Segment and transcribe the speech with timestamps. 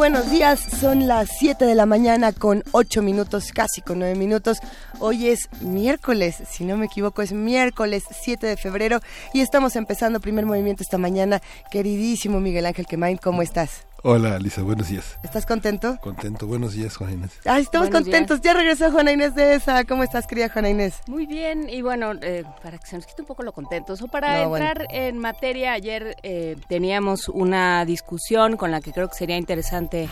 [0.00, 4.56] Buenos días, son las 7 de la mañana con 8 minutos, casi con 9 minutos.
[4.98, 9.00] Hoy es miércoles, si no me equivoco, es miércoles 7 de febrero
[9.34, 11.42] y estamos empezando primer movimiento esta mañana.
[11.70, 13.89] Queridísimo Miguel Ángel Quemain, ¿cómo estás?
[14.02, 15.18] Hola, Lisa, buenos días.
[15.22, 15.98] ¿Estás contento?
[16.00, 17.32] Contento, buenos días, Juana Inés.
[17.44, 18.40] Ay, estamos contentos.
[18.40, 19.84] Ya regresó Juana Inés de esa.
[19.84, 21.00] ¿Cómo estás, querida Juana Inés?
[21.06, 24.08] Muy bien, y bueno, eh, para que se nos quite un poco lo contentos, o
[24.08, 29.36] para entrar en materia, ayer eh, teníamos una discusión con la que creo que sería
[29.36, 30.08] interesante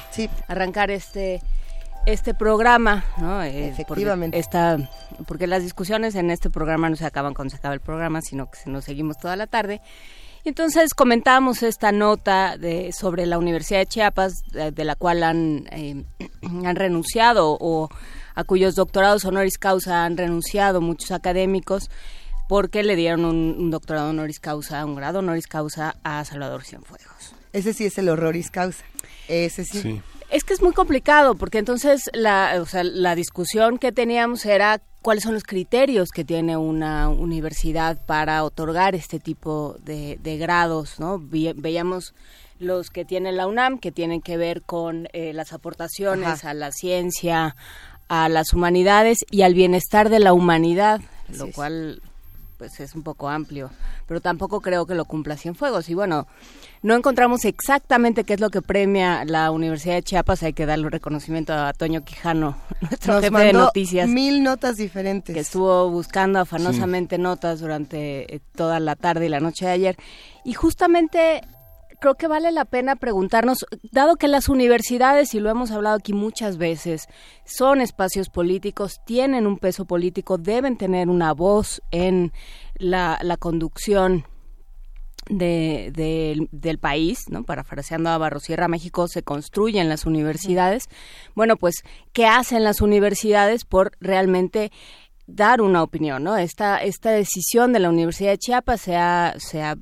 [0.49, 1.41] arrancar este
[2.05, 3.43] este programa, ¿no?
[3.43, 4.37] Eh, Efectivamente.
[4.37, 4.91] Porque, esta,
[5.27, 8.51] porque las discusiones en este programa no se acaban cuando se acaba el programa, sino
[8.51, 9.81] que nos seguimos toda la tarde.
[10.49, 16.05] Entonces comentamos esta nota de, sobre la Universidad de Chiapas, de, la cual han, eh,
[16.65, 17.91] han renunciado o
[18.35, 21.91] a cuyos doctorados honoris causa han renunciado muchos académicos
[22.49, 27.35] porque le dieron un, doctorado honoris causa, un grado honoris causa a Salvador Cienfuegos.
[27.53, 28.87] Ese sí es el horroris causa.
[29.29, 30.01] Ese sí.
[30.31, 34.81] Es que es muy complicado porque entonces la, o sea, la discusión que teníamos era
[35.01, 41.19] cuáles son los criterios que tiene una universidad para otorgar este tipo de, grados, ¿no?
[41.19, 42.15] veíamos
[42.59, 46.73] los que tiene la UNAM, que tienen que ver con eh, las aportaciones a la
[46.73, 47.57] ciencia,
[48.09, 52.03] a las humanidades y al bienestar de la humanidad, lo cual
[52.59, 53.71] pues es un poco amplio,
[54.07, 55.89] pero tampoco creo que lo cumpla Cienfuegos.
[55.89, 56.27] Y bueno,
[56.83, 60.43] no encontramos exactamente qué es lo que premia la Universidad de Chiapas.
[60.43, 64.09] Hay que darle reconocimiento a Toño Quijano, nuestro jefe de noticias.
[64.09, 65.33] Mil notas diferentes.
[65.33, 69.97] Que estuvo buscando afanosamente notas durante eh, toda la tarde y la noche de ayer.
[70.45, 71.43] Y justamente
[72.01, 76.13] creo que vale la pena preguntarnos, dado que las universidades, y lo hemos hablado aquí
[76.13, 77.09] muchas veces,
[77.45, 82.33] son espacios políticos, tienen un peso político, deben tener una voz en
[82.77, 84.25] la, conducción
[85.29, 85.93] de,
[86.53, 87.45] del país, ¿no?
[87.45, 90.89] parafraseando a Barrosierra, México se construyen las universidades.
[91.35, 91.83] Bueno, pues,
[92.13, 94.71] ¿qué hacen las universidades por realmente
[95.27, 96.25] dar una opinión?
[96.25, 96.37] ¿no?
[96.37, 99.77] Esta, esta decisión de la Universidad de Chiapas se ha, se ha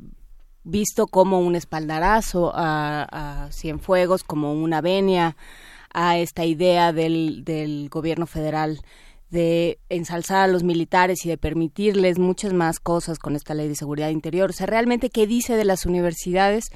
[0.67, 5.37] visto como un espaldarazo a, Cienfuegos, como una venia
[5.95, 8.81] a esta idea del, del gobierno federal
[9.31, 13.77] de ensalzar a los militares y de permitirles muchas más cosas con esta ley de
[13.77, 14.51] seguridad interior.
[14.51, 16.67] O sea, realmente, ¿qué dice de las universidades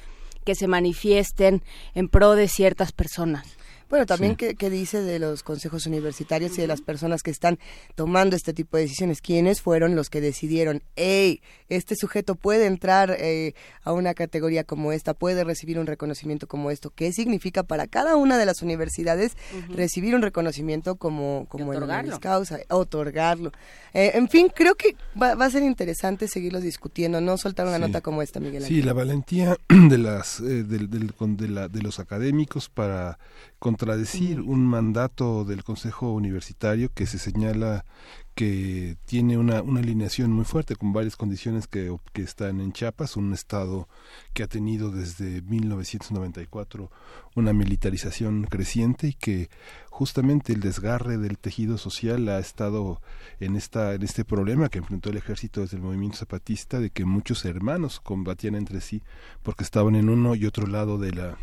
[0.45, 1.61] que se manifiesten
[1.93, 3.45] en pro de ciertas personas?
[3.91, 7.59] Bueno, también qué, dice de los consejos universitarios y de las personas que están
[7.93, 9.19] tomando este tipo de decisiones.
[9.19, 13.53] ¿Quiénes fueron los que decidieron, hey, este sujeto puede entrar eh,
[13.83, 16.89] a una categoría como esta, puede recibir un reconocimiento como esto?
[16.95, 19.35] ¿Qué significa para cada una de las universidades
[19.67, 23.51] recibir un reconocimiento como, como el causa, otorgarlo?
[23.93, 27.99] Eh, en fin, creo que va, a ser interesante seguirlos discutiendo, no soltar una nota
[27.99, 28.63] como esta, Miguel.
[28.63, 33.19] Sí, la valentía de las eh, de los académicos para
[33.61, 37.85] contradecir un mandato del Consejo Universitario que se señala
[38.33, 43.17] que tiene una, una alineación muy fuerte con varias condiciones que, que están en Chiapas,
[43.17, 43.87] un estado
[44.33, 46.89] que ha tenido desde 1994
[47.35, 49.51] una militarización creciente y que
[49.91, 52.99] justamente el desgarre del tejido social ha estado
[53.39, 57.05] en esta en este problema que enfrentó el ejército desde el movimiento zapatista de que
[57.05, 59.03] muchos hermanos combatían entre sí
[59.43, 61.37] porque estaban en uno y otro lado de la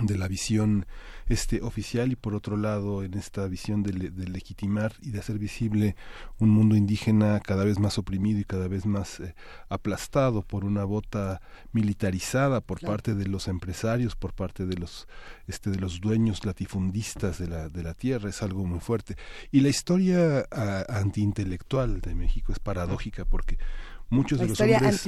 [0.00, 0.86] de la visión
[1.28, 3.92] este oficial y por otro lado en esta visión de,
[4.28, 5.96] legitimar y de hacer visible
[6.38, 9.34] un mundo indígena cada vez más oprimido y cada vez más eh,
[9.68, 11.40] aplastado por una bota
[11.72, 15.08] militarizada por parte de los empresarios por parte de los
[15.46, 19.16] este de los dueños latifundistas de la de la tierra es algo muy fuerte.
[19.50, 20.46] Y la historia
[20.88, 23.58] antiintelectual de México es paradójica porque
[24.10, 25.02] muchos de los hombres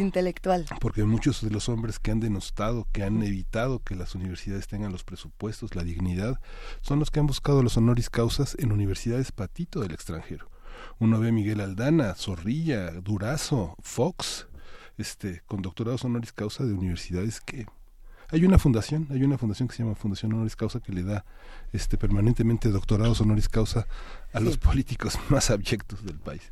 [0.80, 4.92] porque muchos de los hombres que han denostado que han evitado que las universidades tengan
[4.92, 6.40] los presupuestos la dignidad
[6.82, 10.50] son los que han buscado los honoris causas en universidades patito del extranjero.
[10.98, 14.46] Uno ve a Miguel Aldana Zorrilla Durazo Fox
[14.98, 17.66] este con doctorados honoris causa de universidades que
[18.32, 21.24] Hay una fundación, hay una fundación que se llama Fundación Honoris Causa que le da
[21.72, 23.88] este permanentemente doctorados honoris causa
[24.32, 26.42] a los políticos más abyectos del país.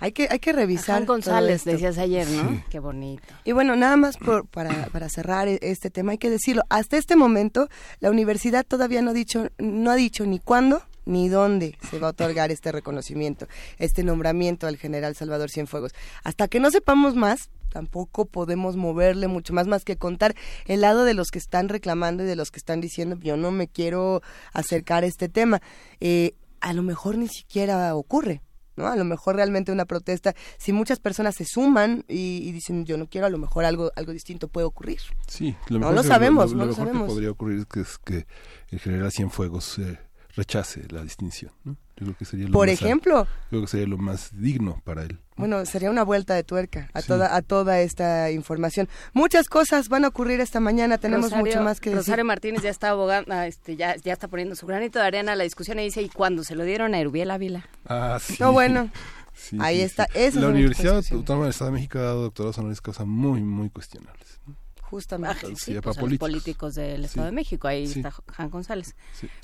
[0.00, 0.96] Hay que, hay que revisar.
[0.96, 2.62] Juan González, decías ayer, ¿no?
[2.68, 3.22] Qué bonito.
[3.44, 6.62] Y bueno, nada más por, para, para cerrar e, este tema, hay que decirlo.
[6.68, 7.68] Hasta este momento,
[8.00, 12.08] la universidad todavía no ha dicho, no ha dicho ni cuándo ni dónde se va
[12.08, 13.46] a otorgar este reconocimiento,
[13.78, 15.92] este nombramiento al general Salvador Cienfuegos.
[16.22, 20.34] Hasta que no sepamos más, tampoco podemos moverle mucho más más que contar
[20.66, 23.50] el lado de los que están reclamando y de los que están diciendo yo no
[23.50, 25.60] me quiero acercar a este tema.
[26.00, 28.40] Eh, a lo mejor ni siquiera ocurre.
[28.76, 28.86] ¿No?
[28.86, 33.08] A lo mejor realmente una protesta, si muchas personas se suman y, dicen yo no
[33.08, 35.00] quiero, a lo mejor algo algo distinto puede ocurrir.
[35.26, 38.26] Sí, lo mejor no lo sabemos, lo, mejor que podría ocurrir es que,
[38.70, 39.98] el general Cienfuegos eh,
[40.36, 41.52] rechace la distinción.
[41.64, 41.76] ¿no?
[41.96, 43.26] Yo creo que sería lo Por más, ejemplo.
[43.50, 45.20] Creo que sería lo más digno para él.
[45.36, 48.88] Bueno, sería una vuelta de tuerca a toda a toda esta información.
[49.12, 52.02] Muchas cosas van a ocurrir esta mañana, tenemos mucho más que decir.
[52.02, 55.32] Rosario Martínez ya está abogando, ah, este, ya, ya está poniendo su granito de arena
[55.32, 57.68] a la discusión y dice, ¿y cuándo se lo dieron a Erubiel Ávila?
[57.86, 58.36] Ah, sí.
[58.40, 58.90] No, bueno.
[59.58, 60.06] Ahí está.
[60.14, 64.40] la Universidad Autónoma del Estado de México ha dado doctorados honoris causa muy, muy cuestionables.
[64.82, 65.46] Justamente.
[65.46, 66.28] Ah, sí, pues, políticos.
[66.28, 68.94] políticos del Estado de México, ahí está Juan González.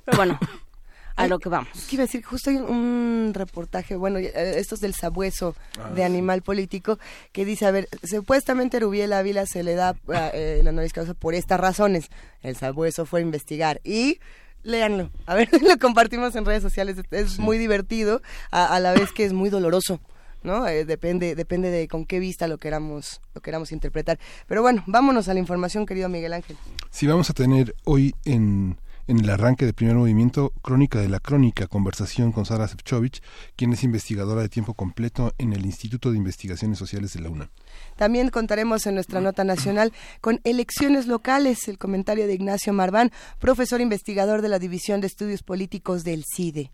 [0.04, 0.38] Pero bueno,
[1.16, 1.68] a lo que vamos.
[1.88, 2.24] ¿Qué iba a decir?
[2.24, 6.98] Justo hay un reportaje, bueno, eh, esto es del sabueso ah, de Animal Político,
[7.32, 9.94] que dice, a ver, supuestamente a Rubiel Ávila se le da
[10.32, 12.08] eh, la nariz causa por estas razones.
[12.42, 14.18] El sabueso fue a investigar y
[14.62, 15.10] léanlo.
[15.26, 16.96] A ver, lo compartimos en redes sociales.
[17.10, 20.00] Es muy divertido, a, la vez que es muy doloroso.
[20.42, 20.66] ¿no?
[20.66, 24.18] Eh, depende, depende de con qué vista lo queramos, lo queramos interpretar.
[24.46, 26.56] Pero bueno, vámonos a la información, querido Miguel Ángel.
[26.90, 31.20] Sí, vamos a tener hoy en en el arranque del primer movimiento Crónica de la
[31.20, 33.22] Crónica, conversación con Sara Sefcovic,
[33.56, 37.48] quien es investigadora de tiempo completo en el Instituto de Investigaciones Sociales de la UNAM.
[37.96, 43.80] También contaremos en nuestra nota nacional con elecciones locales, el comentario de Ignacio Marván, profesor
[43.80, 46.70] investigador de la División de Estudios Políticos del CIDE.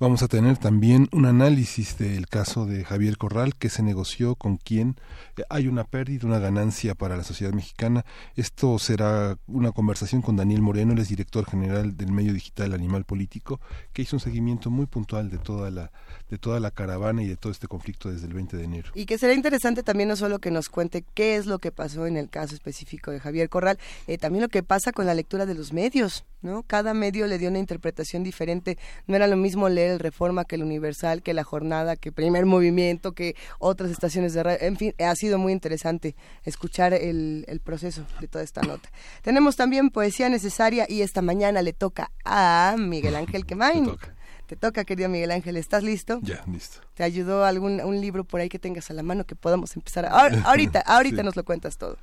[0.00, 4.56] Vamos a tener también un análisis del caso de Javier Corral, que se negoció con
[4.56, 4.96] quién
[5.48, 8.04] hay una pérdida, una ganancia para la sociedad mexicana.
[8.34, 13.04] Esto será una conversación con Daniel Moreno, él es director general del medio digital Animal
[13.04, 13.60] Político,
[13.92, 15.92] que hizo un seguimiento muy puntual de toda la
[16.28, 18.90] de toda la caravana y de todo este conflicto desde el 20 de enero.
[18.94, 22.06] Y que será interesante también no solo que nos cuente qué es lo que pasó
[22.06, 25.46] en el caso específico de Javier Corral, eh, también lo que pasa con la lectura
[25.46, 26.62] de los medios, ¿no?
[26.62, 28.78] Cada medio le dio una interpretación diferente.
[29.06, 32.46] No era lo mismo leer el Reforma que el Universal, que la Jornada, que Primer
[32.46, 34.58] Movimiento, que otras estaciones de radio.
[34.60, 36.14] En fin, ha sido muy interesante
[36.44, 38.90] escuchar el, el proceso de toda esta nota.
[39.22, 43.90] Tenemos también poesía necesaria y esta mañana le toca a Miguel Ángel Quemain.
[44.46, 45.56] Te toca, querido Miguel Ángel.
[45.56, 46.20] ¿Estás listo?
[46.22, 46.80] Ya, listo.
[46.92, 50.06] ¿Te ayudó algún un libro por ahí que tengas a la mano que podamos empezar?
[50.44, 51.96] ahorita, ahorita nos lo cuentas todo.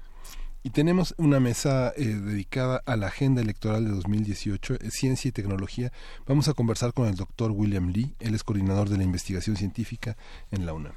[0.64, 5.32] Y tenemos una mesa eh, dedicada a la agenda electoral de 2018, eh, ciencia y
[5.32, 5.92] tecnología.
[6.28, 10.18] Vamos a conversar con el doctor William Lee, él es coordinador de la investigación científica
[10.52, 10.94] en la UNAM.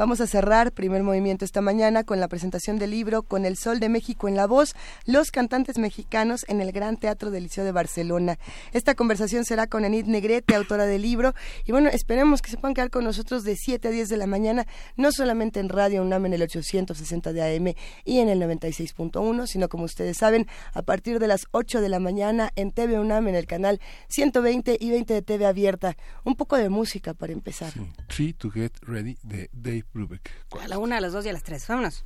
[0.00, 3.80] Vamos a cerrar primer movimiento esta mañana con la presentación del libro Con el Sol
[3.80, 4.74] de México en la voz,
[5.04, 8.38] los cantantes mexicanos en el Gran Teatro del Liceo de Barcelona.
[8.72, 11.34] Esta conversación será con Enid Negrete, autora del libro.
[11.66, 14.26] Y bueno, esperemos que se puedan quedar con nosotros de 7 a 10 de la
[14.26, 14.66] mañana,
[14.96, 17.74] no solamente en Radio UNAM en el 860 de AM
[18.06, 21.98] y en el 96.1, sino como ustedes saben, a partir de las 8 de la
[21.98, 25.94] mañana en TV UNAM en el canal 120 y 20 de TV abierta.
[26.24, 27.74] Un poco de música para empezar.
[28.06, 29.84] Tree to Get Ready de Dave
[30.60, 31.66] a la una, a las dos y a las tres.
[31.66, 32.04] Vámonos.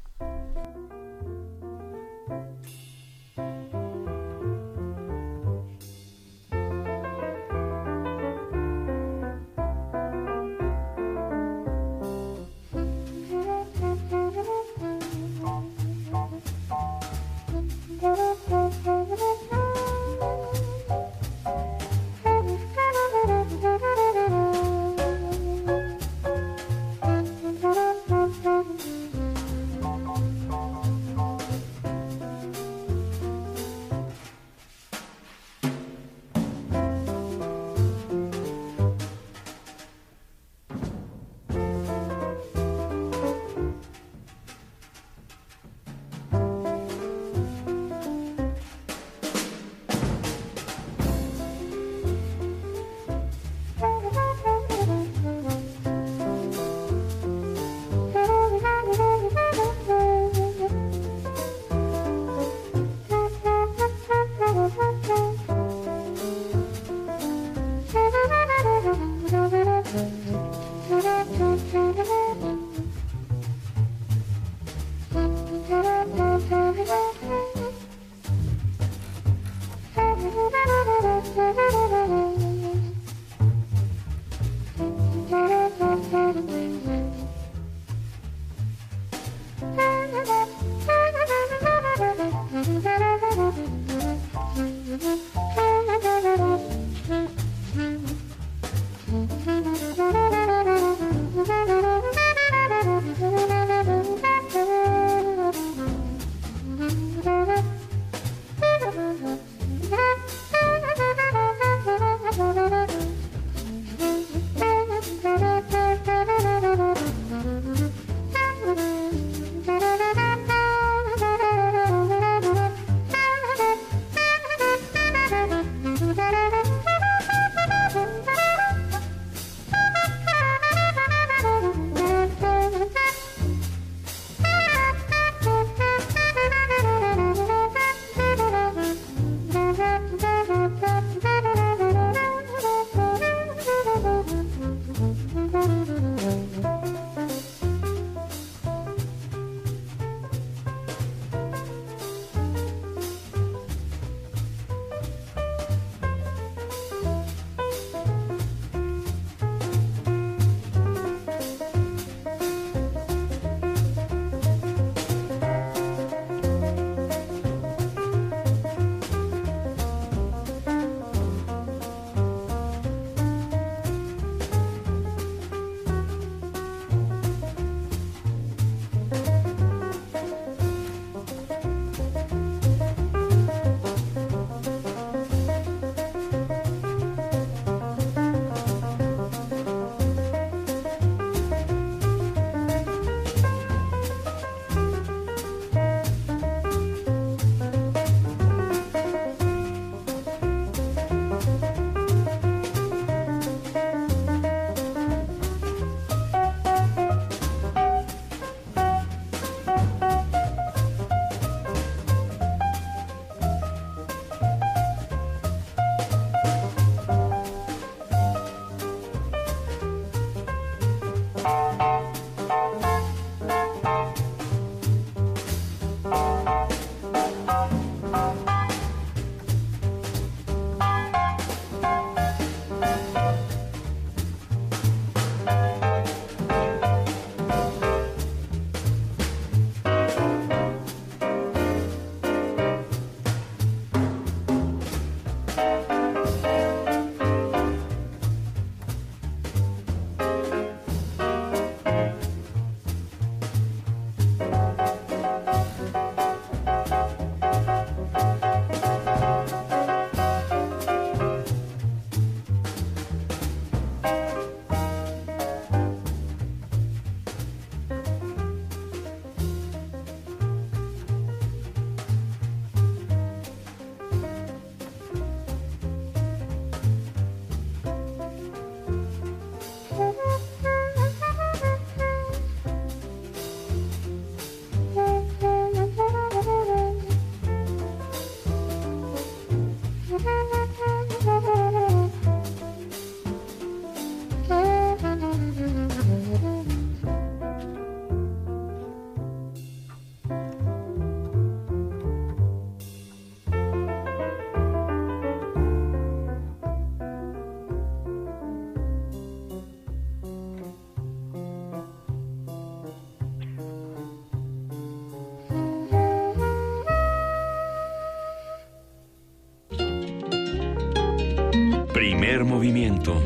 [322.44, 323.20] Movimiento.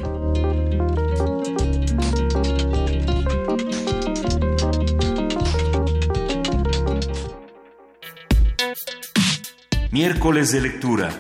[9.90, 11.10] Miércoles de lectura.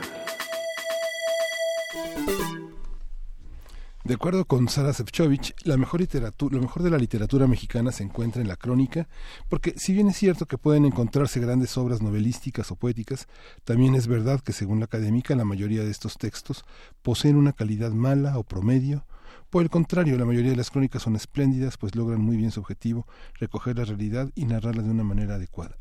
[4.28, 8.42] Acuerdo con Sara Sefcovic, la mejor literatura, lo mejor de la literatura mexicana se encuentra
[8.42, 9.08] en la crónica,
[9.48, 13.26] porque si bien es cierto que pueden encontrarse grandes obras novelísticas o poéticas,
[13.64, 16.66] también es verdad que según la académica la mayoría de estos textos
[17.00, 19.06] poseen una calidad mala o promedio.
[19.48, 22.60] Por el contrario, la mayoría de las crónicas son espléndidas, pues logran muy bien su
[22.60, 23.06] objetivo,
[23.40, 25.78] recoger la realidad y narrarla de una manera adecuada.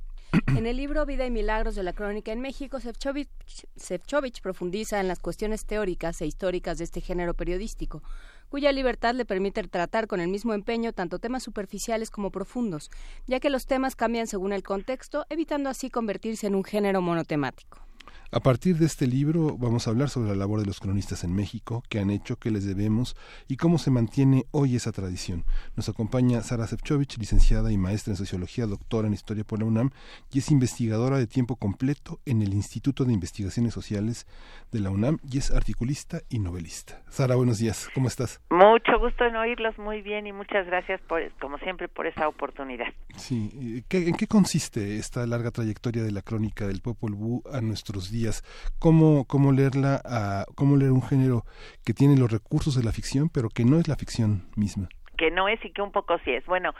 [0.55, 5.19] En el libro Vida y Milagros de la Crónica en México, Sefcovic profundiza en las
[5.19, 8.03] cuestiones teóricas e históricas de este género periodístico,
[8.49, 12.89] cuya libertad le permite tratar con el mismo empeño tanto temas superficiales como profundos,
[13.25, 17.86] ya que los temas cambian según el contexto, evitando así convertirse en un género monotemático.
[18.29, 21.33] A partir de este libro vamos a hablar sobre la labor de los cronistas en
[21.33, 23.15] México, qué han hecho, qué les debemos
[23.47, 25.45] y cómo se mantiene hoy esa tradición.
[25.77, 29.91] Nos acompaña Sara Sefcovic, licenciada y maestra en Sociología, doctora en Historia por la UNAM
[30.29, 34.27] y es investigadora de tiempo completo en el Instituto de Investigaciones Sociales
[34.73, 37.01] de la UNAM y es articulista y novelista.
[37.07, 38.41] Sara, buenos días, ¿cómo estás?
[38.49, 42.87] Mucho gusto en oírlos muy bien y muchas gracias, por, como siempre, por esa oportunidad.
[43.15, 48.11] Sí, ¿en qué consiste esta larga trayectoria de la crónica del Popol Vuh a nuestros
[48.11, 48.16] días?
[48.79, 51.43] Cómo, cómo leerla, cómo leer un género
[51.85, 54.89] que tiene los recursos de la ficción, pero que no es la ficción misma.
[55.17, 56.45] Que no es y que un poco sí es.
[56.45, 56.73] Bueno,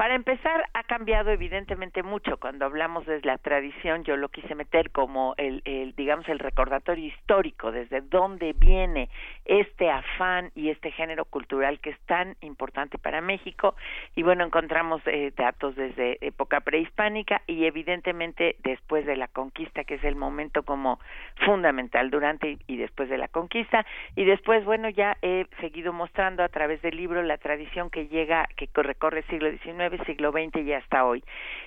[0.00, 2.38] para empezar, ha cambiado evidentemente mucho.
[2.38, 7.04] Cuando hablamos de la tradición, yo lo quise meter como el, el, digamos, el recordatorio
[7.04, 9.10] histórico, desde dónde viene
[9.44, 13.74] este afán y este género cultural que es tan importante para México.
[14.16, 19.96] Y bueno, encontramos eh, datos desde época prehispánica y evidentemente después de la conquista, que
[19.96, 20.98] es el momento como
[21.44, 23.84] fundamental durante y después de la conquista.
[24.16, 28.48] Y después, bueno, ya he seguido mostrando a través del libro la tradición que llega,
[28.56, 31.24] que recorre el siglo XIX siglo XX y hasta hoy.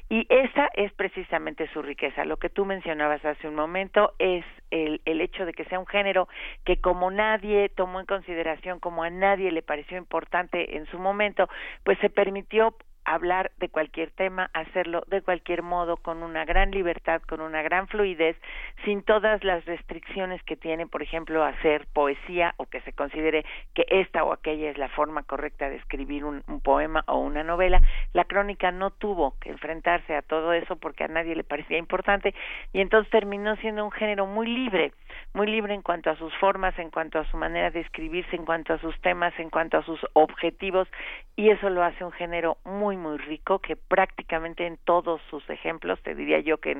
[0.09, 2.25] Y esa es precisamente su riqueza.
[2.25, 5.87] Lo que tú mencionabas hace un momento es el, el hecho de que sea un
[5.87, 6.27] género
[6.65, 11.47] que como nadie tomó en consideración, como a nadie le pareció importante en su momento,
[11.83, 17.21] pues se permitió hablar de cualquier tema, hacerlo de cualquier modo, con una gran libertad,
[17.21, 18.37] con una gran fluidez,
[18.85, 23.85] sin todas las restricciones que tiene, por ejemplo, hacer poesía o que se considere que
[23.89, 27.81] esta o aquella es la forma correcta de escribir un, poema o una novela.
[28.13, 32.33] La crónica no tuvo que enfrentarse a todo eso porque a nadie le parecía importante
[32.71, 34.93] y entonces terminó siendo un género muy libre,
[35.33, 38.45] muy libre en cuanto a sus formas, en cuanto a su manera de escribirse, en
[38.45, 40.87] cuanto a sus temas, en cuanto a sus objetivos
[41.35, 45.99] y eso lo hace un género muy muy, rico que prácticamente en todos sus ejemplos,
[46.03, 46.71] te diría yo que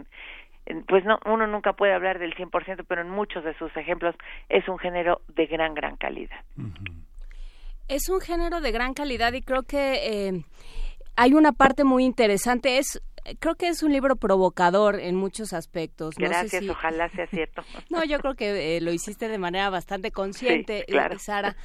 [0.66, 4.16] en, pues no, uno nunca puede hablar del 100%, pero en muchos de sus ejemplos
[4.50, 6.40] es un género de gran, gran calidad.
[7.88, 10.46] Es un género de gran calidad y creo que eh,
[11.16, 13.02] hay una parte muy interesante, es
[13.40, 16.16] creo que es un libro provocador en muchos aspectos.
[16.16, 17.64] Gracias, ojalá sea cierto.
[17.90, 21.56] no, yo creo que eh, lo hiciste de manera bastante consciente, eh, Sara,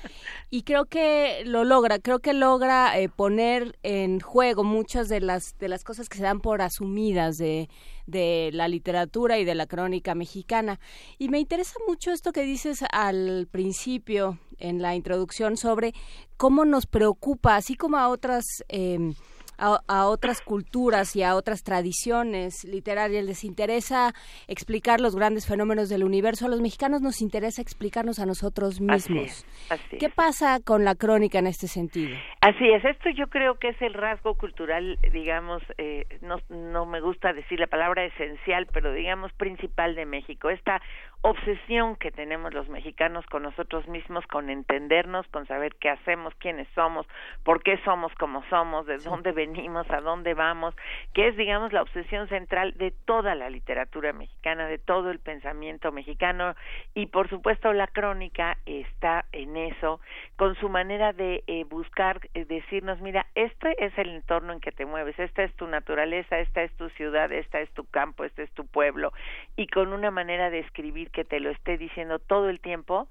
[0.51, 5.59] y creo que lo logra, creo que logra eh, poner en juego muchas de las
[5.59, 7.69] de las cosas que se dan por asumidas de
[8.09, 10.81] de la literatura y de la crónica mexicana.
[11.19, 15.93] Y me interesa mucho esto que dices al principio en la introducción sobre
[16.37, 19.13] cómo nos preocupa, así como a otras eh,
[19.59, 24.13] a, otras culturas y a otras tradiciones literarias, les interesa
[24.47, 29.45] explicar los grandes fenómenos del universo, a los mexicanos nos interesa explicarnos a nosotros mismos.
[29.99, 32.17] ¿Qué pasa con la crónica en este sentido?
[32.41, 37.01] Así es, esto yo creo que es el rasgo cultural, digamos, eh, no, no me
[37.01, 40.81] gusta decir la palabra esencial, pero digamos principal de México, esta
[41.23, 46.69] obsesión que tenemos los mexicanos con nosotros mismos, con entendernos, con saber qué hacemos, quiénes
[46.75, 47.07] somos,
[47.43, 49.48] por qué somos como somos, de dónde venimos,
[49.91, 50.75] a dónde vamos,
[51.15, 55.93] que es, digamos, la obsesión central de toda la literatura mexicana, de todo el pensamiento
[55.93, 56.55] mexicano.
[56.95, 60.01] Y, por supuesto, la crónica está en eso,
[60.37, 64.73] con su manera de eh, buscar, eh, decirnos, mira, este es el entorno en que
[64.73, 68.43] te mueves, esta es tu naturaleza, esta es tu ciudad, esta es tu campo, este
[68.43, 69.13] es tu pueblo,
[69.57, 73.09] y con una manera de escribir que te lo esté diciendo todo el tiempo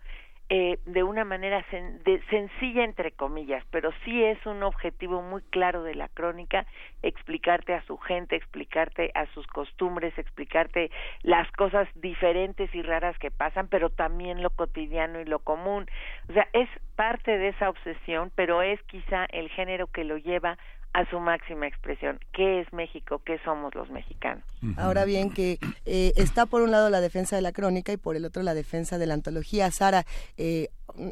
[0.49, 1.65] eh, de una manera
[2.29, 6.65] sencilla entre comillas, pero sí es un objetivo muy claro de la crónica
[7.03, 10.89] explicarte a su gente, explicarte a sus costumbres, explicarte
[11.21, 15.85] las cosas diferentes y raras que pasan, pero también lo cotidiano y lo común.
[16.29, 20.57] O sea, es parte de esa obsesión, pero es quizá el género que lo lleva
[20.97, 22.19] a su máxima expresión.
[22.33, 23.21] ¿Qué es México?
[23.23, 24.43] ¿Qué somos los mexicanos?
[24.77, 28.15] Ahora bien, que eh, está por un lado la defensa de la crónica y por
[28.15, 29.69] el otro la defensa de la antología.
[29.69, 30.05] Sara,
[30.37, 30.69] eh,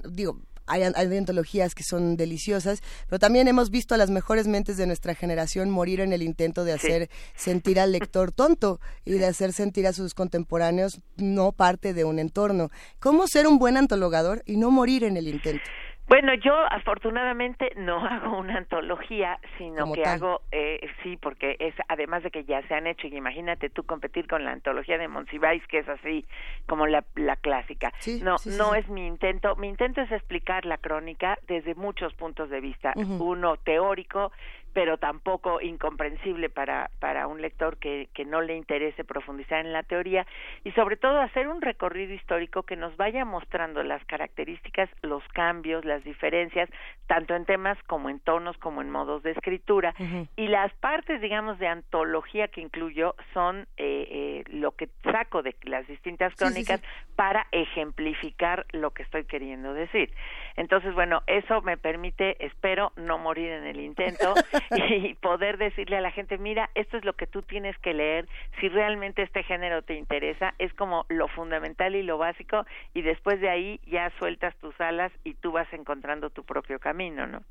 [0.10, 4.88] digo, hay, antologías que son deliciosas, pero también hemos visto a las mejores mentes de
[4.88, 9.54] nuestra generación morir en el intento de hacer sentir al lector tonto y de hacer
[9.54, 12.72] sentir a sus contemporáneos no parte de un entorno.
[13.00, 15.64] ¿Cómo ser un buen antologador y no morir en el intento?
[16.08, 22.24] Bueno, yo afortunadamente no hago una antología, sino que hago, eh, sí, porque es además
[22.24, 25.66] de que ya se han hecho, y imagínate tú competir con la antología de Monsiváis,
[25.68, 26.26] que es así
[26.68, 27.92] como la, la clásica.
[28.22, 29.56] no, no es mi intento.
[29.56, 32.94] Mi intento es explicar la crónica desde muchos puntos de vista.
[32.96, 34.32] Uno teórico,
[34.76, 39.84] pero tampoco incomprensible para, para un lector que, que no le interese profundizar en la
[39.84, 40.28] teoría
[40.66, 45.86] y sobre todo hacer un recorrido histórico que nos vaya mostrando las características, los cambios,
[45.86, 46.70] las diferencias,
[47.08, 49.96] tanto en temas como en tonos como en modos de escritura.
[50.36, 55.56] Y las partes, digamos, de antología que incluyo son eh, eh, lo que saco de
[55.64, 56.82] las distintas crónicas
[57.16, 60.12] para ejemplificar lo que estoy queriendo decir.
[60.58, 64.34] Entonces, bueno, eso me permite, espero, no morir en el intento
[64.72, 68.28] y poder decirle a la gente, mira, esto es lo que tú tienes que leer,
[68.60, 73.40] si realmente este género te interesa, es como lo fundamental y lo básico, y después
[73.42, 77.44] de ahí ya sueltas tus alas y tú vas encontrando tu propio camino, ¿no?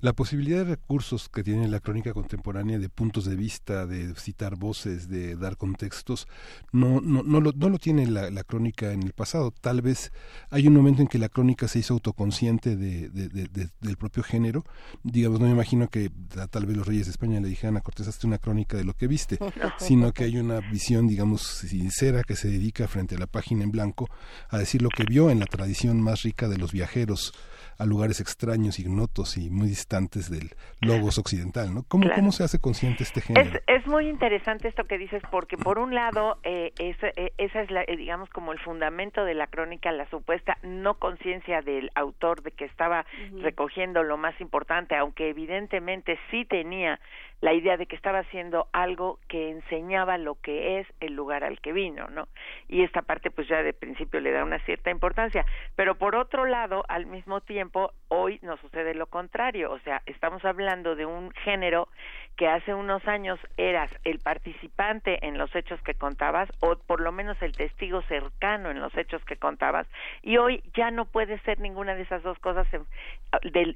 [0.00, 4.56] La posibilidad de recursos que tiene la crónica contemporánea de puntos de vista, de citar
[4.56, 6.28] voces, de dar contextos,
[6.72, 9.50] no, no, no, lo, no lo tiene la, la crónica en el pasado.
[9.50, 10.12] Tal vez
[10.50, 14.22] hay un momento en que la crónica se hizo autoconsciente de, de, de, del propio
[14.22, 14.64] género.
[15.02, 16.10] Digamos, no me imagino que
[16.50, 18.94] tal vez los reyes de España le dijeran a Cortés, hazte una crónica de lo
[18.94, 19.38] que viste,
[19.78, 23.70] sino que hay una visión, digamos, sincera que se dedica frente a la página en
[23.70, 24.08] blanco
[24.48, 27.32] a decir lo que vio en la tradición más rica de los viajeros
[27.80, 30.50] a lugares extraños, ignotos y muy distantes del
[30.82, 31.82] logos occidental, ¿no?
[31.88, 33.58] ¿Cómo, ¿cómo se hace consciente este género?
[33.66, 37.82] Es, muy interesante esto que dices porque por un lado eh, eh, esa es la,
[37.82, 42.52] eh, digamos como el fundamento de la crónica, la supuesta no conciencia del autor de
[42.52, 43.04] que estaba
[43.40, 47.00] recogiendo lo más importante, aunque evidentemente sí tenía
[47.40, 51.60] la idea de que estaba haciendo algo que enseñaba lo que es el lugar al
[51.60, 52.28] que vino, ¿no?
[52.68, 56.44] Y esta parte pues ya de principio le da una cierta importancia, pero por otro
[56.44, 61.30] lado, al mismo tiempo, hoy nos sucede lo contrario, o sea, estamos hablando de un
[61.30, 61.88] género
[62.36, 67.12] que hace unos años eras el participante en los hechos que contabas o por lo
[67.12, 69.86] menos el testigo cercano en los hechos que contabas
[70.22, 72.66] y hoy ya no puede ser ninguna de esas dos cosas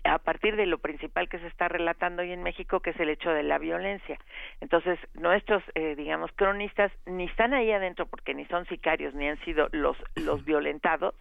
[0.05, 3.11] a partir de lo principal que se está relatando hoy en México que es el
[3.11, 4.19] hecho de la violencia.
[4.61, 9.39] Entonces nuestros eh, digamos cronistas ni están ahí adentro porque ni son sicarios ni han
[9.45, 11.15] sido los los violentados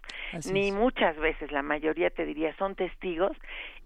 [0.51, 3.35] ni muchas veces la mayoría te diría son testigos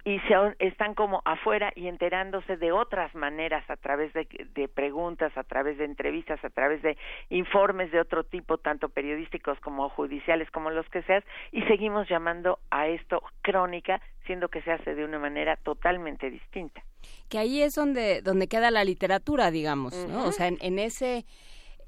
[0.08, 5.38] y se, están como afuera y enterándose de otras maneras a través de, de, preguntas,
[5.38, 6.98] a través de entrevistas, a través de
[7.30, 12.60] informes de otro tipo, tanto periodísticos como judiciales, como los que seas, y seguimos llamando
[12.72, 16.84] a esto crónica, siendo que se hace de una manera totalmente distinta.
[17.30, 20.26] Que ahí es donde, donde queda la literatura, digamos, ¿no?
[20.26, 21.26] O sea, en ese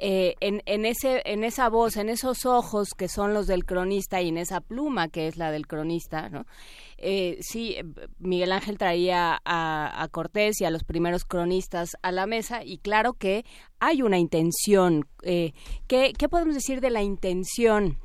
[0.01, 4.21] eh, en, en, ese, en esa voz, en esos ojos que son los del cronista
[4.21, 6.45] y en esa pluma que es la del cronista, ¿no?
[6.97, 7.75] Eh, sí,
[8.17, 12.77] Miguel Ángel traía a, a, Cortés y a los primeros cronistas a la mesa y
[12.77, 13.43] claro que
[13.81, 15.05] hay una intención.
[15.23, 15.51] Eh,
[15.87, 17.97] ¿qué, ¿Qué podemos decir de la intención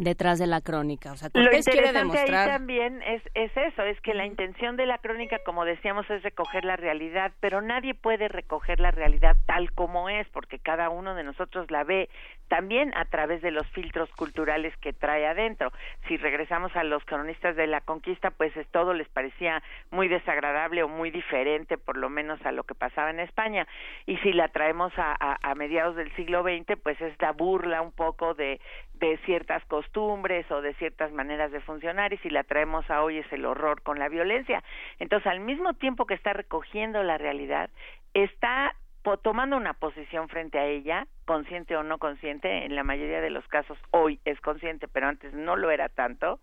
[0.00, 1.12] detrás de la crónica.
[1.12, 2.50] O sea, Lo interesante demostrar...
[2.50, 6.22] ahí también es, es eso, es que la intención de la crónica, como decíamos, es
[6.22, 11.14] recoger la realidad, pero nadie puede recoger la realidad tal como es, porque cada uno
[11.14, 12.08] de nosotros la ve
[12.48, 15.70] también a través de los filtros culturales que trae adentro.
[16.08, 20.82] Si regresamos a los cronistas de la conquista, pues es, todo les parecía muy desagradable
[20.82, 23.66] o muy diferente, por lo menos a lo que pasaba en España.
[24.06, 27.82] Y si la traemos a, a, a mediados del siglo XX, pues es la burla
[27.82, 28.60] un poco de,
[28.94, 33.18] de ciertas costumbres o de ciertas maneras de funcionar y si la traemos a hoy
[33.18, 34.62] es el horror con la violencia.
[34.98, 37.70] Entonces, al mismo tiempo que está recogiendo la realidad,
[38.14, 38.74] está
[39.22, 43.46] tomando una posición frente a ella, consciente o no consciente, en la mayoría de los
[43.48, 46.38] casos hoy es consciente, pero antes no lo era tanto,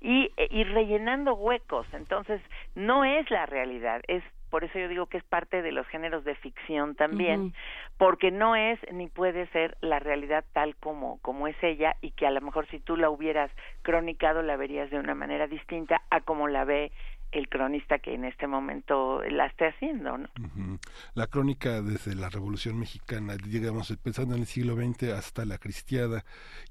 [0.00, 1.86] y, y rellenando huecos.
[1.92, 2.40] Entonces,
[2.74, 6.24] no es la realidad, es por eso yo digo que es parte de los géneros
[6.24, 7.54] de ficción también,
[7.96, 12.26] porque no es ni puede ser la realidad tal como como es ella y que
[12.26, 16.20] a lo mejor si tú la hubieras cronicado la verías de una manera distinta a
[16.20, 16.92] como la ve
[17.32, 20.18] el cronista que en este momento la esté haciendo.
[20.18, 20.28] ¿no?
[21.14, 26.24] La crónica desde la Revolución Mexicana, digamos, pensando en el siglo XX hasta la cristiada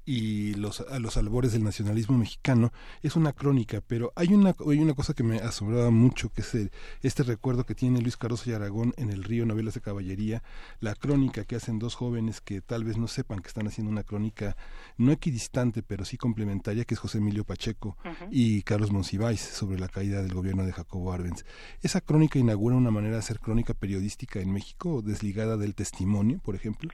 [0.04, 2.72] y los, a los albores del nacionalismo mexicano,
[3.02, 6.70] es una crónica, pero hay una, hay una cosa que me asombraba mucho, que es
[7.02, 10.42] este recuerdo que tiene Luis Caroso y Aragón en El Río, Novelas de Caballería,
[10.80, 14.04] la crónica que hacen dos jóvenes que tal vez no sepan que están haciendo una
[14.04, 14.56] crónica
[14.96, 17.96] no equidistante, pero sí complementaria, que es José Emilio Pacheco
[18.30, 21.46] y Carlos Monsiváis sobre la caída del de Jacobo Arbenz.
[21.80, 26.54] Esa crónica inaugura una manera de hacer crónica periodística en México, desligada del testimonio, por
[26.54, 26.90] ejemplo.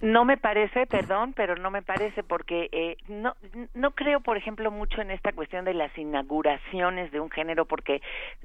[0.00, 3.34] No me parece, perdón, pero no me parece porque eh, no
[3.74, 8.00] no creo, por ejemplo, mucho en esta cuestión de las inauguraciones de un género porque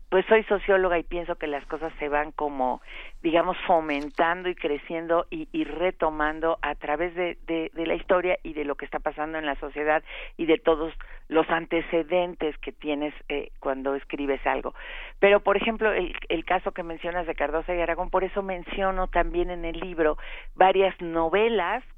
[0.10, 2.82] pues soy socióloga y pienso que las cosas se van como
[3.22, 8.66] digamos fomentando y creciendo y, retomando a través de, de, de, la historia y de
[8.66, 10.04] lo que está pasando en la sociedad
[10.38, 10.94] y de todos
[11.30, 14.76] los antecedentes que tienes eh, cuando escribes algo.
[15.20, 19.08] Pero, por ejemplo, el, el caso que mencionas de Cardosa y Aragón, por eso menciono
[19.08, 20.18] también en el libro
[20.56, 21.43] varias novelas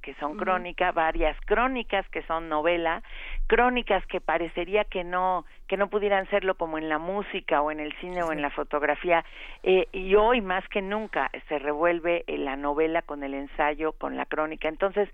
[0.01, 3.03] que son crónica, varias crónicas que son novela,
[3.47, 7.79] crónicas que parecería que no que no pudieran serlo como en la música o en
[7.79, 9.23] el cine o en la fotografía
[9.63, 14.25] eh, y hoy más que nunca se revuelve la novela con el ensayo con la
[14.25, 15.09] crónica entonces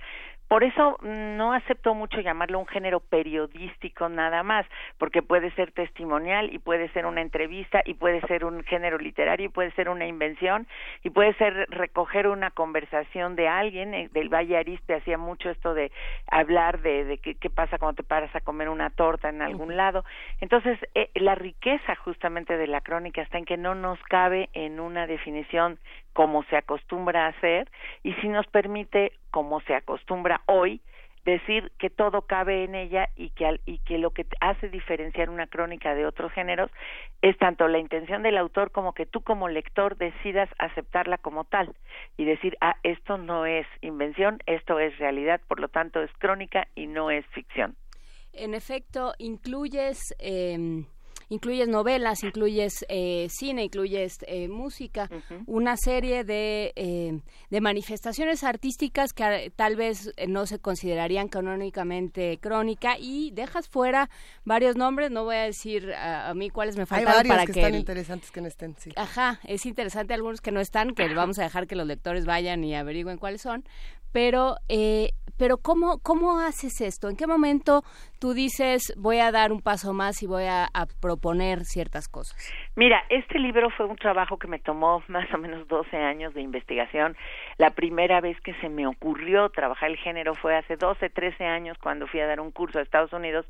[0.51, 4.65] por eso no acepto mucho llamarlo un género periodístico nada más,
[4.97, 9.45] porque puede ser testimonial y puede ser una entrevista y puede ser un género literario
[9.45, 10.67] y puede ser una invención
[11.03, 13.93] y puede ser recoger una conversación de alguien.
[13.93, 15.89] Eh, del Valle Ariste hacía mucho esto de
[16.29, 19.77] hablar de, de qué, qué, pasa cuando te paras a comer una torta en algún
[19.77, 20.03] lado.
[20.41, 24.80] Entonces, eh, la riqueza justamente de la crónica está en que no nos cabe en
[24.80, 25.77] una definición
[26.13, 27.69] como se acostumbra a hacer
[28.04, 30.82] y si nos permite, como se acostumbra hoy,
[31.25, 35.45] decir que todo cabe en ella y que, y que lo que hace diferenciar una
[35.45, 36.71] crónica de otros géneros
[37.21, 41.75] es tanto la intención del autor como que tú como lector decidas aceptarla como tal
[42.17, 46.67] y decir, ah, esto no es invención, esto es realidad, por lo tanto es crónica
[46.73, 47.75] y no es ficción.
[48.33, 50.13] En efecto, incluyes...
[50.19, 50.85] Eh
[51.31, 55.09] incluyes novelas, incluyes eh, cine, incluyes eh, música,
[55.47, 62.97] una serie de, eh, de manifestaciones artísticas que tal vez no se considerarían canónicamente crónica
[62.99, 64.09] y dejas fuera
[64.43, 67.59] varios nombres, no voy a decir a, mí cuáles me faltan Hay para que, que
[67.61, 68.91] están interesantes que no estén, sí.
[68.97, 72.65] Ajá, es interesante algunos que no están, que vamos a dejar que los lectores vayan
[72.65, 73.63] y averigüen cuáles son,
[74.11, 77.10] pero eh, pero ¿cómo, ¿cómo haces esto?
[77.10, 77.82] ¿En qué momento
[78.19, 82.38] tú dices voy a dar un paso más y voy a, a, proponer ciertas cosas?
[82.75, 86.41] Mira, este libro fue un trabajo que me tomó más o menos 12 años de
[86.41, 87.17] investigación.
[87.58, 91.75] La primera vez que se me ocurrió trabajar el género fue hace 12, 13 años
[91.80, 93.47] cuando fui a dar un curso a Estados Unidos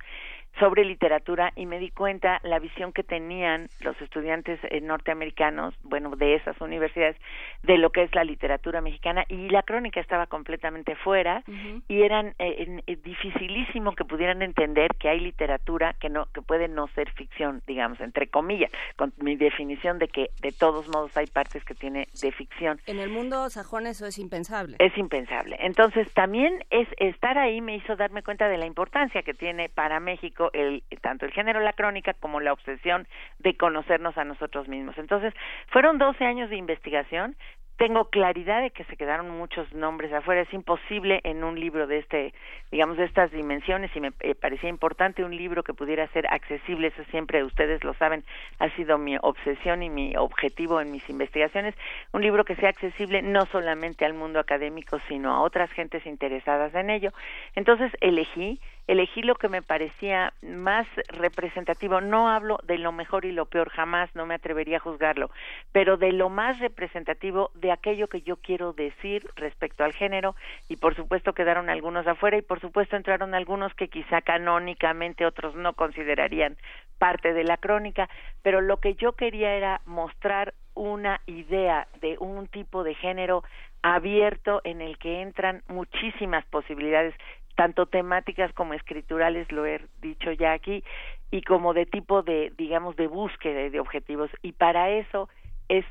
[0.59, 6.15] sobre literatura y me di cuenta la visión que tenían los estudiantes eh, norteamericanos, bueno,
[6.15, 7.17] de esas universidades,
[7.63, 11.81] de lo que es la literatura mexicana y la crónica estaba completamente fuera uh -huh.
[11.87, 16.67] y eran eh, eh, dificilísimo que pudieran entender que hay literatura que no que puede
[16.67, 21.27] no ser ficción, digamos, entre comillas, con mi definición de que de todos modos hay
[21.27, 22.79] partes que tiene de ficción.
[22.87, 24.75] En el mundo sajón eso es impensable.
[24.79, 25.57] Es impensable.
[25.59, 29.99] Entonces, también es estar ahí me hizo darme cuenta de la importancia que tiene para
[29.99, 33.07] México el, tanto el género la crónica como la obsesión
[33.39, 34.97] de conocernos a nosotros mismos.
[34.97, 35.33] Entonces,
[35.67, 37.35] fueron 12 años de investigación,
[37.81, 40.41] tengo claridad de que se quedaron muchos nombres afuera.
[40.41, 42.31] Es imposible en un libro de este,
[42.71, 46.89] digamos, de estas dimensiones y me eh, parecía importante un libro que pudiera ser accesible.
[46.89, 48.23] Eso siempre, ustedes lo saben,
[48.59, 51.73] ha sido mi obsesión y mi objetivo en mis investigaciones.
[52.13, 56.75] Un libro que sea accesible no solamente al mundo académico, sino a otras gentes interesadas
[56.75, 57.09] en ello.
[57.55, 62.01] Entonces elegí elegí lo que me parecía más representativo.
[62.01, 65.31] No hablo de lo mejor y lo peor, jamás no me atrevería a juzgarlo,
[65.71, 70.35] pero de lo más representativo de aquello que yo quiero decir respecto al género
[70.67, 75.55] y por supuesto quedaron algunos afuera y por supuesto entraron algunos que quizá canónicamente otros
[75.55, 76.57] no considerarían
[76.97, 78.09] parte de la crónica,
[78.43, 83.43] pero lo que yo quería era mostrar una idea de un tipo de género
[83.81, 87.15] abierto en el que entran muchísimas posibilidades
[87.55, 90.83] tanto temáticas como escriturales, lo he dicho ya aquí,
[91.31, 94.29] y como de tipo de, digamos, de búsqueda de objetivos.
[94.41, 95.29] Y para eso
[95.69, 95.85] es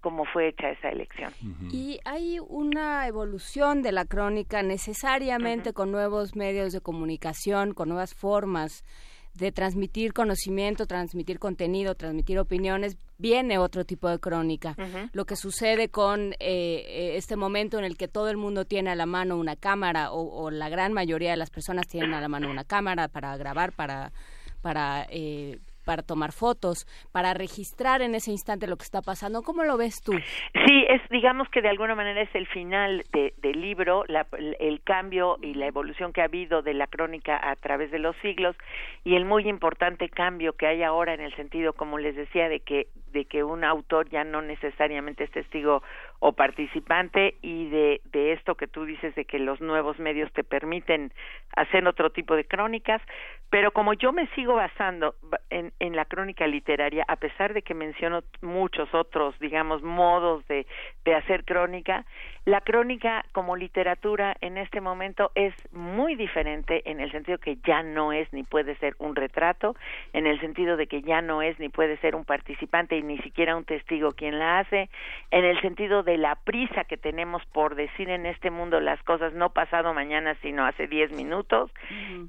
[0.00, 1.32] como fue hecha esa elección.
[1.42, 1.72] Uh -huh.
[1.72, 5.76] Y hay una evolución de la crónica necesariamente uh -huh.
[5.76, 8.84] con nuevos medios de comunicación, con nuevas formas
[9.36, 14.74] de transmitir conocimiento, transmitir contenido, transmitir opiniones, viene otro tipo de crónica.
[14.78, 15.10] Uh -huh.
[15.12, 18.94] Lo que sucede con eh, este momento en el que todo el mundo tiene a
[18.94, 22.28] la mano una cámara o, o, la gran mayoría de las personas tienen a la
[22.28, 24.12] mano una cámara para grabar, para,
[24.62, 29.42] para eh, para tomar fotos, para registrar en ese instante lo que está pasando.
[29.42, 30.12] ¿Cómo lo ves tú?
[30.66, 34.04] Sí, es digamos que de alguna manera es el final del libro,
[34.58, 38.16] el cambio y la evolución que ha habido de la crónica a través de los
[38.16, 38.56] siglos
[39.04, 42.60] y el muy importante cambio que hay ahora en el sentido, como les decía, de
[42.60, 45.82] que de que un autor ya no necesariamente es testigo
[46.20, 50.44] o participante y de, de esto que tú dices de que los nuevos medios te
[50.44, 51.12] permiten
[51.54, 53.00] hacer otro tipo de crónicas,
[53.50, 55.14] pero como yo me sigo basando
[55.50, 60.66] en, en la crónica literaria, a pesar de que menciono muchos otros, digamos, modos de,
[61.04, 62.04] de hacer crónica,
[62.44, 67.82] la crónica como literatura en este momento es muy diferente en el sentido que ya
[67.82, 69.74] no es ni puede ser un retrato,
[70.12, 73.18] en el sentido de que ya no es ni puede ser un participante y ni
[73.18, 74.88] siquiera un testigo quien la hace,
[75.30, 79.34] en el sentido de la prisa que tenemos por decir en este mundo las cosas
[79.34, 81.70] no pasado mañana sino hace diez minutos,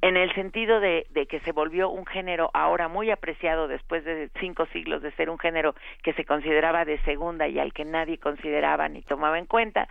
[0.02, 4.30] en el sentido de, de que se volvió un género ahora muy apreciado después de
[4.40, 8.18] cinco siglos de ser un género que se consideraba de segunda y al que nadie
[8.18, 9.88] consideraba ni tomaba en cuenta,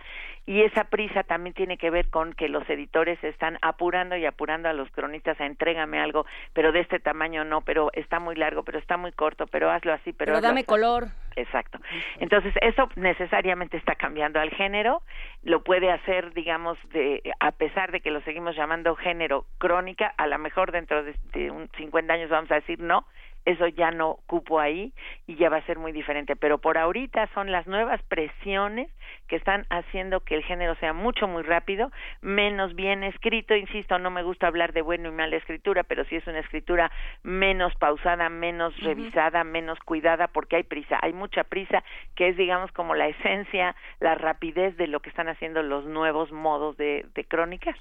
[0.47, 4.69] y esa prisa también tiene que ver con que los editores están apurando y apurando
[4.69, 8.63] a los cronistas a entrégame algo, pero de este tamaño no, pero está muy largo,
[8.63, 11.07] pero está muy corto, pero hazlo así, pero, pero dame color.
[11.35, 11.79] Exacto.
[12.19, 15.03] Entonces, eso necesariamente está cambiando al género,
[15.43, 20.27] lo puede hacer, digamos, de a pesar de que lo seguimos llamando género crónica, a
[20.27, 23.05] lo mejor dentro de, de un 50 años vamos a decir no,
[23.47, 24.91] eso ya no cupo ahí
[25.25, 26.35] y ya va a ser muy diferente.
[26.35, 28.89] Pero por ahorita son las nuevas presiones
[29.27, 31.89] que están haciendo que el género sea mucho, muy rápido,
[32.21, 33.55] menos bien escrito.
[33.55, 36.91] Insisto, no me gusta hablar de bueno y mala escritura, pero sí es una escritura
[37.23, 42.73] menos pausada, menos revisada, menos cuidada, porque hay prisa, hay mucha prisa, que es, digamos,
[42.73, 47.23] como la esencia, la rapidez de lo que están haciendo los nuevos modos de, de
[47.23, 47.77] crónicas.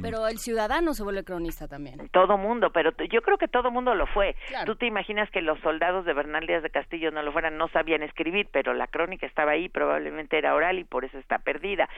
[0.00, 2.08] Pero el ciudadano se vuelve cronista también.
[2.10, 4.36] Todo mundo, pero yo creo que todo mundo lo fue.
[4.66, 7.68] Tú te imaginas que los soldados de Bernal Díaz de Castillo no lo fueran, no
[7.68, 11.88] sabían escribir, pero la crónica estaba ahí, probablemente era oral y por eso está perdida.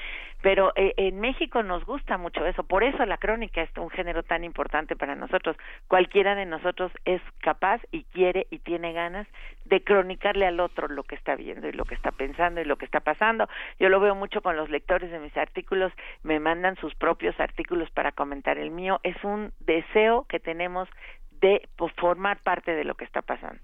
[0.42, 4.22] Pero eh, en México nos gusta mucho eso, por eso la crónica es un género
[4.22, 5.56] tan importante para nosotros.
[5.88, 9.26] Cualquiera de nosotros es capaz y quiere y tiene ganas
[9.64, 12.76] de cronicarle al otro lo que está viendo y lo que está pensando y lo
[12.76, 13.48] que está pasando.
[13.78, 17.65] Yo lo veo mucho con los lectores de mis artículos, me mandan sus propios artículos
[17.94, 19.00] para comentar el mío.
[19.02, 20.88] Es un deseo que tenemos
[21.40, 23.60] de pues, formar parte de lo que está pasando.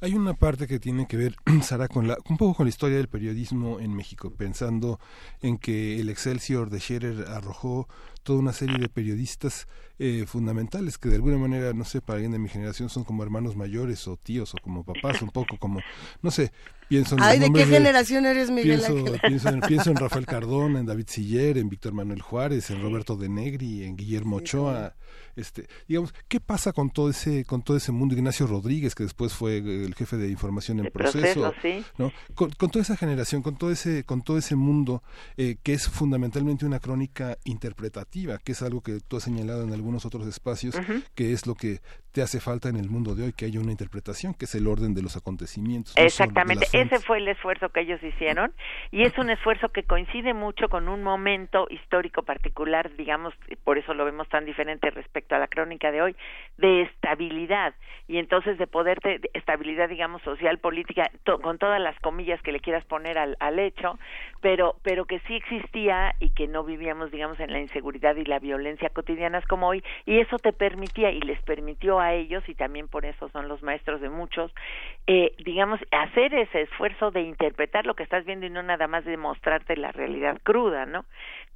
[0.00, 2.96] Hay una parte que tiene que ver, Sara, con la, un poco con la historia
[2.96, 4.98] del periodismo en México, pensando
[5.42, 7.88] en que el Excelsior de Scherer arrojó
[8.26, 9.68] toda una serie de periodistas
[10.00, 13.22] eh, fundamentales que de alguna manera, no sé, para alguien de mi generación son como
[13.22, 15.80] hermanos mayores o tíos o como papás, un poco como,
[16.22, 16.50] no sé,
[16.88, 19.04] pienso en Ay, ¿de qué generación eres, Miguel pienso,
[19.68, 23.84] pienso, en, Rafael Cardón, en David Siller, en Víctor Manuel Juárez, en Roberto de Negri,
[23.84, 24.96] en Guillermo Ochoa,
[25.36, 29.34] este, digamos, ¿qué pasa con todo ese con todo ese mundo Ignacio Rodríguez que después
[29.34, 31.52] fue el jefe de información en proceso,
[31.98, 32.10] ¿no?
[32.34, 35.02] Con, toda esa generación, con todo ese con todo ese mundo
[35.36, 39.72] eh, que es fundamentalmente una crónica interpretativa, que es algo que tú has señalado en
[39.72, 40.74] algunos otros espacios,
[41.14, 41.80] que es lo que
[42.16, 44.66] te hace falta en el mundo de hoy, que haya una interpretación, que es el
[44.66, 45.92] orden de los acontecimientos.
[45.98, 48.54] Exactamente, ese fue el esfuerzo que ellos hicieron
[48.90, 53.92] y es un esfuerzo que coincide mucho con un momento histórico particular, digamos, por eso
[53.92, 56.16] lo vemos tan diferente respecto a la crónica de hoy,
[56.56, 57.74] de estabilidad
[58.08, 61.10] y entonces de poder, de estabilidad, digamos, social, política,
[61.42, 63.98] con todas las comillas que le quieras poner al, al hecho,
[64.40, 68.38] pero, pero que sí existía y que no vivíamos, digamos, en la inseguridad y la
[68.38, 72.88] violencia cotidianas como hoy y eso te permitía y les permitió a ellos y también
[72.88, 74.52] por eso son los maestros de muchos,
[75.06, 79.04] eh, digamos, hacer ese esfuerzo de interpretar lo que estás viendo y no nada más
[79.04, 81.04] de mostrarte la realidad cruda, ¿no?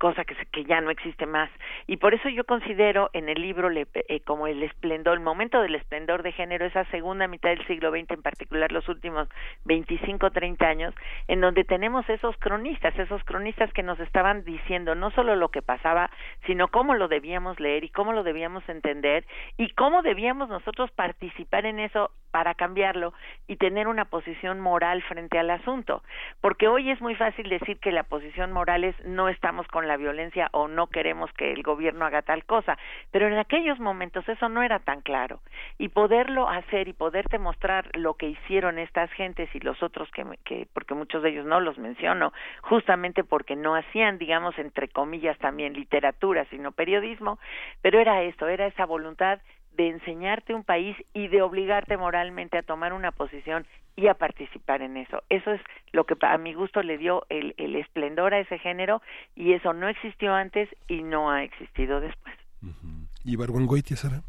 [0.00, 1.50] Cosa que, que ya no existe más.
[1.86, 5.60] Y por eso yo considero en el libro le, eh, como el esplendor, el momento
[5.60, 9.28] del esplendor de género, esa segunda mitad del siglo XX, en particular los últimos
[9.66, 10.94] 25, 30 años,
[11.28, 15.60] en donde tenemos esos cronistas, esos cronistas que nos estaban diciendo no solo lo que
[15.60, 16.10] pasaba,
[16.46, 19.26] sino cómo lo debíamos leer y cómo lo debíamos entender
[19.58, 23.12] y cómo debíamos nosotros participar en eso para cambiarlo
[23.48, 26.02] y tener una posición moral frente al asunto.
[26.40, 29.89] Porque hoy es muy fácil decir que la posición moral es no estamos con la
[29.96, 32.78] violencia o no queremos que el gobierno haga tal cosa,
[33.10, 35.40] pero en aquellos momentos eso no era tan claro.
[35.78, 40.24] Y poderlo hacer y poderte mostrar lo que hicieron estas gentes y los otros que,
[40.44, 45.38] que porque muchos de ellos no los menciono, justamente porque no hacían, digamos, entre comillas
[45.38, 47.38] también literatura, sino periodismo,
[47.82, 49.40] pero era esto, era esa voluntad
[49.80, 53.66] de enseñarte un país y de obligarte moralmente a tomar una posición
[53.96, 55.22] y a participar en eso.
[55.30, 55.60] Eso es
[55.92, 59.00] lo que a mi gusto le dio el, el esplendor a ese género
[59.34, 62.34] y eso no existió antes y no ha existido después.
[63.24, 64.20] ¿Y Barguengoitia, Sara?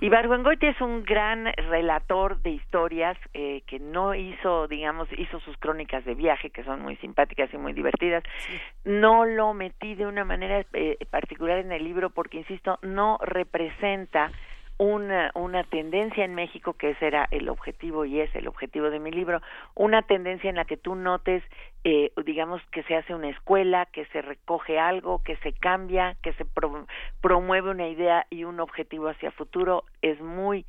[0.00, 6.06] Ibargüengoitia es un gran relator de historias eh, que no hizo, digamos, hizo sus crónicas
[6.06, 8.24] de viaje, que son muy simpáticas y muy divertidas.
[8.84, 14.32] No lo metí de una manera eh, particular en el libro porque, insisto, no representa
[14.78, 18.98] una, una tendencia en México, que ese era el objetivo y es el objetivo de
[18.98, 19.40] mi libro,
[19.74, 21.42] una tendencia en la que tú notes,
[21.84, 26.32] eh, digamos, que se hace una escuela, que se recoge algo, que se cambia, que
[26.34, 26.44] se
[27.20, 30.66] promueve una idea y un objetivo hacia futuro, es muy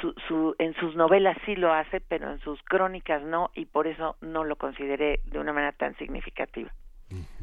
[0.00, 3.86] su, su, en sus novelas sí lo hace, pero en sus crónicas no, y por
[3.86, 6.72] eso no lo consideré de una manera tan significativa.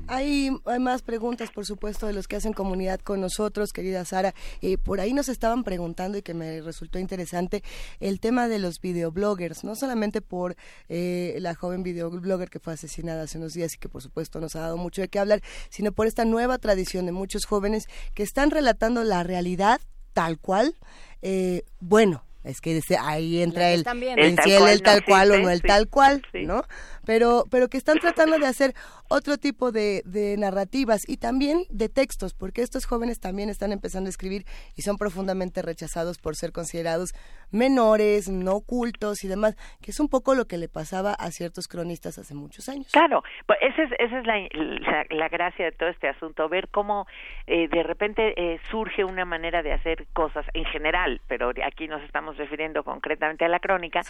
[0.08, 4.34] Hay, más preguntas, por supuesto, de los que hacen comunidad con nosotros, querida Sara.
[4.62, 7.63] Eh, por ahí nos estaban preguntando y que me resultó interesante
[7.99, 10.55] el tema de los videobloggers, no solamente por
[10.88, 14.55] eh, la joven videoblogger que fue asesinada hace unos días y que por supuesto nos
[14.55, 18.24] ha dado mucho de qué hablar, sino por esta nueva tradición de muchos jóvenes que
[18.24, 19.80] están relatando la realidad
[20.13, 20.76] tal cual.
[21.22, 23.84] Eh, bueno, es que ahí entra el,
[24.18, 26.64] el, cielo, el tal cual o no el tal cual, ¿no?
[27.06, 28.74] Pero, pero que están tratando de hacer
[29.10, 34.08] otro tipo de, de, narrativas y también de textos, porque estos jóvenes también están empezando
[34.08, 34.46] a escribir
[34.78, 37.14] y son profundamente rechazados por ser considerados
[37.52, 41.68] menores, no cultos y demás, que es un poco lo que le pasaba a ciertos
[41.68, 42.92] cronistas hace muchos años.
[42.92, 47.08] Claro, pues esa es, esa es la, la, gracia de todo este asunto, ver cómo
[47.48, 52.04] eh, de repente eh, surge una manera de hacer cosas en general, pero aquí nos
[52.04, 54.01] estamos refiriendo concretamente a la crónica,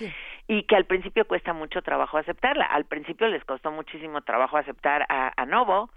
[0.47, 2.65] y que al principio cuesta mucho trabajo aceptarla.
[2.65, 5.89] Al principio les costó muchísimo trabajo aceptar a, a Novo,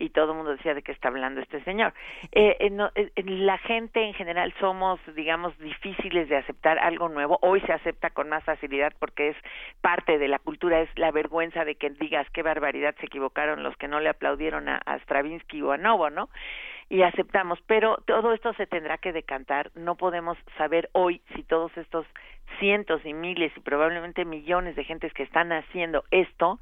[0.00, 1.92] y todo el mundo decía de qué está hablando este señor.
[2.32, 7.38] Eh, eh, eh, la gente en general somos, digamos, difíciles de aceptar algo nuevo.
[7.42, 9.36] Hoy se acepta con más facilidad porque es
[9.82, 13.76] parte de la cultura, es la vergüenza de que digas qué barbaridad se equivocaron los
[13.76, 16.30] que no le aplaudieron a, a Stravinsky o a Novo, ¿no?
[16.90, 19.70] Y aceptamos, pero todo esto se tendrá que decantar.
[19.76, 22.04] No podemos saber hoy si todos estos
[22.58, 26.58] cientos y miles y probablemente millones de gentes que están haciendo esto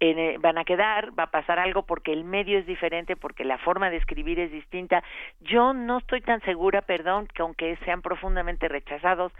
[0.00, 3.58] eh, van a quedar, va a pasar algo porque el medio es diferente, porque la
[3.58, 5.02] forma de escribir es distinta.
[5.40, 9.32] Yo no estoy tan segura, perdón, que aunque sean profundamente rechazados,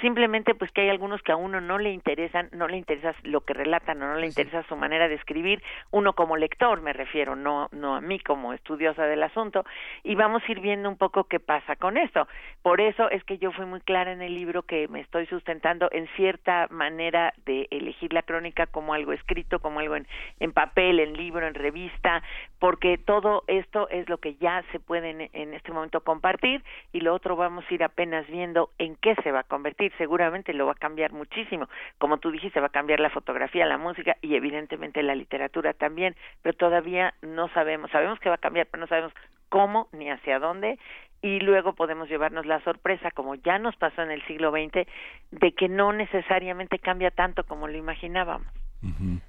[0.00, 3.40] simplemente pues que hay algunos que a uno no le interesan, no le interesa lo
[3.40, 7.36] que relatan o no le interesa su manera de escribir, uno como lector me refiero,
[7.36, 9.64] no, no a mí como estudiosa del asunto,
[10.02, 12.28] y vamos a ir viendo un poco qué pasa con esto.
[12.62, 15.88] Por eso es que yo fui muy clara en el libro que me estoy sustentando
[15.92, 20.03] en cierta manera de elegir la crónica como algo escrito, como algo en
[20.40, 22.22] en, papel, en libro, en revista,
[22.58, 27.00] porque todo esto es lo que ya se puede en, en, este momento compartir y
[27.00, 29.92] lo otro vamos a ir apenas viendo en qué se va a convertir.
[29.98, 31.68] Seguramente lo va a cambiar muchísimo.
[31.98, 36.16] Como tú dijiste, va a cambiar la fotografía, la música y evidentemente la literatura también,
[36.42, 37.90] pero todavía no sabemos.
[37.90, 39.12] Sabemos que va a cambiar, pero no sabemos
[39.48, 40.78] cómo ni hacia dónde
[41.24, 44.86] y luego podemos llevarnos la sorpresa, como ya nos pasó en el siglo XX,
[45.30, 48.46] de que no necesariamente cambia tanto como lo imaginábamos.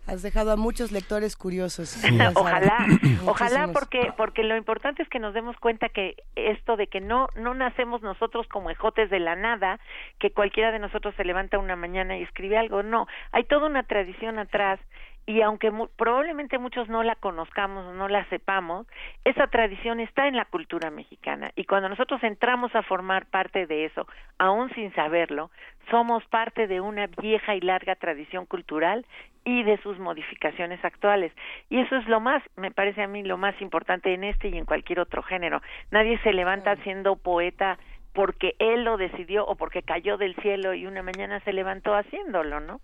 [0.08, 1.98] Has dejado a muchos lectores curiosos.
[2.36, 2.86] ojalá,
[3.26, 7.28] ojalá porque porque lo importante es que nos demos cuenta que esto de que no
[7.36, 9.80] no nacemos nosotros como ejotes de la nada,
[10.20, 13.84] que cualquiera de nosotros se levanta una mañana y escribe algo, no, hay toda una
[13.84, 14.80] tradición atrás
[15.26, 18.88] y aunque probablemente muchos no la conozcamos, no la sepamos,
[19.24, 23.86] esa tradición está en la cultura mexicana y cuando nosotros entramos a formar parte de
[23.86, 24.08] eso,
[24.38, 25.50] aún sin saberlo,
[25.90, 29.06] somos parte de una vieja y larga tradición cultural
[29.44, 31.32] y de sus modificaciones actuales.
[31.70, 34.58] Y eso es lo más, me parece a mí, lo más importante en este y
[34.58, 35.62] en cualquier otro género.
[35.92, 37.78] Nadie se levanta siendo poeta
[38.16, 42.62] porque él lo decidió o porque cayó del cielo y una mañana se levantó haciéndolo,
[42.62, 42.80] ¿no?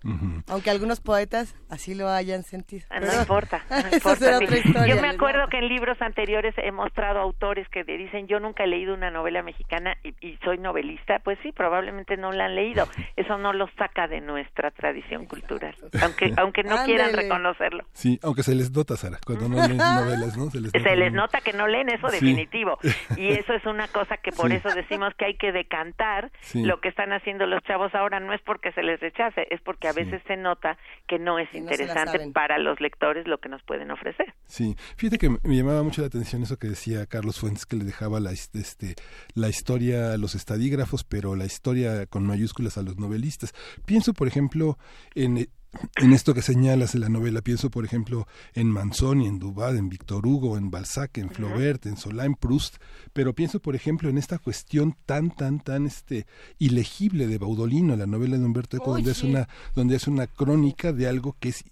[0.46, 2.84] Aunque algunos poetas así lo hayan sentido.
[2.90, 4.86] Ah, no importa, no importa.
[4.86, 8.66] Yo me acuerdo que en libros anteriores he mostrado autores que dicen yo nunca he
[8.66, 12.86] leído una novela mexicana y, soy novelista, pues sí, probablemente no la han leído.
[13.16, 17.84] Eso no los saca de nuestra tradición cultural, aunque aunque no quieran reconocerlo.
[17.92, 20.50] Sí, aunque se les nota, Sara, cuando no leen novelas, ¿no?
[20.50, 22.78] Se les nota, que no leen eso definitivo.
[23.16, 26.88] Y eso es una cosa que por eso decimos que hay que decantar lo que
[26.88, 28.20] están haciendo los chavos ahora.
[28.20, 31.52] No es porque se les rechace, es porque a veces se nota que no es
[31.54, 34.34] interesante para los lectores lo que nos pueden ofrecer.
[34.46, 37.84] Sí, fíjate que me llamaba mucho la atención eso que decía Carlos Fuentes que le
[37.84, 38.94] dejaba la este
[39.34, 43.52] la historia a los estadígrafos, pero la historia con mayúsculas a los novelistas.
[43.86, 44.78] Pienso, por ejemplo,
[45.14, 45.48] en
[45.96, 49.88] en esto que señalas de la novela, pienso por ejemplo en Manzoni, en Dubad, en
[49.88, 52.76] Víctor Hugo, en Balzac, en Flaubert, en Solá, en Proust,
[53.12, 56.26] pero pienso por ejemplo en esta cuestión tan tan tan este
[56.58, 60.92] ilegible de Baudolino, la novela de Humberto Eco, donde es una donde es una crónica
[60.92, 61.64] de algo que es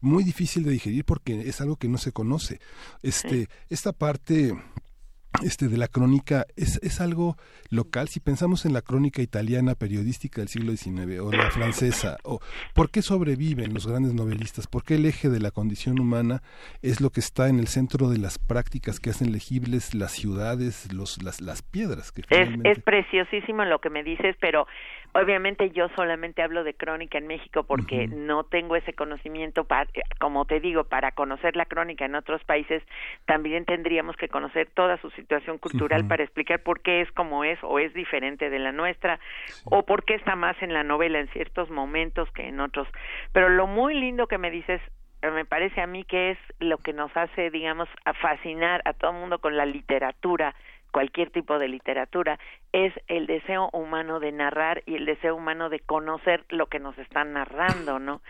[0.00, 2.60] muy difícil de digerir porque es algo que no se conoce.
[3.02, 4.54] Este esta parte
[5.42, 7.36] este de la crónica es, es algo
[7.70, 8.08] local.
[8.08, 12.40] Si pensamos en la crónica italiana periodística del siglo XIX o la francesa o
[12.74, 16.42] por qué sobreviven los grandes novelistas por qué el eje de la condición humana
[16.82, 20.92] es lo que está en el centro de las prácticas que hacen legibles las ciudades
[20.92, 24.66] los las, las piedras que es, es preciosísimo lo que me dices pero
[25.18, 30.44] Obviamente yo solamente hablo de crónica en México porque no tengo ese conocimiento, para, como
[30.44, 32.82] te digo, para conocer la crónica en otros países
[33.24, 37.58] también tendríamos que conocer toda su situación cultural para explicar por qué es como es
[37.62, 39.18] o es diferente de la nuestra
[39.64, 42.86] o por qué está más en la novela en ciertos momentos que en otros.
[43.32, 44.80] Pero lo muy lindo que me dices
[45.22, 49.10] me parece a mí que es lo que nos hace, digamos, a fascinar a todo
[49.10, 50.54] el mundo con la literatura
[50.96, 52.38] cualquier tipo de literatura,
[52.72, 56.96] es el deseo humano de narrar y el deseo humano de conocer lo que nos
[56.96, 58.22] están narrando, ¿no?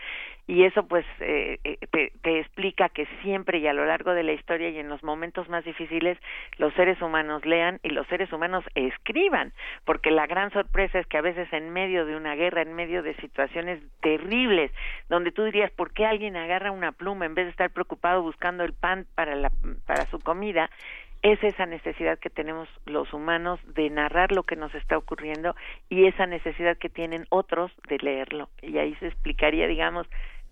[0.47, 4.23] Y eso pues eh, eh, te, te, explica que siempre y a lo largo de
[4.23, 6.17] la historia y en los momentos más difíciles
[6.57, 9.53] los seres humanos lean y los seres humanos escriban,
[9.85, 13.01] porque la gran sorpresa es que a veces en medio de una guerra, en medio
[13.01, 14.71] de situaciones terribles,
[15.07, 18.65] donde tú dirías, ¿por qué alguien agarra una pluma en vez de estar preocupado buscando
[18.65, 19.51] el pan para, la,
[19.85, 20.69] para su comida?
[21.21, 25.55] Es esa necesidad que tenemos los humanos de narrar lo que nos está ocurriendo
[25.89, 28.49] y esa necesidad que tienen otros de leerlo.
[28.61, 30.07] Y ahí se explicaría, digamos,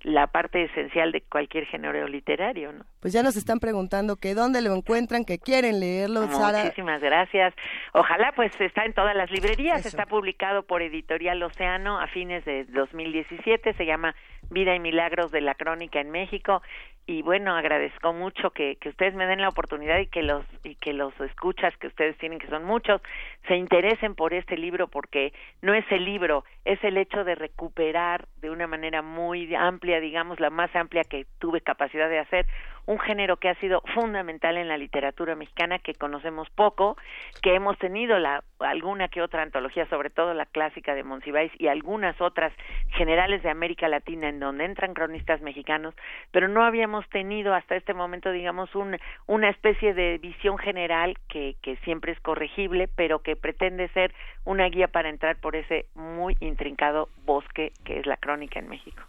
[0.05, 2.85] la parte esencial de cualquier género literario, ¿no?
[2.99, 6.63] Pues ya nos están preguntando que dónde lo encuentran, que quieren leerlo, Sara.
[6.63, 7.55] Muchísimas gracias.
[7.93, 12.65] Ojalá pues está en todas las librerías, está publicado por Editorial Océano a fines de
[12.65, 14.15] 2017, se llama
[14.51, 16.61] Vida y Milagros de la Crónica en México
[17.07, 20.75] y bueno agradezco mucho que, que ustedes me den la oportunidad y que los y
[20.75, 23.01] que los escuchas que ustedes tienen que son muchos
[23.47, 25.31] se interesen por este libro porque
[25.61, 30.39] no es el libro es el hecho de recuperar de una manera muy amplia digamos
[30.39, 32.47] la más amplia que tuve capacidad de hacer
[32.85, 36.97] un género que ha sido fundamental en la literatura mexicana que conocemos poco,
[37.41, 41.67] que hemos tenido la, alguna que otra antología, sobre todo la clásica de Monsiváis y
[41.67, 42.53] algunas otras
[42.89, 45.95] generales de América Latina en donde entran cronistas mexicanos,
[46.31, 51.55] pero no habíamos tenido hasta este momento, digamos, un, una especie de visión general que,
[51.61, 54.13] que siempre es corregible, pero que pretende ser
[54.45, 59.01] una guía para entrar por ese muy intrincado bosque que es la crónica en México.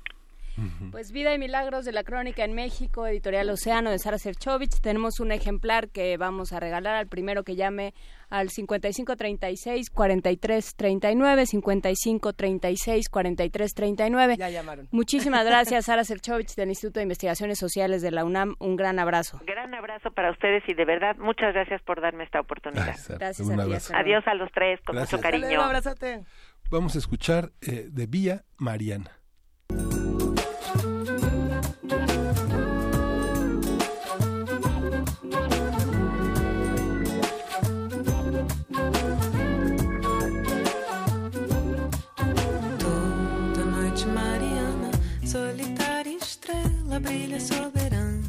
[0.90, 4.80] Pues Vida y Milagros de la Crónica en México, Editorial Océano de Sara Serchovich.
[4.80, 7.92] Tenemos un ejemplar que vamos a regalar al primero que llame
[8.30, 14.36] al 5536 4339 5536 4339.
[14.36, 14.88] Ya llamaron.
[14.90, 18.56] Muchísimas gracias Sara Serchovich del Instituto de Investigaciones Sociales de la UNAM.
[18.58, 19.40] Un gran abrazo.
[19.46, 22.96] Gran abrazo para ustedes y de verdad muchas gracias por darme esta oportunidad.
[23.08, 23.94] gracias a ti.
[23.94, 25.60] Adiós a los tres con mucho cariño.
[26.70, 29.12] Vamos a escuchar eh, de Vía Mariana.
[46.96, 48.22] Ela brilha soberana.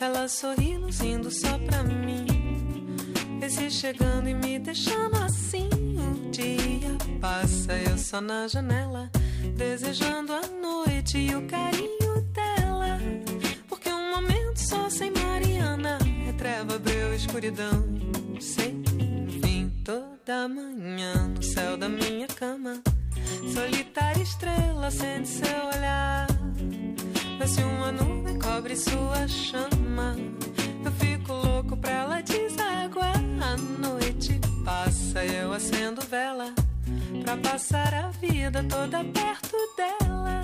[0.00, 2.26] Ela sorri luzindo só pra mim.
[3.40, 5.68] Esse chegando e me deixando assim.
[5.70, 9.08] O dia passa, eu só na janela.
[9.56, 12.98] Desejando a noite e o carinho dela.
[13.68, 17.84] Porque um momento só sem Mariana é treva, breu, escuridão.
[18.40, 18.82] Sem
[19.40, 22.82] fim toda manhã no céu da minha cama.
[23.54, 26.45] Solitária estrela sente seu olhar.
[27.44, 30.16] Se uma nuvem cobre sua chama,
[30.84, 33.14] eu fico louco pra ela desaguar.
[33.40, 36.52] A noite passa eu acendo vela
[37.22, 40.42] pra passar a vida toda perto dela.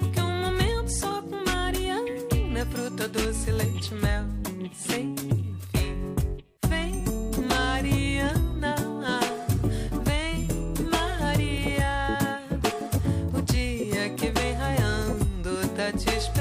[0.00, 4.24] Porque um momento só com Mariana é fruta doce, leite, mel,
[4.74, 5.56] sem fim.
[6.66, 7.04] Vem,
[7.48, 8.93] Mariana.
[15.94, 16.33] politician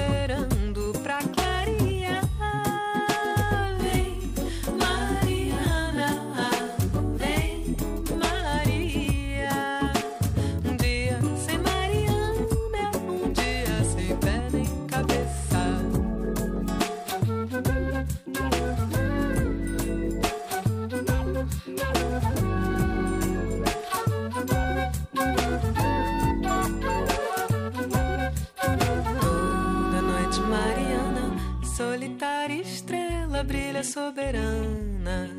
[33.43, 35.29] brilha soberana.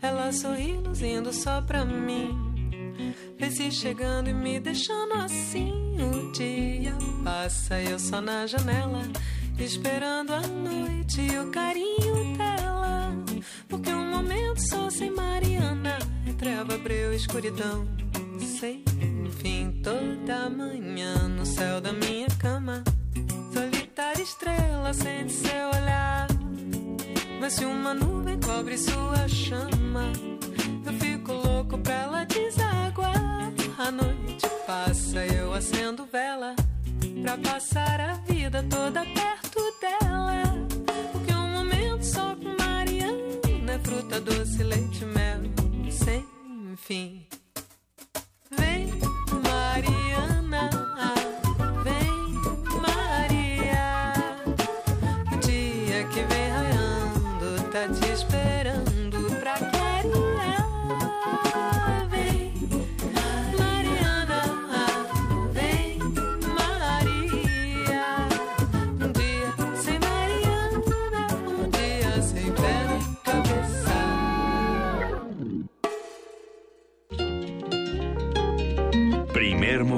[0.00, 2.50] Ela sorri luzindo só pra mim.
[3.38, 5.96] Vê-se chegando e me deixando assim.
[6.00, 6.94] O dia
[7.24, 9.02] passa, eu só na janela,
[9.58, 13.12] esperando a noite e o carinho dela.
[13.68, 17.86] Porque um momento só sem Mariana é treva, breu, escuridão.
[18.38, 18.84] Sem
[19.40, 22.84] fim, toda manhã no céu da minha cama.
[23.52, 26.29] Solitária estrela sente seu olhar.
[27.40, 30.12] Mas se uma nuvem cobre sua chama,
[30.84, 33.50] eu fico louco pra ela desaguar.
[33.78, 36.54] A noite passa, eu acendo vela
[37.22, 40.42] pra passar a vida toda perto dela.
[41.12, 45.40] Porque um momento só com Mariana é fruta doce, leite, mel,
[45.90, 46.26] sem
[46.76, 47.26] fim.
[48.50, 48.86] Vem,
[49.42, 50.70] Mariana,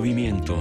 [0.03, 0.59] movimiento.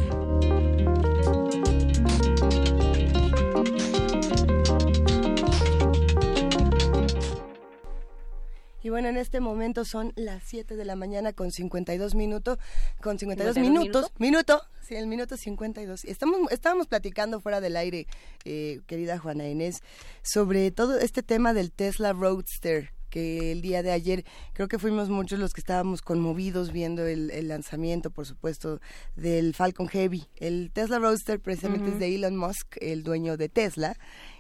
[8.84, 12.60] Y bueno, en este momento son las 7 de la mañana con 52 minutos,
[13.02, 16.06] con 52 ¿52 minutos, minuto, sí, el minuto 52.
[16.06, 18.06] Estamos, estábamos platicando fuera del aire,
[18.46, 19.82] eh, querida Juana Inés,
[20.22, 25.09] sobre todo este tema del Tesla Roadster, que el día de ayer creo que fuimos
[25.09, 28.82] muchos los que estábamos conmovidos viendo el, el lanzamiento, por supuesto,
[29.16, 30.26] del Falcon Heavy.
[30.38, 33.95] El Tesla Roadster precisamente es de Elon Musk, el dueño de Tesla.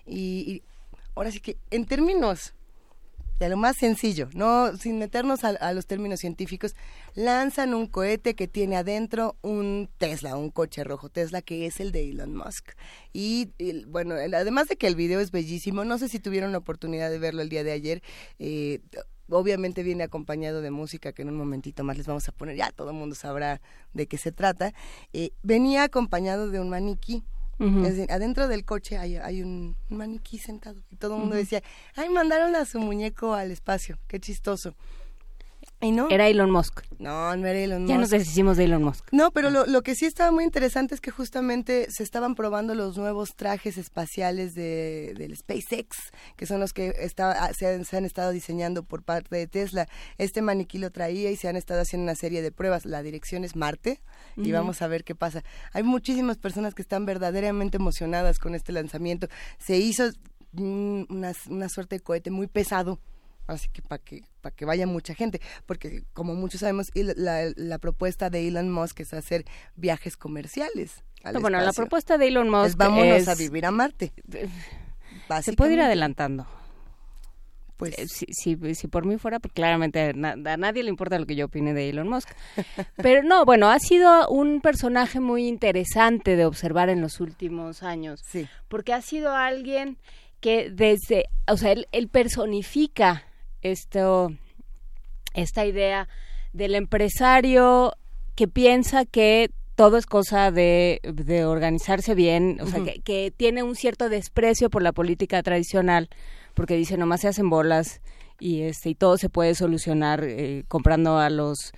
[0.07, 0.63] Y, y
[1.13, 2.55] ahora sí que, en términos
[3.41, 6.75] de lo más sencillo, no sin meternos a, los términos científicos,
[7.15, 11.91] lanzan un cohete que tiene adentro un Tesla, un coche rojo Tesla que es el
[11.91, 12.73] de Elon Musk.
[13.13, 13.49] Y,
[13.87, 17.17] bueno, además de que el video es bellísimo, no sé si tuvieron la oportunidad de
[17.17, 18.03] verlo el día de ayer.
[18.37, 18.79] eh,
[19.33, 22.69] Obviamente viene acompañado de música que en un momentito más les vamos a poner, ya
[22.69, 23.61] todo el mundo sabrá
[23.93, 24.73] de qué se trata.
[25.13, 27.23] Eh, venía acompañado de un maniquí,
[27.61, 27.85] Ujú.
[27.85, 30.81] es decir, adentro del coche hay, hay un, un maniquí sentado.
[30.89, 31.61] Y todo el mundo decía,
[31.95, 34.75] ay, mandaron a su muñeco al espacio, qué chistoso.
[35.81, 36.81] Y no, Era Elon Musk.
[36.99, 38.11] no, no era Elon Ya nos Musk.
[38.19, 39.07] deshicimos de Elon Musk.
[39.11, 42.75] No, pero lo, lo que sí estaba muy interesante es que justamente se estaban probando
[42.75, 45.97] los nuevos trajes espaciales de, del SpaceX,
[46.37, 49.47] que son los que está, ah, se, han, se han estado diseñando por parte de
[49.47, 49.87] Tesla.
[50.17, 52.85] Este maniquí lo traía y se han estado haciendo una serie de pruebas.
[52.85, 54.01] La dirección es Marte
[54.37, 55.43] y vamos a ver qué pasa.
[55.73, 59.27] Hay muchísimas personas que están verdaderamente emocionadas con este lanzamiento.
[59.57, 60.03] Se hizo
[60.53, 62.99] mm, una, una suerte de cohete muy pesado
[63.47, 67.77] así que para que para que vaya mucha gente porque como muchos sabemos la, la
[67.79, 72.65] propuesta de Elon Musk es hacer viajes comerciales al bueno, la propuesta de Elon Musk
[72.69, 74.11] es vámonos es- a vivir a Marte
[75.43, 76.47] Se puede ir adelantando.
[77.77, 81.17] pues Eh, si, si, si por mí fuera, pues claramente na- a nadie le importa
[81.19, 82.29] lo que yo opine de Elon Musk.
[82.97, 88.21] Pero no, bueno, ha sido un personaje muy interesante de observar en los últimos años,
[88.25, 89.97] sí porque ha sido alguien
[90.39, 93.23] que desde, o sea, él, él personifica
[93.61, 94.31] esto,
[95.33, 96.07] esta idea
[96.53, 97.93] del empresario
[98.35, 103.63] que piensa que todo es cosa de, de organizarse bien, o sea, que, que tiene
[103.63, 106.09] un cierto desprecio por la política tradicional,
[106.53, 108.01] porque dice nomás se hacen bolas
[108.39, 111.71] y este y todo se puede solucionar eh, comprando a los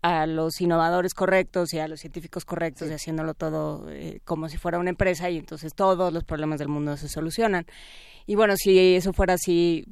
[0.00, 4.58] a los innovadores correctos y a los científicos correctos y haciéndolo todo eh, como si
[4.58, 7.66] fuera una empresa y entonces todos los problemas del mundo se solucionan.
[8.26, 9.86] Y bueno, si eso fuera así,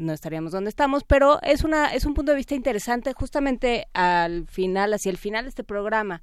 [0.00, 4.46] no estaríamos donde estamos, pero es una es un punto de vista interesante justamente al
[4.48, 6.22] final, hacia el final de este programa,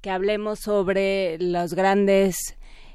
[0.00, 2.36] que hablemos sobre las grandes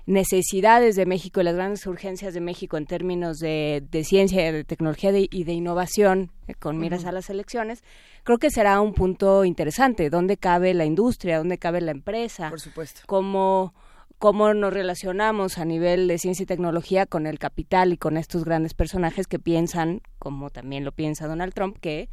[0.07, 4.63] necesidades de México y las grandes urgencias de México en términos de, de ciencia, de
[4.63, 7.83] tecnología de- y de innovación eh, con miras a las elecciones,
[8.23, 12.59] creo que será un punto interesante, dónde cabe la industria, dónde cabe la empresa, por
[12.59, 13.01] supuesto.
[13.07, 13.73] cómo,
[14.17, 18.45] cómo nos relacionamos a nivel de ciencia y tecnología con el capital y con estos
[18.45, 22.09] grandes personajes que piensan, como también lo piensa Donald Trump, que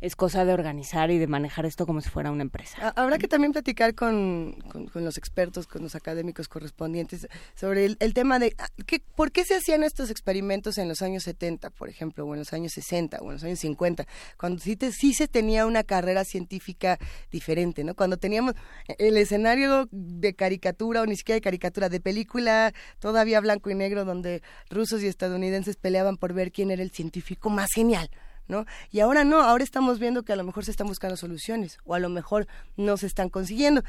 [0.00, 2.76] es cosa de organizar y de manejar esto como si fuera una empresa.
[2.88, 8.14] Ha- Habrá que también platicar con, con- los expertos, con los académicos correspondientes sobre el,
[8.14, 11.88] tema de ah, ¿qué, por qué se hacían estos experimentos en los años 70, por
[11.88, 14.06] ejemplo, o en los años 60, o en los años 50,
[14.38, 16.98] cuando sí, te- sí se tenía una carrera científica
[17.30, 17.94] diferente, ¿no?
[17.94, 18.54] Cuando teníamos
[18.98, 24.04] el escenario de caricatura, o ni siquiera de caricatura, de película todavía blanco y negro,
[24.04, 28.10] donde rusos y estadounidenses peleaban por ver quién era el científico más genial.
[28.48, 28.66] ¿No?
[28.90, 31.94] Y ahora no, ahora estamos viendo que a lo mejor se están buscando soluciones o
[31.94, 33.82] a lo mejor no se están consiguiendo.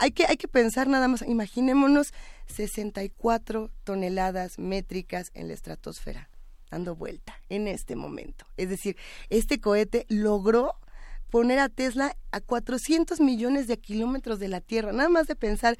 [0.00, 2.12] Hay que, hay que pensar nada más, imaginémonos
[2.46, 6.28] 64 toneladas métricas en la estratosfera.
[6.70, 8.44] dando vuelta en este momento.
[8.58, 8.96] Es decir,
[9.30, 10.74] este cohete logró
[11.30, 14.92] poner a Tesla a 400 millones de kilómetros de la Tierra.
[14.92, 15.78] Nada más de pensar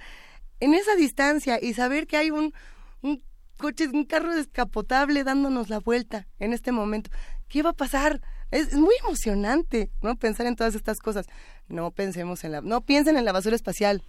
[0.61, 2.53] en esa distancia y saber que hay un,
[3.03, 3.23] un
[3.59, 7.11] coche, un carro descapotable dándonos la vuelta en este momento.
[7.49, 8.21] ¿Qué va a pasar?
[8.51, 10.17] Es, muy emocionante, ¿no?
[10.17, 11.27] Pensar en todas estas cosas.
[11.69, 14.03] No pensemos en la, no piensen en la basura espacial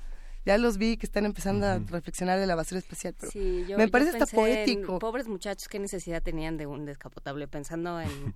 [0.46, 4.18] ya los vi que están empezando a reflexionar de la basura espacial, pero me parece
[4.18, 5.00] hasta poético.
[5.00, 8.36] pobres muchachos, qué necesidad tenían de un descapotable, pensando en,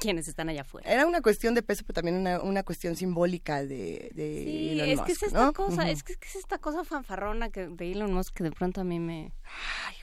[0.00, 0.90] quienes están allá afuera.
[0.90, 4.88] Era una cuestión de peso, pero también una, una cuestión simbólica de, de sí, Elon
[4.88, 5.52] es Musk, que es esta ¿no?
[5.52, 8.84] cosa, es que es esta cosa fanfarrona que, de Elon Musk que de pronto a
[8.84, 9.32] mí me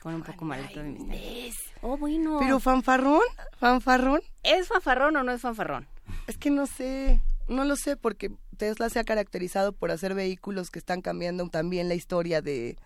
[0.02, 2.38] pone un poco malito de mis Oh, bueno.
[2.38, 3.22] Pero fanfarrón,
[3.58, 4.22] fanfarrón.
[4.42, 5.86] ¿Es fanfarrón o no es fanfarrón?
[6.26, 7.20] Es que no sé.
[7.48, 11.88] No lo sé porque Tesla se ha caracterizado por hacer vehículos que están cambiando también
[11.88, 12.76] la historia de,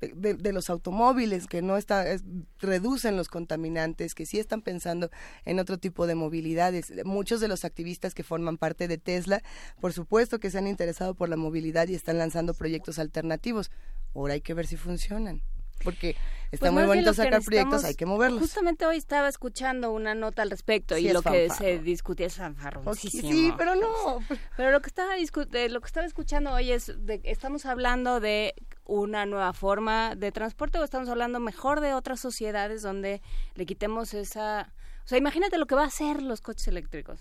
[0.00, 2.22] de, los automóviles, que no está, es,
[2.58, 5.10] reducen los contaminantes, que sí están pensando
[5.44, 6.92] en otro tipo de movilidades.
[7.04, 9.42] Muchos de los activistas que forman parte de Tesla,
[9.80, 13.70] por supuesto que se han interesado por la movilidad y están lanzando proyectos alternativos.
[14.14, 15.42] Ahora hay que ver si funcionan
[15.82, 16.16] porque
[16.50, 18.40] está Pues muy bonito sacar proyectos, hay que moverlos.
[18.40, 22.36] Justamente hoy estaba escuchando una nota al respecto Sí, y lo que se discutía es
[22.36, 23.30] fanfarroncísimo.
[23.30, 24.20] sí, pero no.
[24.56, 28.54] Pero lo que estaba lo que estaba escuchando hoy es de estamos hablando de
[28.84, 33.20] una nueva forma de transporte o estamos hablando mejor de otras sociedades donde
[33.54, 34.72] le quitemos esa,
[35.04, 37.20] o sea, imagínate lo que va a hacer los coches eléctricos.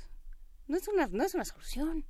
[0.68, 2.06] No es una no es una solución.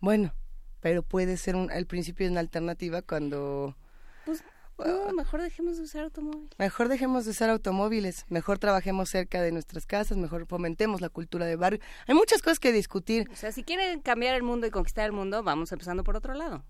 [0.00, 0.34] Bueno,
[0.80, 3.76] pero puede ser un, el principio una alternativa cuando
[4.24, 4.42] Pues
[4.78, 6.48] no, mejor dejemos de usar automóvil.
[6.58, 11.46] mejor dejemos de usar automóviles, mejor trabajemos cerca de nuestras casas, mejor fomentemos la cultura
[11.46, 11.80] de barrio.
[12.06, 13.28] Hay muchas cosas que discutir.
[13.32, 16.34] O sea, si quieren cambiar el mundo y conquistar el mundo, vamos empezando por otro
[16.34, 16.64] lado.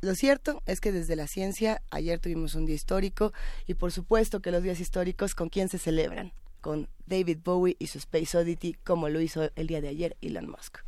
[0.00, 3.32] Lo cierto es que desde la ciencia, ayer tuvimos un día histórico
[3.66, 6.32] y por supuesto que los días históricos, ¿con quién se celebran?
[6.60, 10.48] Con David Bowie y su Space Oddity, como lo hizo el día de ayer Elon
[10.48, 10.87] Musk.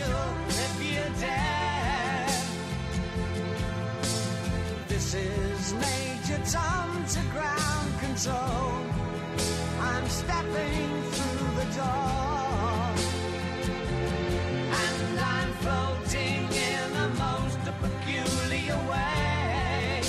[0.00, 2.26] Capsule if you dare.
[4.88, 8.84] This is Major Tom to ground control.
[9.80, 12.80] I'm stepping through the door.
[14.82, 20.02] And I'm floating in a most peculiar way.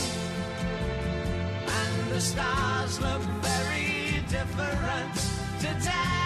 [1.67, 5.15] And the stars look very different
[5.59, 6.20] today.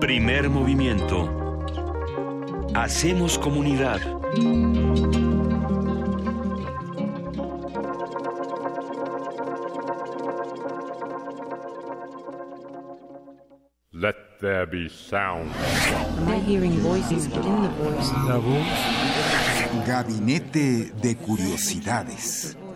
[0.00, 1.28] Primer movimiento.
[2.74, 4.00] Hacemos comunidad.
[13.92, 15.50] Let there be sound.
[16.18, 18.10] Am I hearing voices within the voice?
[18.26, 18.66] La voz.
[19.86, 22.56] Gabinete de Curiosidades.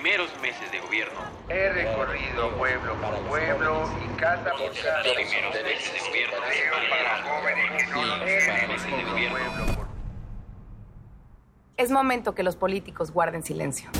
[0.00, 1.20] Primeros meses de gobierno,
[1.50, 5.02] he recorrido pueblo por pueblo y casa por casa.
[5.14, 6.36] primeros meses de gobierno,
[6.88, 9.38] para jóvenes que no lo tienen de gobierno.
[11.76, 13.90] Es momento que los políticos guarden silencio.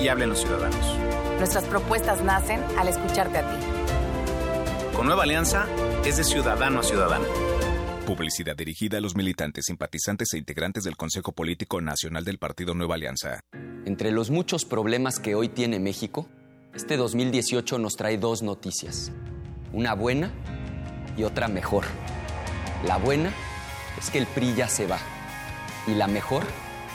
[0.00, 0.96] Y hablen los ciudadanos.
[1.36, 3.56] Nuestras propuestas nacen al escucharte a ti.
[4.96, 5.66] Con Nueva Alianza
[6.02, 7.26] es de ciudadano a ciudadano.
[8.06, 12.94] Publicidad dirigida a los militantes, simpatizantes e integrantes del Consejo Político Nacional del Partido Nueva
[12.94, 13.40] Alianza.
[13.86, 16.28] Entre los muchos problemas que hoy tiene México,
[16.74, 19.10] este 2018 nos trae dos noticias.
[19.72, 20.30] Una buena
[21.16, 21.84] y otra mejor.
[22.86, 23.32] La buena
[23.98, 24.98] es que el PRI ya se va.
[25.86, 26.42] Y la mejor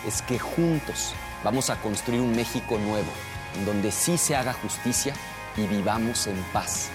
[0.07, 1.13] es que juntos
[1.43, 3.11] vamos a construir un México nuevo,
[3.57, 5.13] en donde sí se haga justicia
[5.57, 6.89] y vivamos en paz.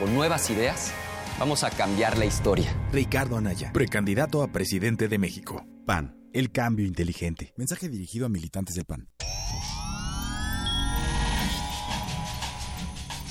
[0.00, 0.92] Con nuevas ideas,
[1.38, 2.74] vamos a cambiar la historia.
[2.90, 5.66] Ricardo Anaya, precandidato a presidente de México.
[5.84, 7.54] PAN, el cambio inteligente.
[7.56, 9.08] Mensaje dirigido a militantes del PAN.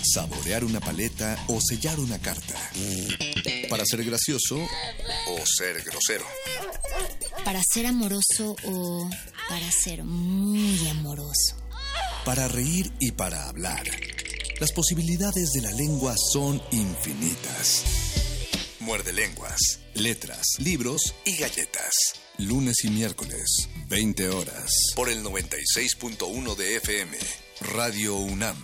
[0.02, 2.56] Saborear una paleta o sellar una carta.
[3.70, 6.26] Para ser gracioso o ser grosero.
[7.44, 9.08] Para ser amoroso o
[9.50, 11.58] para ser muy amoroso.
[12.26, 13.84] Para reír y para hablar.
[14.60, 17.84] Las posibilidades de la lengua son infinitas.
[18.80, 22.25] Muerde lenguas, letras, libros y galletas.
[22.38, 24.70] Lunes y miércoles, 20 horas.
[24.96, 27.18] Por el 96.1 de FM.
[27.74, 28.58] Radio UNAM.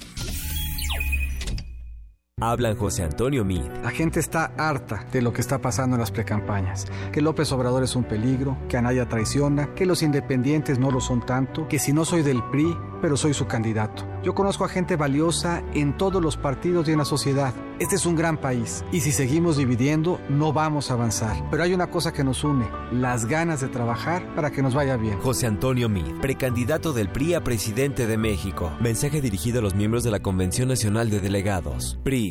[2.42, 3.62] Hablan José Antonio Mid.
[3.84, 6.88] La gente está harta de lo que está pasando en las precampañas.
[7.12, 11.24] Que López Obrador es un peligro, que Anaya traiciona, que los independientes no lo son
[11.24, 14.06] tanto, que si no soy del PRI, pero soy su candidato.
[14.24, 17.54] Yo conozco a gente valiosa en todos los partidos y en la sociedad.
[17.80, 21.36] Este es un gran país y si seguimos dividiendo no vamos a avanzar.
[21.50, 24.98] Pero hay una cosa que nos une, las ganas de trabajar para que nos vaya
[24.98, 25.20] bien.
[25.20, 28.72] José Antonio Mid, precandidato del PRI a presidente de México.
[28.80, 32.00] Mensaje dirigido a los miembros de la Convención Nacional de Delegados.
[32.04, 32.31] PRI.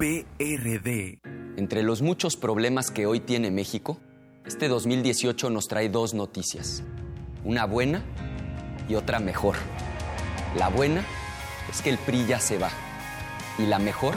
[0.00, 1.20] PRD.
[1.58, 4.00] Entre los muchos problemas que hoy tiene México,
[4.46, 6.82] este 2018 nos trae dos noticias.
[7.44, 8.02] Una buena
[8.88, 9.56] y otra mejor.
[10.56, 11.04] La buena
[11.70, 12.70] es que el PRI ya se va.
[13.58, 14.14] Y la mejor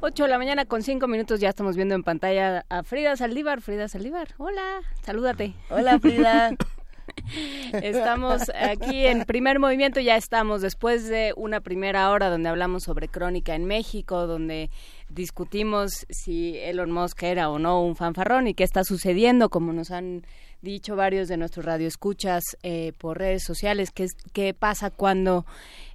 [0.00, 3.60] 8 de la mañana con 5 minutos ya estamos viendo en pantalla a Frida Saldívar.
[3.60, 5.52] Frida Saldívar, hola, salúdate.
[5.68, 6.56] Hola Frida.
[7.72, 13.08] Estamos aquí en primer movimiento, ya estamos después de una primera hora donde hablamos sobre
[13.08, 14.70] crónica en México, donde
[15.08, 19.90] discutimos si Elon Musk era o no un fanfarrón y qué está sucediendo, como nos
[19.90, 20.24] han
[20.60, 25.46] dicho varios de nuestros radioescuchas eh, por redes sociales, qué, qué pasa cuando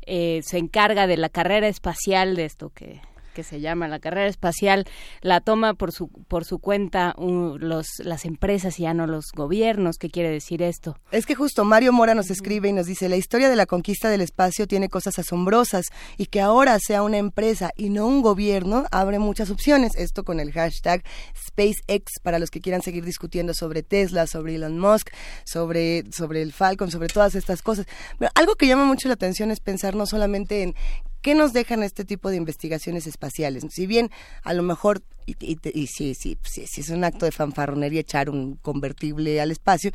[0.06, 3.02] eh, se encarga de la carrera espacial de esto que
[3.34, 4.86] que se llama la carrera espacial
[5.22, 9.98] la toma por su por su cuenta los las empresas y ya no los gobiernos.
[9.98, 13.18] Qué quiere decir esto es que justo Mario Mora nos escribe y nos dice la
[13.18, 15.86] historia de la conquista del espacio tiene cosas asombrosas
[16.18, 20.40] y que ahora sea una empresa y no un gobierno abre muchas opciones esto con
[20.40, 21.04] el hashtag
[21.48, 25.10] SpaceX para los que quieran seguir discutiendo sobre Tesla sobre Elon Musk
[25.46, 27.86] sobre sobre el Falcon sobre todas estas cosas.
[28.18, 30.76] Pero algo que llama mucho la atención es pensar no solamente en
[31.24, 33.64] ¿Qué nos dejan este tipo de investigaciones espaciales?
[33.70, 34.12] Si bien
[34.44, 38.58] a lo mejor, y, y, sí, sí, sí, es un acto de fanfarronería echar un
[38.58, 39.92] convertible al espacio,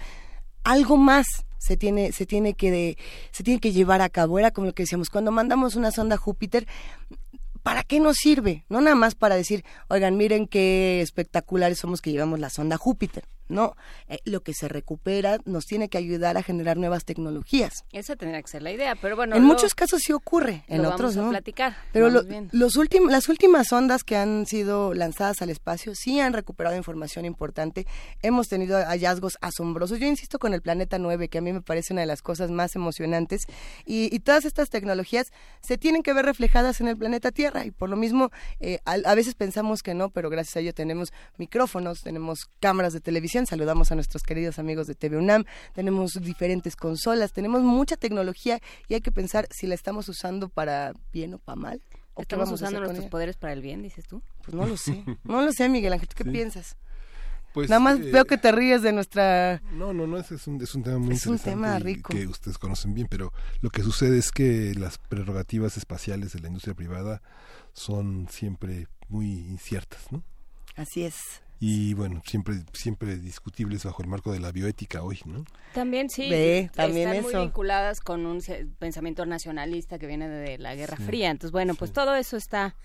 [0.64, 1.26] algo más
[1.58, 2.96] se tiene, se tiene que
[3.30, 4.38] se tiene que llevar a cabo.
[4.38, 6.66] Era como lo que decíamos, cuando mandamos una sonda a Júpiter,
[7.62, 8.64] ¿para qué nos sirve?
[8.70, 13.24] No nada más para decir, oigan, miren qué espectaculares somos que llevamos la sonda Júpiter.
[13.48, 13.76] No,
[14.08, 17.72] eh, lo que se recupera nos tiene que ayudar a generar nuevas tecnologías.
[17.92, 19.36] Esa tendría que ser la idea, pero bueno.
[19.36, 21.26] En muchos casos sí ocurre, en otros no.
[21.26, 21.76] A platicar.
[21.92, 26.76] Pero los últimos, las últimas ondas que han sido lanzadas al espacio sí han recuperado
[26.76, 27.86] información importante.
[28.22, 29.98] Hemos tenido hallazgos asombrosos.
[29.98, 32.50] Yo insisto con el planeta 9, que a mí me parece una de las cosas
[32.50, 33.42] más emocionantes.
[33.84, 35.32] Y, todas estas tecnologías
[35.62, 37.64] se tienen que ver reflejadas en el planeta Tierra.
[37.64, 38.30] Y por lo mismo,
[38.60, 43.00] eh, a veces pensamos que no, pero gracias a ello tenemos micrófonos, tenemos cámaras de
[43.00, 45.44] televisión Saludamos a nuestros queridos amigos de TV UNAM.
[45.74, 50.92] Tenemos diferentes consolas, tenemos mucha tecnología y hay que pensar si la estamos usando para
[51.12, 51.82] bien o para mal.
[52.14, 54.22] ¿O estamos usando nuestros poderes para el bien, dices tú?
[54.42, 55.04] Pues no lo sé.
[55.24, 56.08] No lo sé, Miguel Ángel.
[56.08, 56.76] ¿Qué piensas?
[57.54, 59.62] Pues, Nada más eh, veo que te ríes de nuestra...
[59.72, 62.12] No, no, no, es, es, un, es un tema muy es un tema rico.
[62.12, 66.48] que ustedes conocen bien, pero lo que sucede es que las prerrogativas espaciales de la
[66.48, 67.22] industria privada
[67.72, 70.22] son siempre muy inciertas, ¿no?
[70.76, 75.44] Así es y bueno, siempre siempre discutibles bajo el marco de la bioética hoy, ¿no?
[75.74, 76.30] También sí,
[76.74, 78.40] también están muy vinculadas con un
[78.78, 81.30] pensamiento nacionalista que viene de la Guerra Fría.
[81.30, 82.76] Entonces, bueno, pues todo eso está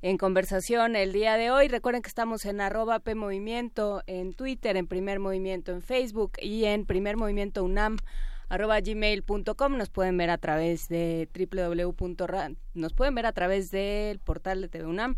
[0.00, 1.68] en conversación el día de hoy.
[1.68, 6.86] Recuerden que estamos en arroba PMovimiento en Twitter, en Primer Movimiento en Facebook y en
[6.86, 7.98] Primer Movimiento UNAM
[8.48, 12.56] arroba gmail.com nos pueden ver a través de www.
[12.74, 15.16] nos pueden ver a través del portal de TV UNAM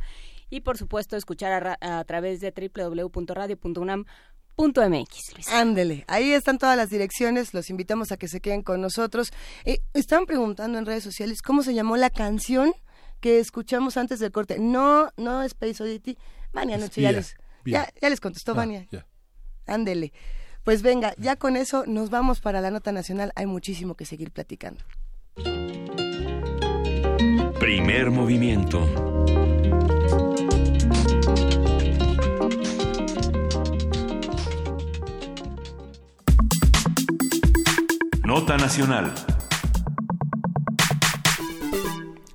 [0.51, 5.53] y por supuesto escuchar a, través de www.radio.unam.mx.
[5.53, 9.33] Ándele, ahí están todas las direcciones, los invitamos a que se queden con nosotros.
[9.65, 12.73] Eh, estaban preguntando en redes sociales cómo se llamó la canción
[13.21, 14.59] que escuchamos antes del corte.
[14.59, 16.19] No, no Space Oddity.
[16.53, 18.87] Vania anoche ya les, ya, les contestó ah, Vania.
[19.67, 20.13] Ándele.
[20.65, 23.33] Pues venga, ya con eso nos vamos para la nota nacional.
[23.37, 24.85] Hay muchísimo que seguir platicando.
[27.61, 28.85] Primer movimiento.
[38.27, 39.15] Nota Nacional.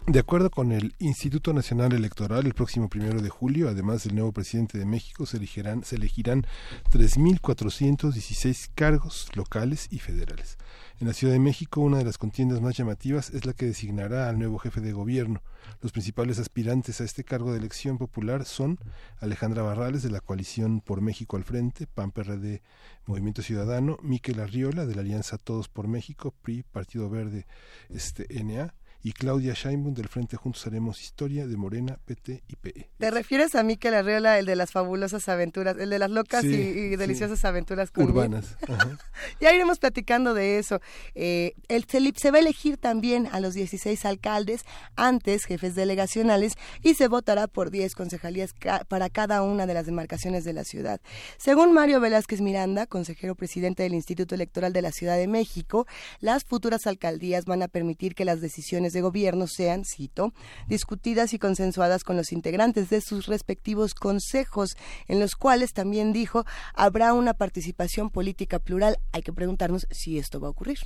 [0.07, 4.31] De acuerdo con el Instituto Nacional Electoral, el próximo primero de julio, además del nuevo
[4.31, 6.45] presidente de México, se elegirán, se elegirán
[6.93, 10.57] 3.416 cargos locales y federales.
[11.01, 14.29] En la Ciudad de México, una de las contiendas más llamativas es la que designará
[14.29, 15.41] al nuevo jefe de gobierno.
[15.81, 18.77] Los principales aspirantes a este cargo de elección popular son
[19.17, 22.61] Alejandra Barrales, de la coalición Por México al Frente, PAN PRD
[23.07, 27.47] Movimiento Ciudadano, Miquel Arriola, de la Alianza Todos por México, PRI, Partido Verde,
[27.89, 32.89] este, NA, y Claudia Sheinbaum del Frente Juntos Haremos Historia de Morena, PT y PE.
[32.97, 36.95] ¿Te refieres a Miquel Arreola, el de las fabulosas aventuras, el de las locas y,
[36.95, 38.57] deliciosas aventuras urbanas?
[39.41, 40.79] ya iremos platicando de eso.
[41.15, 44.61] Eh, el CELIP se va a elegir también a los 16 alcaldes,
[44.95, 48.51] antes jefes delegacionales, y se votará por 10 concejalías
[48.87, 51.01] para cada una de las demarcaciones de la ciudad.
[51.37, 55.87] Según Mario Velázquez Miranda, consejero presidente del Instituto Electoral de la Ciudad de México,
[56.19, 60.33] las futuras alcaldías van a permitir que las decisiones de gobierno sean, cito,
[60.67, 64.75] discutidas y consensuadas con los integrantes de sus respectivos consejos,
[65.07, 68.97] en los cuales también dijo habrá una participación política plural.
[69.11, 70.79] Hay que preguntarnos si esto va a ocurrir.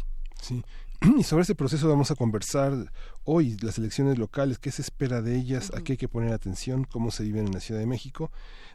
[0.45, 0.63] Sí,
[1.17, 2.71] y sobre este proceso vamos a conversar
[3.23, 6.83] hoy, las elecciones locales, qué se espera de ellas, a qué hay que poner atención,
[6.83, 8.29] cómo se viven en la Ciudad de México,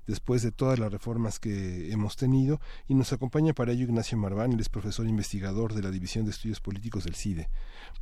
[0.09, 2.59] después de todas las reformas que hemos tenido.
[2.89, 6.33] Y nos acompaña para ello Ignacio Marván, él es profesor investigador de la División de
[6.33, 7.49] Estudios Políticos del CIDE.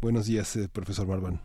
[0.00, 1.42] Buenos días, eh, profesor Marván.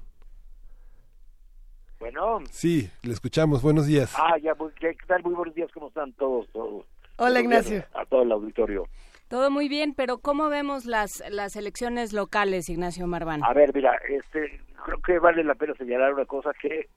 [1.99, 2.39] Bueno.
[2.51, 3.61] Sí, le escuchamos.
[3.61, 4.13] Buenos días.
[4.15, 5.23] Ah, ya, pues, ¿qué tal?
[5.23, 6.47] Muy buenos días, ¿cómo están todos?
[6.53, 6.85] todos?
[7.17, 7.83] Hola, Ignacio.
[7.93, 8.87] A todo el auditorio.
[9.33, 13.43] Todo muy bien, pero ¿cómo vemos las, las elecciones locales, Ignacio Marván?
[13.43, 16.87] A ver, mira, este, creo que vale la pena señalar una cosa que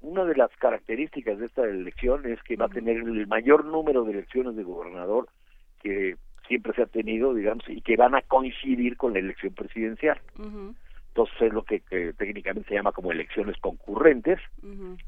[0.00, 4.04] una de las características de esta elección es que va a tener el mayor número
[4.04, 5.26] de elecciones de gobernador
[5.82, 6.14] que
[6.46, 10.20] siempre se ha tenido, digamos, y que van a coincidir con la elección presidencial.
[10.38, 11.80] Entonces es lo que,
[12.16, 14.38] técnicamente se llama como elecciones concurrentes,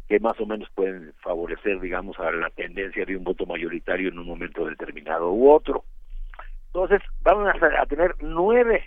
[0.08, 4.18] que más o menos pueden favorecer, digamos, a la tendencia de un voto mayoritario en
[4.18, 5.84] un momento determinado u otro.
[6.77, 8.85] Entonces, vamos a, tener nueve,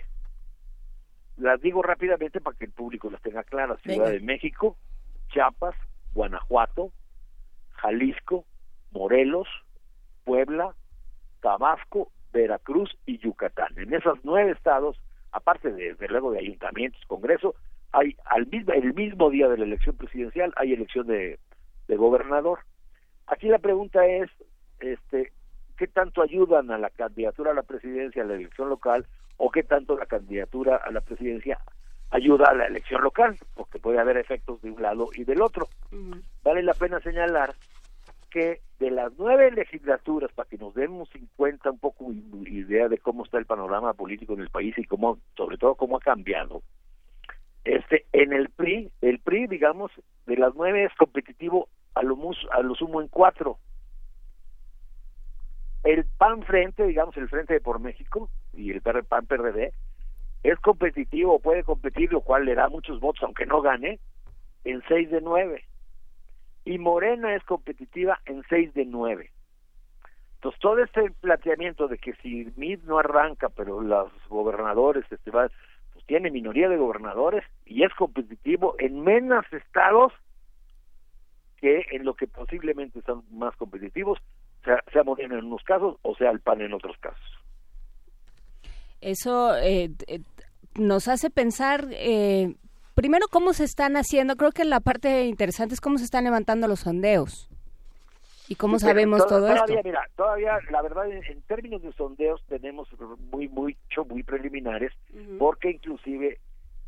[1.36, 4.76] las digo rápidamente para que el público las tenga claras, Ciudad de México,
[5.32, 5.74] Chiapas,
[6.12, 6.92] Guanajuato,
[7.70, 8.44] Jalisco,
[8.92, 9.48] Morelos,
[10.22, 10.72] Puebla,
[11.40, 13.76] Tabasco, Veracruz y Yucatán.
[13.76, 14.96] En esos nueve estados,
[15.32, 17.56] aparte de, luego de ayuntamientos, Congreso,
[17.90, 21.40] hay al mismo el mismo día de la elección presidencial hay elección de,
[21.88, 22.60] de gobernador.
[23.26, 24.30] Aquí la pregunta es,
[24.78, 25.32] este,
[25.80, 29.06] ¿qué tanto ayudan a la candidatura a la presidencia a la elección local
[29.38, 31.58] o qué tanto la candidatura a la presidencia
[32.10, 35.68] ayuda a la elección local, porque puede haber efectos de un lado y del otro.
[36.42, 37.54] Vale la pena señalar
[38.28, 42.98] que de las nueve legislaturas, para que nos demos en cuenta un poco idea de
[42.98, 46.60] cómo está el panorama político en el país y cómo, sobre todo, cómo ha cambiado,
[47.64, 49.90] este, en el PRI, el PRI, digamos,
[50.26, 52.18] de las nueve es competitivo a lo,
[52.52, 53.56] a lo sumo en cuatro.
[55.82, 59.72] El PAN Frente, digamos, el Frente de por México y el PAN PRD,
[60.42, 63.98] es competitivo, puede competir, lo cual le da muchos votos, aunque no gane,
[64.64, 65.64] en seis de nueve
[66.64, 69.30] y Morena es competitiva en 6 de 9.
[70.36, 75.50] Entonces, todo este planteamiento de que si MID no arranca, pero los gobernadores, este, va,
[75.92, 80.12] pues tiene minoría de gobernadores y es competitivo en menos estados
[81.58, 84.18] que en lo que posiblemente son más competitivos,
[84.70, 87.20] sea, sea Morena en unos casos o sea el PAN en otros casos.
[89.00, 90.20] Eso eh, eh,
[90.74, 92.54] nos hace pensar eh,
[92.94, 94.36] primero, ¿cómo se están haciendo?
[94.36, 97.48] Creo que la parte interesante es cómo se están levantando los sondeos.
[98.48, 99.88] ¿Y cómo sabemos todo todavía, esto?
[99.88, 102.88] Mira, todavía, la verdad, en, términos de sondeos tenemos
[103.30, 104.92] muy, mucho, muy preliminares,
[105.38, 106.40] porque inclusive,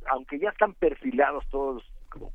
[0.07, 1.85] aunque ya están perfilados todos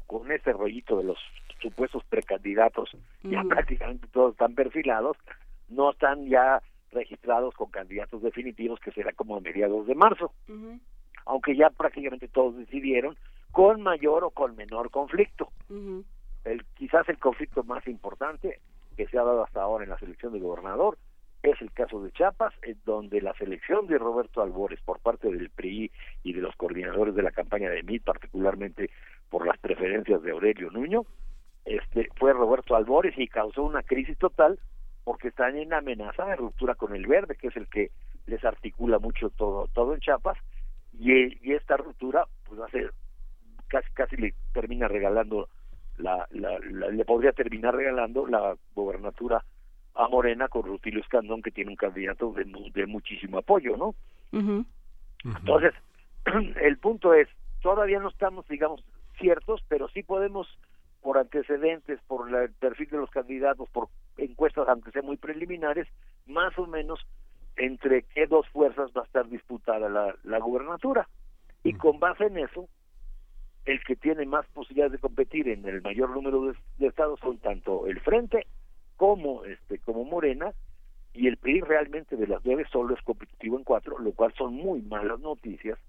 [0.08, 1.18] con, ese rollito de los
[1.62, 2.90] supuestos precandidatos,
[3.24, 5.18] ya prácticamente todos están perfilados,
[5.70, 10.32] no están ya registrados con candidatos definitivos, que será como a mediados de marzo.
[11.26, 13.18] Aunque ya prácticamente todos decidieron,
[13.52, 15.52] con mayor o con menor conflicto.
[16.46, 18.60] el, quizás el conflicto más importante
[18.96, 20.98] que se ha dado hasta ahora en la selección de gobernador
[21.44, 25.50] es el caso de Chiapas, en donde la selección de Roberto Albores por parte del
[25.50, 25.92] PRI
[26.24, 28.90] y de los coordinadores de la campaña de MIT, particularmente
[29.30, 31.06] por las preferencias de Aurelio Nuño,
[31.68, 34.60] este fue Roberto Albores y causó una crisis total
[35.04, 37.92] porque están en amenaza de ruptura con el verde, que es el que
[38.26, 40.38] les articula mucho todo todo en Chiapas,
[40.98, 42.94] y, y esta ruptura pues va a ser
[43.68, 45.50] casi casi le termina regalando
[45.98, 49.44] la, la, le podría terminar regalando la gobernatura
[49.96, 53.96] a Morena con Rutilio Escandón que tiene un candidato de, de muchísimo apoyo, ¿no?
[55.24, 55.74] Entonces,
[56.62, 57.28] el punto es,
[57.62, 58.84] todavía no estamos, digamos,
[59.20, 60.48] ciertos, pero sí podemos,
[61.08, 63.88] por antecedentes, por el perfil de los candidatos, por
[64.18, 65.88] encuestas, aunque sean muy preliminares,
[66.26, 67.00] más o menos
[67.56, 71.08] entre qué dos fuerzas va a estar disputada la, la gubernatura.
[71.64, 72.68] Y con base en eso,
[73.64, 77.88] el que tiene más posibilidades de competir en el mayor número de, estados son tanto
[77.88, 78.46] el Frente
[78.98, 80.52] como este como Morena
[81.14, 84.56] y el PRI realmente de las nueve solo es competitivo en cuatro, lo cual son
[84.56, 85.80] muy malas noticias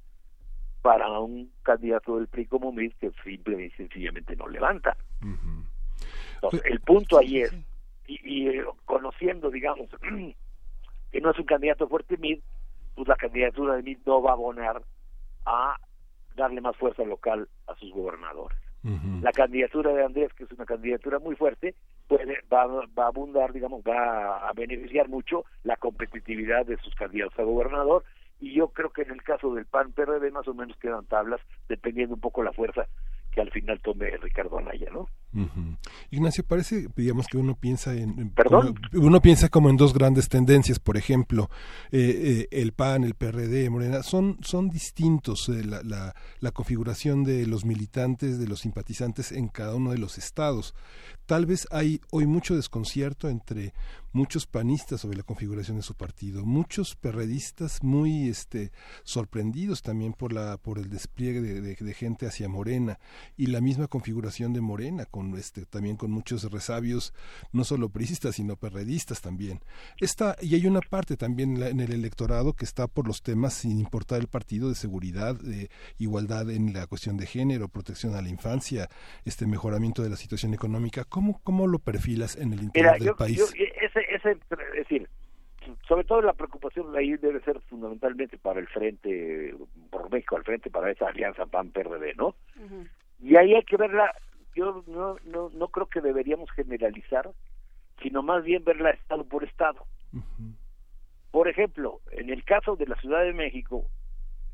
[0.83, 4.97] para un candidato del PRI como Mid que simple y sencillamente no levanta.
[6.35, 7.55] Entonces, el punto ahí es,
[8.07, 9.89] y, eh, conociendo, digamos,
[11.13, 12.41] que no es un candidato fuerte Mid,
[12.95, 14.83] pues la candidatura de Mid no va a abonar
[15.47, 15.77] a
[16.37, 18.59] darle más fuerza local a sus gobernadores.
[19.21, 21.75] La candidatura de Andrés, que es una candidatura muy fuerte,
[22.07, 27.39] puede va, va a abundar, digamos, va a beneficiar mucho la competitividad de sus candidatos
[27.39, 28.05] a gobernador
[28.41, 31.41] y yo creo que en el caso del PAN PRD más o menos quedan tablas
[31.69, 32.87] dependiendo un poco la fuerza
[33.39, 35.09] que al final tome Ricardo Anaya, ¿no?
[36.11, 38.31] Ignacio, parece, digamos que uno piensa en...
[38.31, 38.75] ¿Perdón?
[38.95, 41.49] uno piensa como en dos grandes tendencias, por ejemplo,
[41.93, 47.23] eh, eh, el PAN, el PRD, Morena, son, son distintos eh, la, la, la, configuración
[47.23, 50.75] de los militantes, de los simpatizantes en cada uno de los estados.
[51.27, 53.75] Tal vez hay hoy mucho desconcierto entre
[54.13, 58.73] muchos panistas sobre la configuración de su partido, muchos perredistas muy este,
[59.05, 62.99] sorprendidos también por, la, por el despliegue de, de gente hacia Morena
[63.37, 67.15] y la misma configuración de Morena con este también con muchos resabios,
[67.53, 69.61] no solo priistas, sino perredistas también.
[70.01, 73.79] Está, y hay una parte también en el electorado que está por los temas, sin
[73.79, 78.29] importar el partido, de seguridad, de igualdad en la cuestión de género, protección a la
[78.29, 78.89] infancia,
[79.25, 81.05] este mejoramiento de la situación económica.
[81.05, 83.55] ¿Cómo, cómo lo perfilas en el interior del país?
[83.81, 84.39] ese, ese, es
[84.75, 85.09] decir,
[85.87, 89.55] sobre todo la preocupación ahí debe ser fundamentalmente para el frente,
[89.91, 92.35] por México al frente, para esa alianza PAN-PRD, ¿no?
[93.21, 94.15] Y ahí hay que verla,
[94.55, 97.31] yo no, no, no creo que deberíamos generalizar,
[98.03, 99.85] sino más bien verla estado por estado.
[101.31, 103.85] Por ejemplo, en el caso de la Ciudad de México,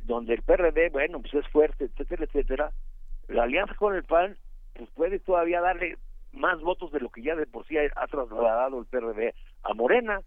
[0.05, 2.73] donde el PRD, bueno, pues es fuerte, etcétera, etcétera,
[3.29, 4.37] la alianza con el PAN
[4.75, 5.97] pues puede todavía darle
[6.33, 10.21] más votos de lo que ya de por sí ha trasladado el PRD a Morena,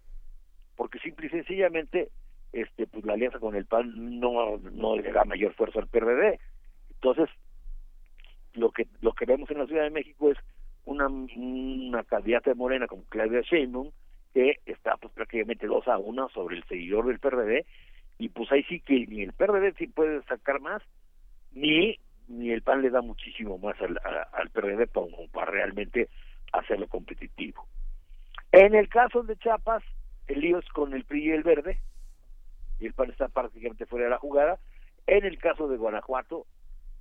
[0.74, 2.10] porque simple y sencillamente
[2.52, 6.40] este pues la alianza con el PAN no no le da mayor fuerza al PRD.
[6.94, 7.28] Entonces,
[8.58, 10.38] lo que lo que vemos en la Ciudad de México es
[10.84, 13.90] una, una candidata de Morena como Claudia Sheinbaum
[14.34, 17.66] que está pues prácticamente dos a una sobre el seguidor del PRD
[18.18, 20.82] y pues ahí sí que ni el PRD sí puede sacar más
[21.52, 21.98] ni
[22.28, 23.98] ni el PAN le da muchísimo más al,
[24.32, 26.08] al PRD como para realmente
[26.52, 27.66] hacerlo competitivo.
[28.52, 29.82] En el caso de Chiapas,
[30.26, 31.78] el lío es con el PRI y el Verde,
[32.78, 34.58] y el PAN está prácticamente fuera de la jugada.
[35.06, 36.46] En el caso de Guanajuato,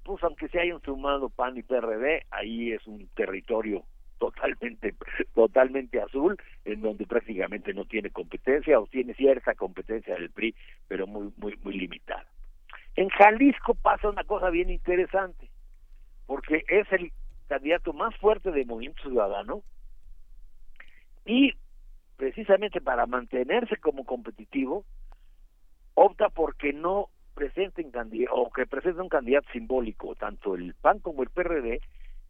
[0.07, 3.83] pues aunque se hayan sumado PAN y PRD, ahí es un territorio
[4.17, 4.95] totalmente
[5.35, 10.55] totalmente azul en donde prácticamente no tiene competencia o tiene cierta competencia del PRI
[10.87, 12.25] pero muy muy muy limitada.
[12.95, 15.51] En Jalisco pasa una cosa bien interesante,
[16.25, 17.11] porque es el
[17.47, 19.61] candidato más fuerte de Movimiento Ciudadano
[21.25, 21.53] y
[22.15, 24.85] precisamente para mantenerse como competitivo
[25.93, 27.91] opta porque no presenten
[28.31, 31.79] o que presente un candidato simbólico, tanto el PAN como el PRD,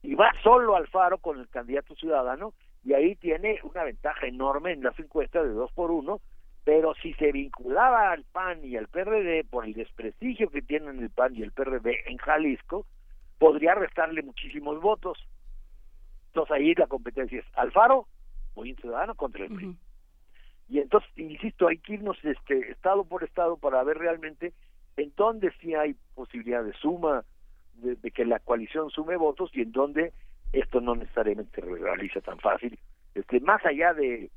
[0.03, 2.53] y va solo al faro con el candidato ciudadano,
[2.83, 6.19] y ahí tiene una ventaja enorme en las encuestas de dos por uno,
[6.65, 11.09] pero si se vinculaba al PAN y al PRD por el desprestigio que tienen el
[11.09, 12.85] PAN y el PRD en Jalisco,
[13.39, 15.17] podría restarle muchísimos votos.
[16.27, 18.07] Entonces ahí la competencia es Alfaro,
[18.55, 19.77] muy ciudadano contra el PRI.
[20.69, 24.53] Y entonces, insisto, hay que irnos este, estado por estado para ver realmente
[24.97, 27.23] en dónde sí hay posibilidad de suma,
[27.75, 30.13] de, de que la coalición sume votos y en dónde
[30.51, 32.77] esto no necesariamente se realiza tan fácil.
[33.15, 34.29] Este, más allá de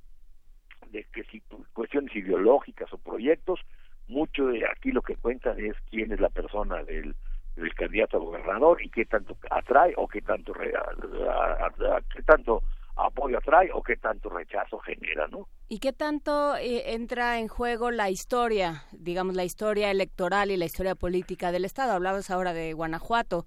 [0.92, 1.40] de que si
[1.72, 3.60] cuestiones ideológicas o proyectos,
[4.08, 7.14] mucho de aquí lo que cuentan es quién es la persona del,
[7.56, 12.62] del candidato a gobernador y qué tanto atrae o qué tanto qué tanto
[13.06, 15.48] apoyo atrae o qué tanto rechazo genera, ¿no?
[15.68, 20.64] ¿Y qué tanto eh, entra en juego la historia, digamos la historia electoral y la
[20.64, 21.92] historia política del estado?
[21.92, 23.46] Hablabas ahora de Guanajuato,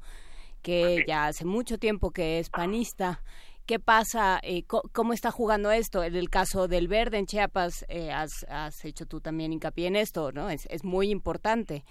[0.62, 3.22] que ya hace mucho tiempo que es panista
[3.66, 4.42] ¿Qué pasa?
[4.44, 6.04] Eh, ¿Cómo está jugando esto?
[6.04, 9.96] En el caso del verde en Chiapas, eh, has, has, hecho tú también hincapié en
[9.96, 10.50] esto, ¿no?
[10.50, 11.86] Es, es muy importante.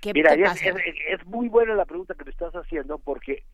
[0.00, 3.44] ¿Qué, Mira, es, Es, muy buena la pregunta que me estás haciendo porque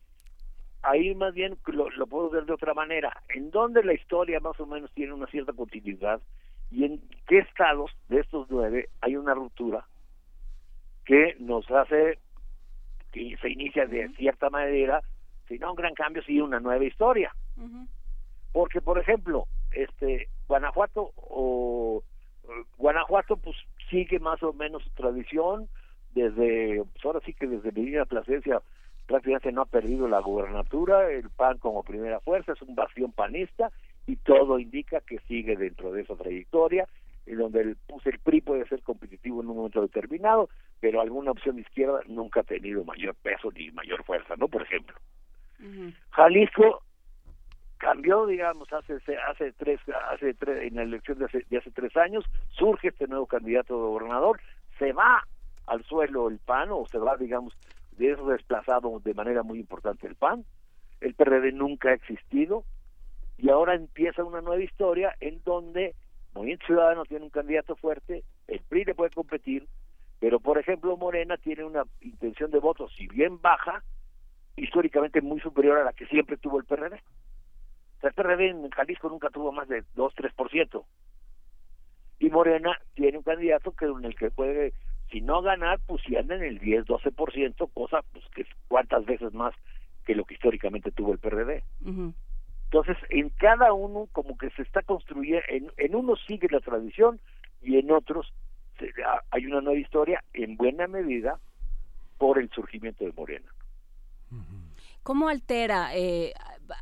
[0.83, 3.21] ahí más bien lo, lo, puedo ver de otra manera.
[3.29, 6.21] ¿En dónde la historia más o menos tiene una cierta continuidad
[6.71, 9.85] y en qué estados de estos nueve hay una ruptura
[11.05, 12.19] que nos hace
[13.11, 15.01] que se inicia de cierta manera,
[15.47, 17.35] si no un gran cambio, sí una nueva historia?
[18.53, 22.03] Porque, por ejemplo, este Guanajuato o
[22.77, 23.55] Guanajuato pues
[23.89, 25.67] sigue más o menos su tradición
[26.13, 28.61] desde pues, ahora sí que desde Medina Plasencia
[29.11, 33.69] prácticamente no ha perdido la gubernatura, el PAN como primera fuerza es un bastión panista
[34.07, 36.87] y todo indica que sigue dentro de esa trayectoria
[37.25, 41.31] en donde el, pues, el PRI puede ser competitivo en un momento determinado, pero alguna
[41.31, 44.47] opción de izquierda nunca ha tenido mayor peso ni mayor fuerza, ¿no?
[44.47, 44.95] Por ejemplo.
[46.11, 46.81] Jalisco
[47.77, 48.97] cambió, digamos, hace
[49.29, 49.79] hace tres,
[50.09, 53.75] hace tres, en la elección de hace, de hace tres años, surge este nuevo candidato
[53.75, 54.39] de gobernador,
[54.79, 55.23] se va
[55.67, 57.55] al suelo el PAN, o se va, digamos,
[57.99, 60.45] es desplazado de manera muy importante el PAN,
[60.99, 62.63] el PRD nunca ha existido,
[63.37, 65.95] y ahora empieza una nueva historia en donde
[66.33, 69.67] Movimiento Ciudadano tiene un candidato fuerte, el PRI le puede competir,
[70.19, 73.83] pero por ejemplo Morena tiene una intención de votos, si bien baja,
[74.55, 77.01] históricamente muy superior a la que siempre tuvo el PRD
[78.01, 80.83] el PRD en Jalisco nunca tuvo más de 2-3%.
[82.19, 84.73] Y Morena tiene un candidato que en el que puede,
[85.11, 89.33] si no ganar, pues si anda en el 10-12%, cosa pues que es cuantas veces
[89.33, 89.53] más
[90.05, 91.63] que lo que históricamente tuvo el PRD.
[91.85, 97.19] Entonces, en cada uno como que se está construyendo, en, en unos sigue la tradición
[97.61, 98.33] y en otros
[99.29, 101.39] hay una nueva historia en buena medida
[102.17, 103.51] por el surgimiento de Morena.
[105.03, 105.95] ¿Cómo altera?
[105.95, 106.33] Eh,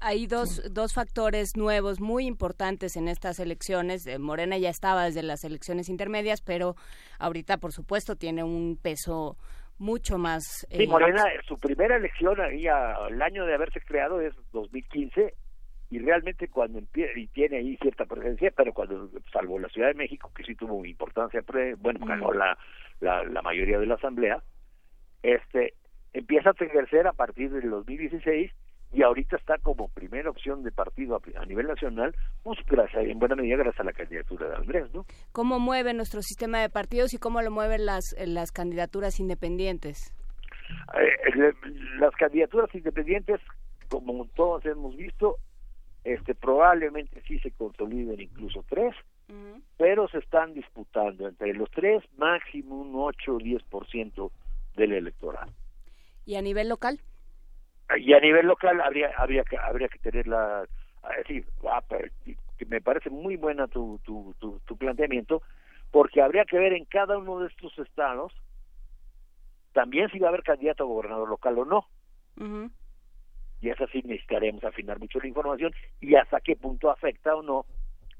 [0.01, 4.05] hay dos, dos factores nuevos muy importantes en estas elecciones.
[4.07, 6.75] Eh, Morena ya estaba desde las elecciones intermedias, pero
[7.19, 9.37] ahorita, por supuesto, tiene un peso
[9.77, 10.67] mucho más...
[10.69, 15.33] Sí, Morena, su primera elección ahí, el año de haberse creado es 2015
[15.91, 19.95] y realmente cuando empieza, y tiene ahí cierta presencia, pero cuando, salvo la Ciudad de
[19.95, 22.57] México, que sí tuvo importancia, pre, bueno, ganó la,
[22.99, 24.43] la, la mayoría de la Asamblea,
[25.23, 25.73] este
[26.13, 28.51] empieza a crecer a partir del 2016
[28.91, 33.35] y ahorita está como primera opción de partido a, nivel nacional, pues gracias, en buena
[33.35, 35.05] medida gracias a la candidatura de Andrés, ¿no?
[35.31, 40.13] ¿Cómo mueve nuestro sistema de partidos y cómo lo mueven las, las candidaturas independientes?
[40.99, 41.53] Eh,
[41.99, 43.39] las candidaturas independientes,
[43.89, 45.37] como todos hemos visto,
[46.03, 48.95] este probablemente sí se consoliden incluso tres,
[49.77, 54.31] pero se están disputando entre los tres, máximo un 8 o 10%
[54.75, 55.51] del electorado.
[56.25, 56.99] ¿Y a nivel local?
[57.97, 60.67] Y a nivel local habría habría que habría que tener la
[61.17, 61.83] decir, ah,
[62.57, 65.41] que me parece muy buena tu, tu, tu, planteamiento,
[65.91, 68.33] porque habría que ver en cada uno de estos estados
[69.71, 71.85] también si va a haber candidato a gobernador local o no.
[73.61, 77.65] Y es así necesitaremos afinar mucho la información y hasta qué punto afecta o no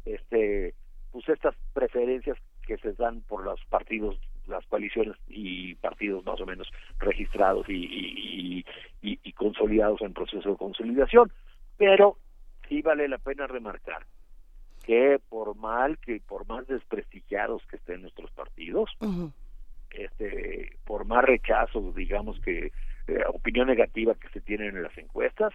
[0.05, 0.75] este
[1.11, 2.37] pues estas preferencias
[2.67, 4.19] que se dan por los partidos
[4.49, 6.67] las coaliciones y partidos más o menos
[6.99, 8.65] registrados y,
[9.01, 11.31] y, consolidados en proceso de consolidación.
[11.77, 12.17] Pero
[12.67, 14.05] sí vale la pena remarcar
[14.83, 18.89] que por mal que por más desprestigiados que estén nuestros partidos,
[19.91, 22.71] este, por más rechazos, digamos que
[23.07, 25.53] eh, opinión negativa que se tienen en las encuestas,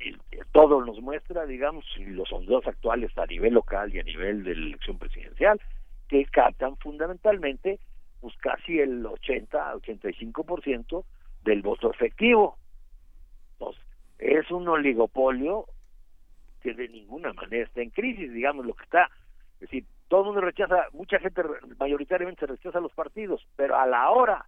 [0.00, 0.16] y,
[0.52, 4.66] todo nos muestra, digamos, los sondeos actuales a nivel local y a nivel de la
[4.66, 5.60] elección presidencial,
[6.08, 7.78] que captan fundamentalmente
[8.20, 11.04] pues casi el 80 85%
[11.44, 12.56] del voto efectivo.
[14.18, 15.66] Es un oligopolio
[16.60, 19.08] que de ninguna manera está en crisis, digamos lo que está.
[19.54, 21.42] Es decir, todo el mundo rechaza, mucha gente
[21.78, 24.46] mayoritariamente rechaza a los partidos, pero a la hora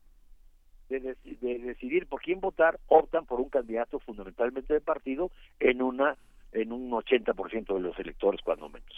[0.89, 5.31] de, de decidir por quién votar, optan por un candidato fundamentalmente de partido
[5.61, 6.16] en una
[6.53, 8.97] en un 80% de los electores, cuando menos.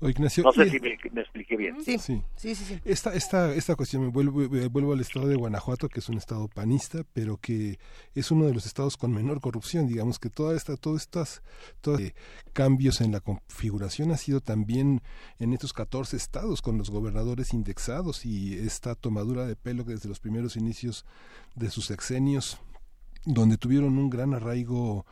[0.00, 1.82] No sé si me, expliqué bien.
[1.82, 2.54] Sí, sí, sí.
[2.54, 6.18] sí, Esta, esta, esta cuestión, me vuelvo, vuelvo al estado de Guanajuato, que es un
[6.18, 7.78] estado panista, pero que
[8.14, 9.86] es uno de los estados con menor corrupción.
[9.86, 11.42] Digamos que toda esta, todos estos
[11.80, 12.14] todos, eh,
[12.52, 15.02] cambios en la configuración ha sido también
[15.38, 20.08] en estos 14 estados, con los gobernadores indexados y esta tomadura de pelo que desde
[20.08, 21.04] los primeros inicios
[21.54, 22.58] de sus sexenios
[23.26, 25.06] donde tuvieron un gran arraigo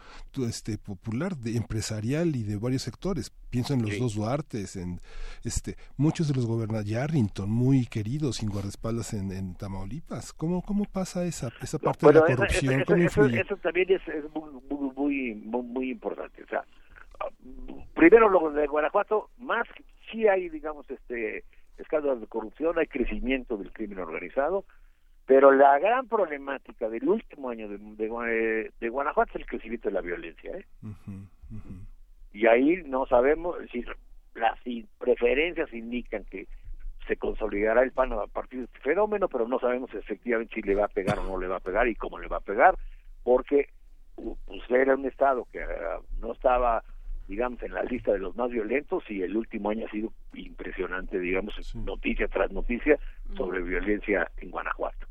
[0.47, 3.31] este popular de empresarial y de varios sectores.
[3.51, 5.01] Pienso en los dos Duartes en
[5.45, 10.33] este muchos de los gobernadores Yarrington muy queridos sin guardaespaldas en, en Tamaulipas.
[10.33, 14.03] Cómo cómo pasa esa esa parte de la corrupción eso, también es,
[14.35, 16.43] muy, muy, muy importante.
[16.45, 16.65] O sea
[17.95, 19.67] primero lo de Guanajuato más
[20.11, 21.45] sí hay digamos este
[21.79, 24.65] escándalos de corrupción hay crecimiento del crimen organizado
[25.27, 30.01] pero la gran problemática del último año de, de, Guanajuato es el crecimiento de la
[30.01, 30.57] violencia.
[30.57, 30.67] ¿eh?
[32.33, 33.85] Y ahí no sabemos, si
[34.35, 34.59] las
[34.99, 36.49] preferencias indican que
[37.07, 40.75] se consolidará el PAN a partir de este fenómeno, pero no sabemos efectivamente si le
[40.75, 42.77] va a pegar o no le va a pegar y cómo le va a pegar,
[43.23, 43.69] porque
[44.15, 46.83] pues, era un estado que ah, no estaba
[47.29, 51.19] digamos en la lista de los más violentos y el último año ha sido impresionante
[51.19, 52.99] digamos noticia tras noticia
[53.37, 55.07] sobre violencia en Guanajuato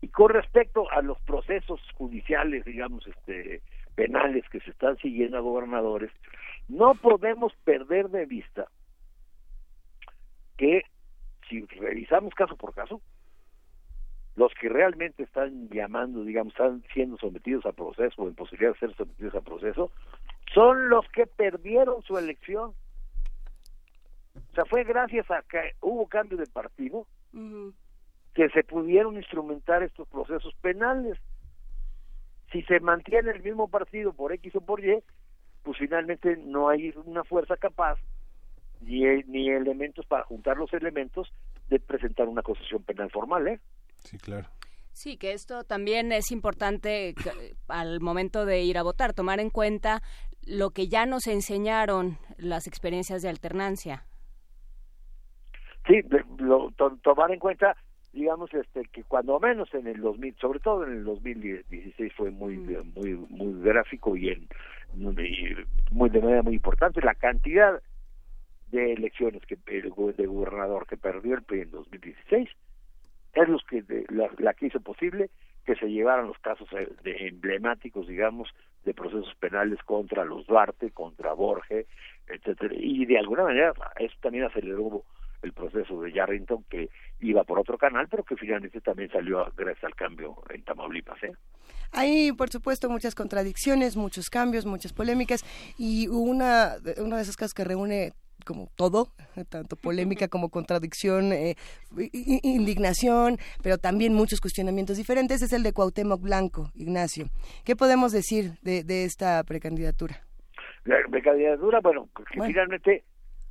[0.00, 3.62] y con respecto a los procesos judiciales, digamos, este,
[3.94, 6.12] penales que se están siguiendo a gobernadores,
[6.68, 8.68] no podemos perder de vista
[10.56, 10.82] que
[11.48, 13.00] si revisamos caso por caso,
[14.36, 18.78] los que realmente están llamando, digamos, están siendo sometidos a proceso o en posibilidad de
[18.78, 19.90] ser sometidos a proceso,
[20.54, 22.72] son los que perdieron su elección.
[24.36, 27.06] O sea, fue gracias a que hubo cambio de partido
[28.38, 31.18] que se pudieron instrumentar estos procesos penales.
[32.52, 35.02] Si se mantiene el mismo partido por X o por Y,
[35.64, 37.98] pues finalmente no hay una fuerza capaz
[38.80, 41.28] ni, ni elementos para juntar los elementos
[41.68, 43.60] de presentar una acusación penal formal, ¿eh?
[44.04, 44.46] Sí, claro.
[44.92, 47.16] Sí, que esto también es importante
[47.66, 50.00] al momento de ir a votar, tomar en cuenta
[50.46, 54.04] lo que ya nos enseñaron las experiencias de alternancia.
[55.88, 56.02] Sí,
[56.38, 56.70] lo,
[57.02, 57.76] tomar en cuenta
[58.18, 62.56] digamos este que cuando menos en el 2000 sobre todo en el 2016 fue muy
[62.56, 62.92] mm.
[62.94, 64.48] muy muy gráfico y en
[65.92, 67.80] muy de manera muy importante la cantidad
[68.72, 72.48] de elecciones que el de gobernador que perdió el PRI en 2016
[73.34, 75.30] es los que la, que hizo posible
[75.64, 78.48] que se llevaran los casos eh, de emblemáticos, digamos,
[78.84, 81.86] de procesos penales contra los Duarte, contra Borges,
[82.26, 85.04] etcétera, y de alguna manera eso también aceleró
[85.42, 86.90] el proceso de Yarrington que
[87.20, 91.22] iba por otro canal, pero que finalmente también salió gracias al cambio en Tamaulipas.
[91.22, 91.32] ¿eh?
[91.92, 95.44] Hay, por supuesto, muchas contradicciones, muchos cambios, muchas polémicas
[95.78, 98.12] y una, una de esas cosas que reúne
[98.44, 99.08] como todo,
[99.50, 101.56] tanto polémica como contradicción, eh,
[102.42, 107.26] indignación, pero también muchos cuestionamientos diferentes, es el de Cuauhtémoc Blanco, Ignacio.
[107.64, 110.22] ¿Qué podemos decir de, de esta precandidatura?
[110.84, 113.04] La precandidatura, bueno, que finalmente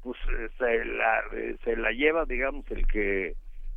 [0.07, 1.23] pues se la,
[1.65, 3.35] se la lleva, digamos, el que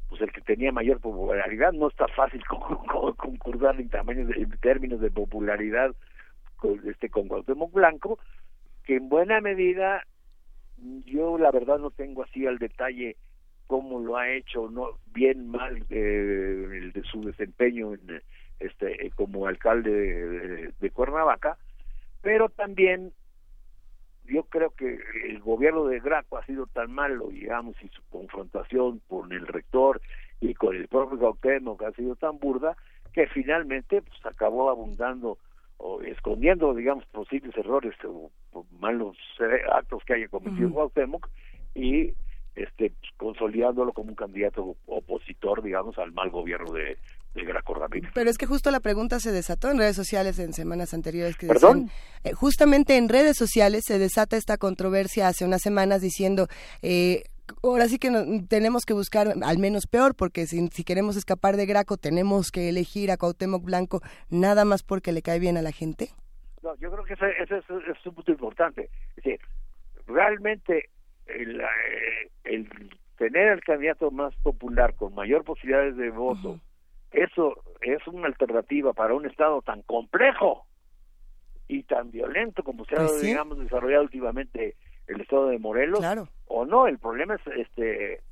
[0.08, 1.72] pues el que tenía mayor popularidad.
[1.72, 2.44] No está fácil
[3.16, 5.94] concordar en, tamaños en términos de popularidad
[6.56, 7.28] con, este, con
[7.72, 8.18] Blanco,
[8.84, 10.04] que en buena medida
[11.04, 13.16] yo la verdad no tengo así al detalle
[13.66, 18.22] cómo lo ha hecho, no bien mal eh, el de su desempeño en,
[18.58, 21.56] este como alcalde de Cuernavaca,
[22.20, 23.12] pero también
[24.30, 24.98] yo creo que
[25.28, 30.00] el gobierno de Graco ha sido tan malo, digamos, y su confrontación con el rector
[30.40, 32.76] y con el propio Cuauhtémoc ha sido tan burda,
[33.12, 35.38] que finalmente pues acabó abundando
[35.78, 38.30] o escondiendo, digamos, posibles errores o,
[38.78, 39.16] malos
[39.72, 41.20] actos que haya cometido uh
[41.74, 42.12] y
[42.56, 46.98] este pues, consolidándolo como un candidato opositor, digamos, al mal gobierno de,
[47.34, 48.10] de Graco Ramírez.
[48.14, 51.36] Pero es que justo la pregunta se desató en redes sociales en semanas anteriores.
[51.36, 51.90] Que ¿Perdón?
[52.24, 56.48] Eh, justamente en redes sociales se desata esta controversia hace unas semanas diciendo...
[56.82, 57.24] Eh,
[57.64, 58.10] ahora sí que
[58.48, 62.68] tenemos que buscar al menos peor, porque si, si, queremos escapar de Graco, tenemos que
[62.68, 66.10] elegir a Cuauhtémoc Blanco nada más porque le cae bien a la gente.
[66.62, 68.90] No, yo creo que ese, ese es, un punto importante.
[69.16, 69.40] Es decir,
[70.06, 70.90] realmente
[71.26, 72.68] el, eh, el,
[73.16, 76.60] tener al candidato más popular con mayor posibilidades de voto,
[77.12, 80.66] eso es una alternativa para un Estado tan complejo
[81.68, 84.76] y tan violento como se ha, pues digamos, desarrollado últimamente
[85.06, 86.00] el Estado de Morelos,
[86.46, 88.22] o no, el problema es este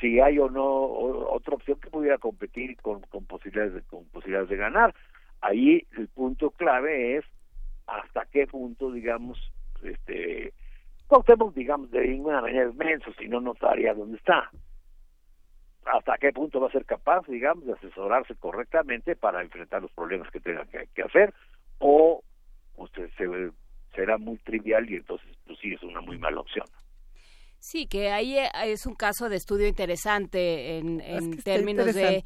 [0.00, 4.48] si hay o no otra opción que pudiera competir con, con posibilidades de, con posibilidades
[4.48, 4.94] de ganar.
[5.40, 7.24] Ahí el punto clave es
[7.86, 9.38] hasta qué punto, digamos,
[9.82, 10.52] este
[11.06, 14.50] Cuauhtémoc, digamos, de ninguna manera es menso, si no, no estaría donde está
[15.86, 20.30] hasta qué punto va a ser capaz, digamos, de asesorarse correctamente para enfrentar los problemas
[20.30, 21.34] que tenga que, hacer,
[21.78, 22.22] o
[22.76, 23.50] usted se,
[23.94, 26.66] será muy trivial y entonces, pues sí, es una muy mala opción.
[27.58, 31.00] Sí, que ahí eh, es un caso de estudio interesante en,
[31.44, 32.24] términos de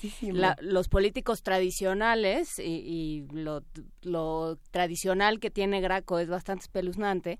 [0.62, 3.61] los políticos tradicionales y, lo,
[4.03, 7.39] lo, tradicional que tiene Graco es bastante espeluznante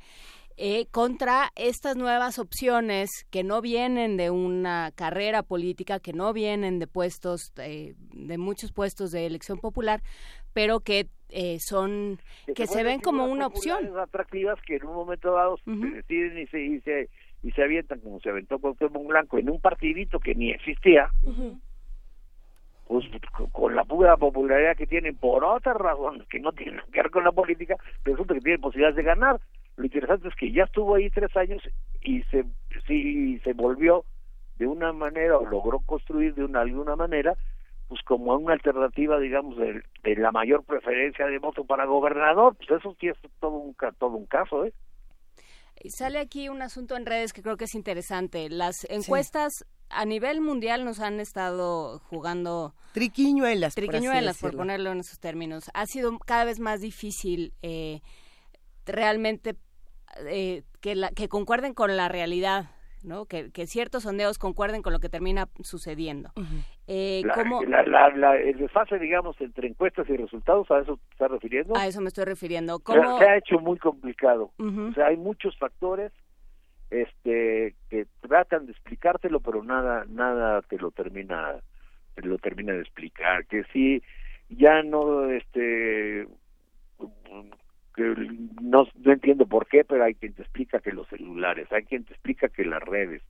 [0.59, 6.79] eh, contra estas nuevas opciones que no vienen de una carrera política, que no vienen
[6.79, 10.01] de puestos, eh, de muchos puestos de elección popular,
[10.55, 12.19] pero que eh, son,
[12.55, 13.99] que, se ven como una opción.
[13.99, 17.11] atractivas que en un momento dado se deciden y se, y se,
[17.43, 18.77] y se avientan como se aventó con
[19.07, 21.11] Blanco en un partidito que ni existía.
[22.87, 23.05] Pues,
[23.53, 27.25] con la pura popularidad que tienen por otras razones que no tienen que ver con
[27.25, 29.41] la política, resulta que tienen posibilidades de ganar.
[29.77, 31.63] Lo interesante es que ya estuvo ahí tres años
[32.03, 32.45] y se,
[32.87, 34.05] sí, se volvió
[34.59, 37.37] de una manera, o logró construir de una alguna manera,
[37.89, 39.83] pues como una alternativa, digamos, de,
[40.17, 44.27] la mayor preferencia de voto para gobernador, pues eso sí es todo un, todo un
[44.27, 44.73] caso, ¿eh?
[45.89, 48.49] Sale aquí un asunto en redes que creo que es interesante.
[48.49, 55.21] Las encuestas a nivel mundial nos han estado jugando triquiñuelas, triquiñuelas por, ponerlo en esos
[55.21, 55.71] términos.
[55.75, 58.01] Ha sido cada vez más difícil eh,
[58.87, 59.55] realmente
[60.29, 62.71] eh, que, la, que concuerden con la realidad.
[63.03, 63.27] ¿no?
[63.27, 66.33] Que, que, ciertos sondeos concuerden con lo que termina sucediendo.
[66.89, 71.77] eh, la, el desfase, digamos, entre encuestas y resultados, ¿a eso te estás refiriendo?
[71.77, 72.81] A eso me estoy refiriendo.
[72.81, 73.19] ¿Cómo...
[73.19, 74.51] Se, ha hecho muy complicado.
[74.59, 76.13] O sea, hay muchos factores
[76.91, 81.57] este que tratan de explicártelo, pero nada nada te lo termina
[82.15, 83.47] te lo termina de explicar.
[83.47, 84.03] Que si
[84.49, 86.27] ya no este
[87.97, 92.05] no, no entiendo por qué, pero hay quien te explica que los celulares, hay quien
[92.05, 93.23] te explica que las redes,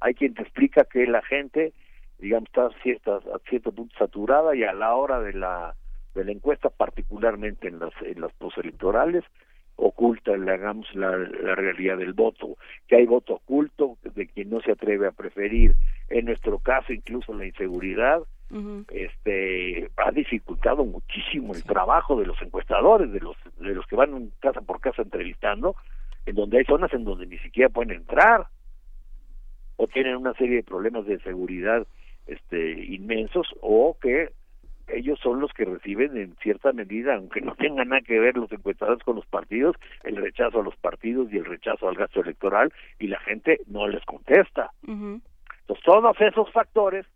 [0.00, 1.72] hay quien te explica que la gente,
[2.18, 5.74] digamos, está a, cierta, a cierto punto saturada y a la hora de la
[6.14, 9.24] de la encuesta, particularmente en las en las postelectorales,
[9.82, 12.56] oculta, hagamos la, la realidad del voto,
[12.86, 15.74] que hay voto oculto de quien no se atreve a preferir,
[16.08, 18.22] en nuestro caso incluso la inseguridad,
[18.90, 24.30] este ha dificultado muchísimo el trabajo de los encuestadores, de los de los que van
[24.40, 25.74] casa por casa entrevistando,
[26.26, 28.48] en donde hay zonas en donde ni siquiera pueden entrar
[29.76, 31.86] o tienen una serie de problemas de seguridad
[32.26, 34.32] este inmensos o que
[34.88, 38.50] ellos son los que reciben en cierta medida, aunque no tengan nada que ver los
[38.52, 42.72] encuestados con los partidos, el rechazo a los partidos y el rechazo al gasto electoral
[42.98, 44.70] y la gente no les contesta.
[44.82, 47.06] Entonces, todos esos factores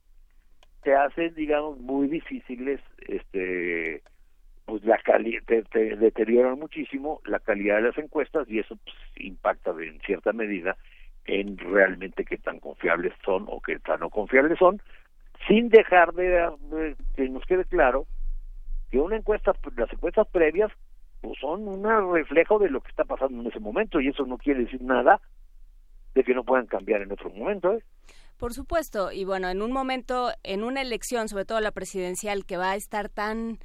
[0.82, 4.02] te hacen, digamos, muy difíciles, este,
[4.66, 9.70] pues la calidad, te, deterioran muchísimo la calidad de las encuestas y eso pues, impacta
[9.70, 10.76] en cierta medida
[11.24, 14.80] en realmente qué tan confiables son o qué tan no confiables son,
[15.46, 18.06] sin dejar de, que nos quede claro
[18.90, 20.70] que una encuesta, las encuestas previas,
[21.20, 24.38] pues son un reflejo de lo que está pasando en ese momento y eso no
[24.38, 25.20] quiere decir nada
[26.14, 27.74] de que no puedan cambiar en otro momento.
[27.74, 27.82] ¿eh?
[28.38, 32.56] Por supuesto, y bueno, en un momento, en una elección, sobre todo la presidencial, que
[32.56, 33.58] va a estar tan,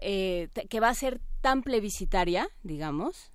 [0.00, 3.32] eh, que va a ser tan plebiscitaria, digamos,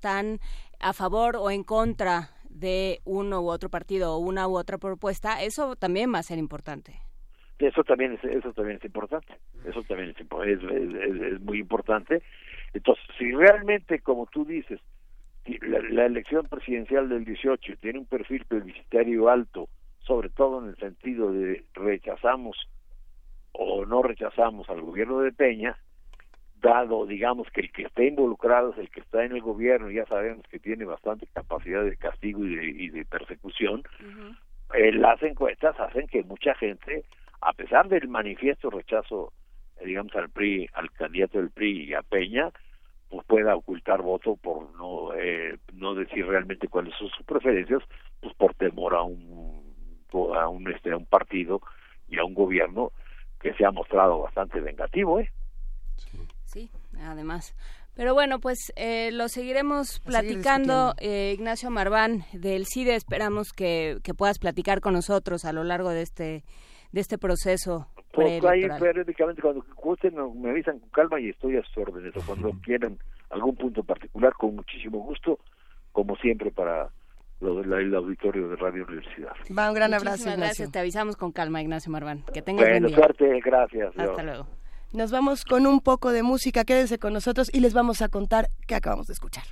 [0.00, 0.40] tan
[0.80, 5.42] a favor o en contra de uno u otro partido o una u otra propuesta,
[5.42, 7.00] eso también va a ser importante.
[7.66, 9.34] Eso también es, eso también es importante,
[9.64, 10.62] eso también es, es,
[11.32, 12.22] es, muy importante.
[12.74, 14.80] Entonces, si realmente, como tú dices,
[15.60, 19.68] la, la, elección presidencial del 18 tiene un perfil plebiscitario alto,
[20.00, 22.56] sobre todo en el sentido de rechazamos
[23.52, 25.76] o no rechazamos al gobierno de Peña,
[26.62, 30.06] dado, digamos, que el que está involucrado es el que está en el gobierno, ya
[30.06, 33.82] sabemos que tiene bastante capacidad de castigo y de, persecución,
[34.74, 37.04] eh, las encuestas hacen que mucha gente,
[37.42, 39.32] a pesar del manifiesto rechazo,
[39.80, 42.50] eh, digamos, al PRI, al candidato del PRI y a Peña,
[43.10, 47.82] pues pueda ocultar voto por no eh, no decir realmente cuáles son sus preferencias,
[48.20, 49.62] pues por temor a un
[50.34, 51.60] a un este a un partido
[52.08, 52.92] y a un gobierno
[53.40, 55.30] que se ha mostrado bastante vengativo, ¿eh?
[56.44, 56.70] Sí,
[57.00, 57.54] además.
[57.94, 62.94] Pero bueno, pues eh, lo seguiremos platicando, eh, Ignacio Marván del CIDE.
[62.94, 66.44] Esperamos que, que, puedas platicar con nosotros a lo largo de este
[66.92, 67.88] de este proceso.
[68.12, 72.14] Pues ahí periódicamente cuando gusten me avisan con calma y estoy a sus órdenes.
[72.16, 72.98] O cuando quieran
[73.30, 75.38] algún punto particular, con muchísimo gusto,
[75.92, 76.90] como siempre para
[77.40, 79.32] lo del auditorio de Radio Universidad.
[79.56, 80.30] Va, un gran abrazo.
[80.36, 82.22] gracias, te avisamos con calma, Ignacio Marván.
[82.32, 83.92] Que tengas bueno, buen suerte, gracias.
[83.96, 84.46] Hasta luego.
[84.92, 88.48] Nos vamos con un poco de música, quédense con nosotros y les vamos a contar
[88.66, 89.44] qué acabamos de escuchar.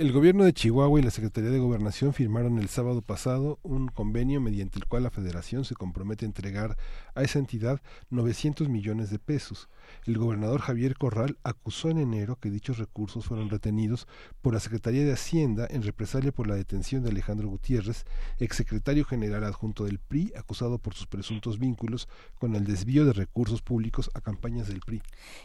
[0.00, 4.40] El gobierno de Chihuahua y la Secretaría de Gobernación firmaron el sábado pasado un convenio
[4.40, 5.74] mediante el cual la Federación se
[6.18, 6.76] entregar
[7.14, 7.80] a esa entidad
[8.10, 9.68] 900 millones de pesos.
[10.06, 14.06] El gobernador Javier Corral acusó en enero que dichos recursos fueron retenidos
[14.40, 18.04] por la Secretaría de Hacienda en represalia por la detención de Alejandro Gutiérrez,
[18.38, 22.08] exsecretario general adjunto del PRI, acusado por sus presuntos vínculos
[22.38, 25.02] con el desvío de recursos públicos a campañas del PRI.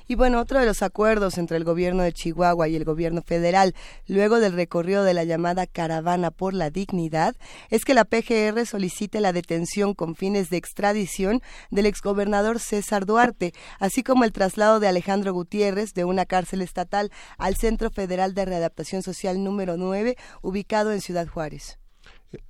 [0.08, 3.76] Y bueno, otro de los acuerdos entre el gobierno de Chihuahua y el gobierno federal,
[4.08, 7.36] luego del recorrido de la llamada Caravana por la Dignidad,
[7.70, 11.42] es que la PGR solicite la detención con fines de extradición
[11.72, 17.12] del exgobernador César Duarte, así como el traslado de Alejandro Gutiérrez de una cárcel estatal
[17.38, 21.78] al Centro Federal de Readaptación Social número 9, ubicado en Ciudad Juárez.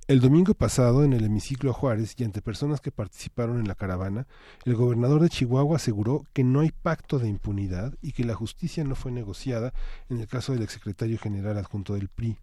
[0.08, 4.26] El domingo pasado, en el hemiciclo Juárez y ante personas que participaron en la caravana,
[4.64, 8.84] el gobernador de Chihuahua aseguró que no hay pacto de impunidad y que la justicia
[8.84, 9.72] no fue negociada
[10.08, 12.38] en el caso del exsecretario general adjunto del PRI.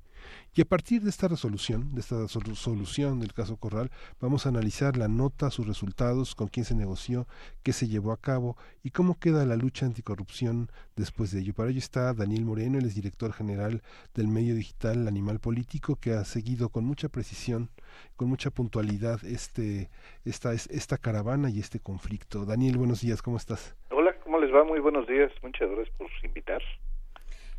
[0.55, 3.89] Y a partir de esta resolución, de esta solución del caso Corral,
[4.21, 7.27] vamos a analizar la nota, sus resultados, con quién se negoció,
[7.63, 11.53] qué se llevó a cabo y cómo queda la lucha anticorrupción después de ello.
[11.53, 13.81] Para ello está Daniel Moreno, el es director general
[14.13, 17.69] del medio digital Animal Político, que ha seguido con mucha precisión,
[18.15, 19.89] con mucha puntualidad este,
[20.25, 22.45] esta, esta caravana y este conflicto.
[22.45, 23.75] Daniel, buenos días, ¿cómo estás?
[23.89, 24.63] Hola, ¿cómo les va?
[24.63, 25.31] Muy buenos días.
[25.41, 26.61] Muchas gracias por invitar.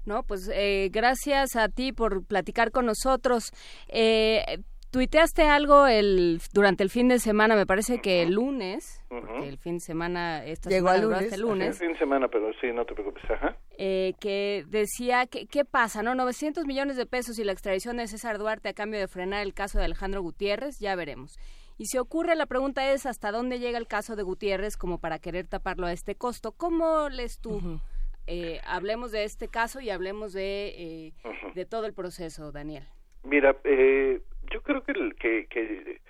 [0.06, 3.52] No, pues eh, gracias a ti por platicar con nosotros.
[3.88, 4.58] Eh,
[4.94, 9.58] tuiteaste algo el durante el fin de semana, me parece que el lunes, porque el
[9.58, 11.68] fin de semana esta llegó semana el lunes, el lunes.
[11.68, 13.56] El fin de semana, pero sí, no te preocupes, ajá.
[13.76, 16.14] Eh, que decía que qué pasa, ¿no?
[16.14, 19.52] 900 millones de pesos y la extradición de César Duarte a cambio de frenar el
[19.52, 21.38] caso de Alejandro Gutiérrez, ya veremos.
[21.76, 25.18] Y si ocurre, la pregunta es hasta dónde llega el caso de Gutiérrez como para
[25.18, 26.52] querer taparlo a este costo.
[26.52, 27.80] ¿Cómo lees tú?
[28.26, 31.12] Eh, hablemos de este caso y hablemos de, eh,
[31.54, 32.84] de todo el proceso, Daniel.
[33.22, 34.20] Mira, eh,
[34.50, 36.00] yo creo que, que, que,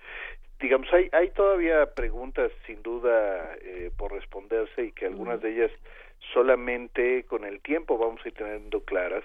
[0.61, 5.70] digamos, hay, hay todavía preguntas sin duda eh, por responderse y que algunas de ellas
[6.32, 9.24] solamente con el tiempo vamos a ir teniendo claras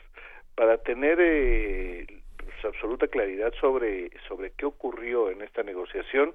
[0.55, 2.05] para tener eh,
[2.37, 6.33] pues, absoluta claridad sobre, sobre qué ocurrió en esta negociación.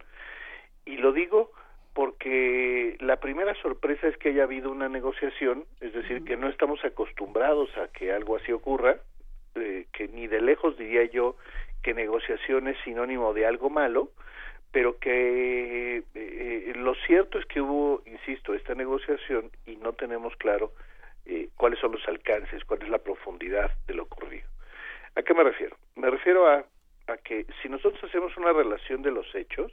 [0.86, 1.52] Y lo digo
[1.94, 6.84] porque la primera sorpresa es que haya habido una negociación, es decir, que no estamos
[6.84, 8.96] acostumbrados a que algo así ocurra,
[9.54, 11.36] eh, que ni de lejos diría yo
[11.82, 14.10] que negociación es sinónimo de algo malo,
[14.72, 20.72] pero que eh, lo cierto es que hubo, insisto, esta negociación y no tenemos claro
[21.26, 24.48] eh, cuáles son los alcances, cuál es la profundidad de lo ocurrido.
[25.14, 25.76] ¿A qué me refiero?
[25.94, 26.64] Me refiero a,
[27.06, 29.70] a que si nosotros hacemos una relación de los hechos,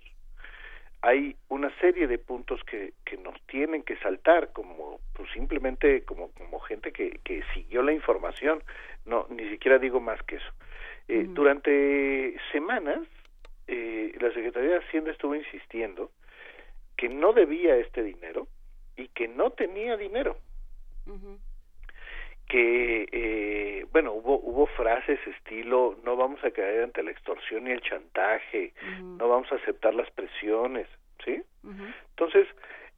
[1.02, 6.32] hay una serie de puntos que, que nos tienen que saltar como pues simplemente como,
[6.32, 8.64] como gente que, que siguió la información.
[9.06, 10.52] No ni siquiera digo más que eso.
[11.08, 13.00] Eh, durante semanas
[13.68, 16.12] eh, la secretaría de hacienda estuvo insistiendo
[16.98, 18.48] que no debía este dinero
[18.96, 20.38] y que no tenía dinero
[22.52, 27.72] que eh, bueno hubo hubo frases estilo no vamos a caer ante la extorsión y
[27.72, 30.86] el chantaje no vamos a aceptar las presiones
[31.24, 31.42] sí
[32.10, 32.48] entonces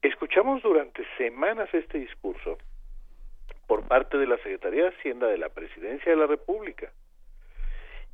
[0.02, 2.58] escuchamos durante semanas este discurso
[3.68, 6.92] por parte de la Secretaría de Hacienda de la Presidencia de la República.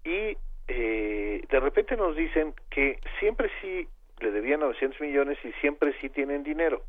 [0.03, 0.37] Y
[0.67, 3.87] eh, de repente nos dicen que siempre sí
[4.19, 6.83] le debían 900 millones y siempre sí tienen dinero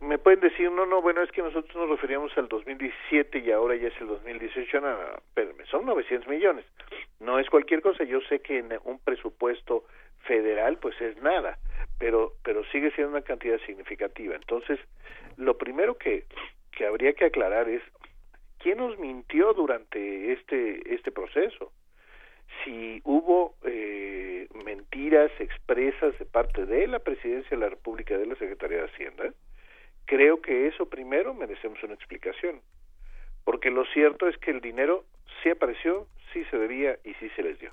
[0.00, 3.76] me, pueden decir, no, no, bueno, es que nosotros nos referíamos al 2017 y ahora
[3.76, 6.64] ya es el 2018, no, no, espérenme, son 900 millones,
[7.20, 9.84] no es cualquier cosa, yo sé que en un presupuesto
[10.24, 11.58] federal pues es nada,
[11.98, 14.34] pero, pero sigue siendo una cantidad significativa.
[14.34, 14.78] Entonces,
[15.36, 16.24] lo primero que,
[16.72, 17.82] que habría que aclarar es,
[18.58, 21.72] ¿quién nos mintió durante este, este proceso?
[22.64, 28.34] si hubo eh, mentiras expresas de parte de la Presidencia de la República de la
[28.36, 29.32] Secretaría de Hacienda,
[30.10, 32.60] creo que eso primero merecemos una explicación,
[33.44, 35.04] porque lo cierto es que el dinero
[35.40, 37.70] sí apareció, sí se debía y sí se les dio.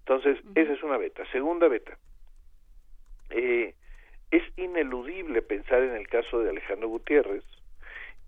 [0.00, 1.24] Entonces, esa es una beta.
[1.30, 1.96] Segunda beta,
[3.30, 3.74] eh,
[4.32, 7.44] es ineludible pensar en el caso de Alejandro Gutiérrez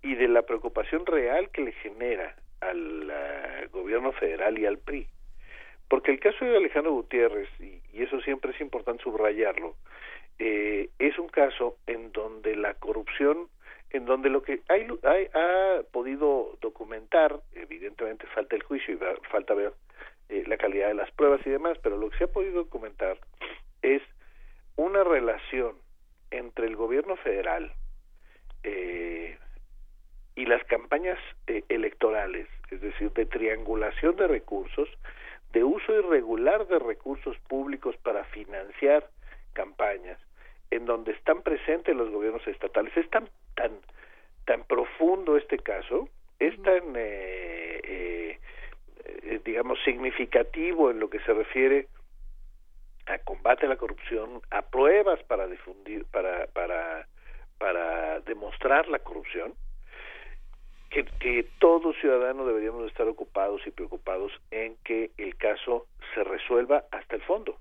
[0.01, 5.07] y de la preocupación real que le genera al uh, gobierno federal y al PRI.
[5.89, 9.75] Porque el caso de Alejandro Gutiérrez, y, y eso siempre es importante subrayarlo,
[10.39, 13.47] eh, es un caso en donde la corrupción,
[13.91, 18.99] en donde lo que hay, hay ha podido documentar, evidentemente, falta el juicio y
[19.29, 19.73] falta ver
[20.29, 23.17] eh, la calidad de las pruebas y demás, pero lo que se ha podido documentar
[23.81, 24.01] es
[24.75, 25.75] una relación
[26.31, 27.71] entre el gobierno federal
[28.63, 29.37] eh,
[30.35, 34.89] y las campañas eh, electorales, es decir, de triangulación de recursos,
[35.51, 39.07] de uso irregular de recursos públicos para financiar
[39.53, 40.19] campañas,
[40.71, 42.95] en donde están presentes los gobiernos estatales.
[42.97, 43.71] Es tan tan
[44.45, 46.09] tan profundo este caso,
[46.39, 48.39] es tan eh,
[49.45, 51.87] digamos significativo en lo que se refiere
[53.05, 57.07] a combate a la corrupción, a pruebas para difundir, para, para,
[57.57, 59.53] para demostrar la corrupción,
[60.89, 66.85] que, que todo ciudadano deberíamos estar ocupados y preocupados en que el caso se resuelva
[66.91, 67.57] hasta el fondo.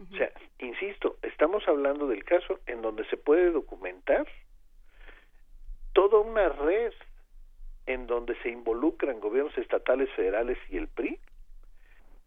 [0.00, 4.26] O sea, insisto, estamos hablando del caso en donde se puede documentar
[5.92, 6.92] toda una red
[7.86, 11.18] en donde se involucran gobiernos estatales, federales y el PRI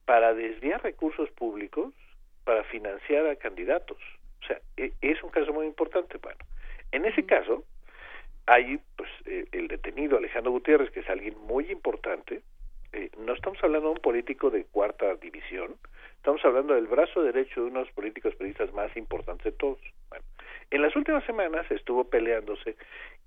[0.06, 1.94] para desviar recursos públicos
[2.44, 3.98] para financiar a candidatos.
[4.44, 6.18] O sea, e, es un caso muy importante.
[6.18, 6.40] Bueno,
[6.92, 7.64] en ese caso
[8.46, 12.42] hay pues eh, el detenido Alejandro Gutiérrez, que es alguien muy importante.
[12.92, 15.76] Eh, no estamos hablando de un político de cuarta división,
[16.24, 19.80] estamos hablando del brazo derecho de uno de los políticos periodistas más importantes de todos.
[20.08, 20.24] Bueno,
[20.72, 22.78] en las últimas semanas estuvo peleándose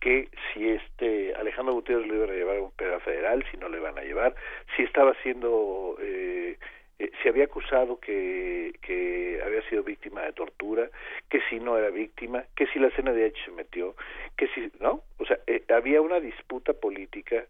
[0.01, 3.69] que si este Alejandro Gutiérrez le iban a llevar a un pedazo federal, si no
[3.69, 4.35] le van a llevar,
[4.75, 6.57] si estaba siendo eh,
[6.99, 10.89] eh, se había acusado que, que había sido víctima de tortura,
[11.29, 13.95] que si no era víctima, que si la CNDH se metió,
[14.39, 15.03] que si, ¿no?
[15.19, 17.45] O sea, eh, había una disputa política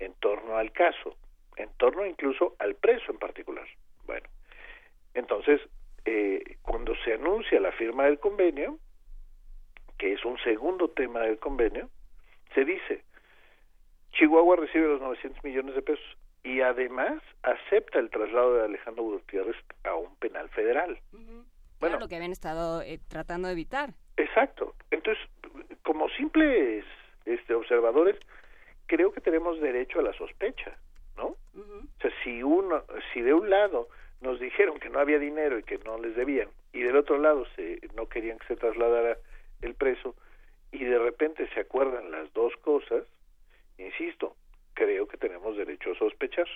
[0.00, 1.14] en torno al caso,
[1.54, 3.68] en torno incluso al preso en particular.
[4.04, 4.26] Bueno,
[5.18, 5.60] entonces,
[6.04, 8.78] eh, cuando se anuncia la firma del convenio,
[9.98, 11.90] que es un segundo tema del convenio,
[12.54, 13.04] se dice,
[14.12, 19.56] Chihuahua recibe los 900 millones de pesos y además acepta el traslado de Alejandro Gutiérrez
[19.84, 20.98] a un penal federal.
[21.80, 23.90] Bueno, lo que habían estado eh, tratando de evitar.
[24.16, 24.74] Exacto.
[24.90, 25.22] Entonces,
[25.82, 26.84] como simples
[27.24, 28.16] este, observadores,
[28.86, 30.76] creo que tenemos derecho a la sospecha,
[31.16, 31.36] ¿no?
[31.56, 33.88] O sea, si uno, si de un lado
[34.20, 37.46] nos dijeron que no había dinero y que no les debían, y del otro lado
[37.56, 39.18] se, no querían que se trasladara
[39.62, 40.14] el preso,
[40.72, 43.04] y de repente se acuerdan las dos cosas,
[43.78, 44.36] insisto,
[44.74, 46.46] creo que tenemos derecho a sospechar.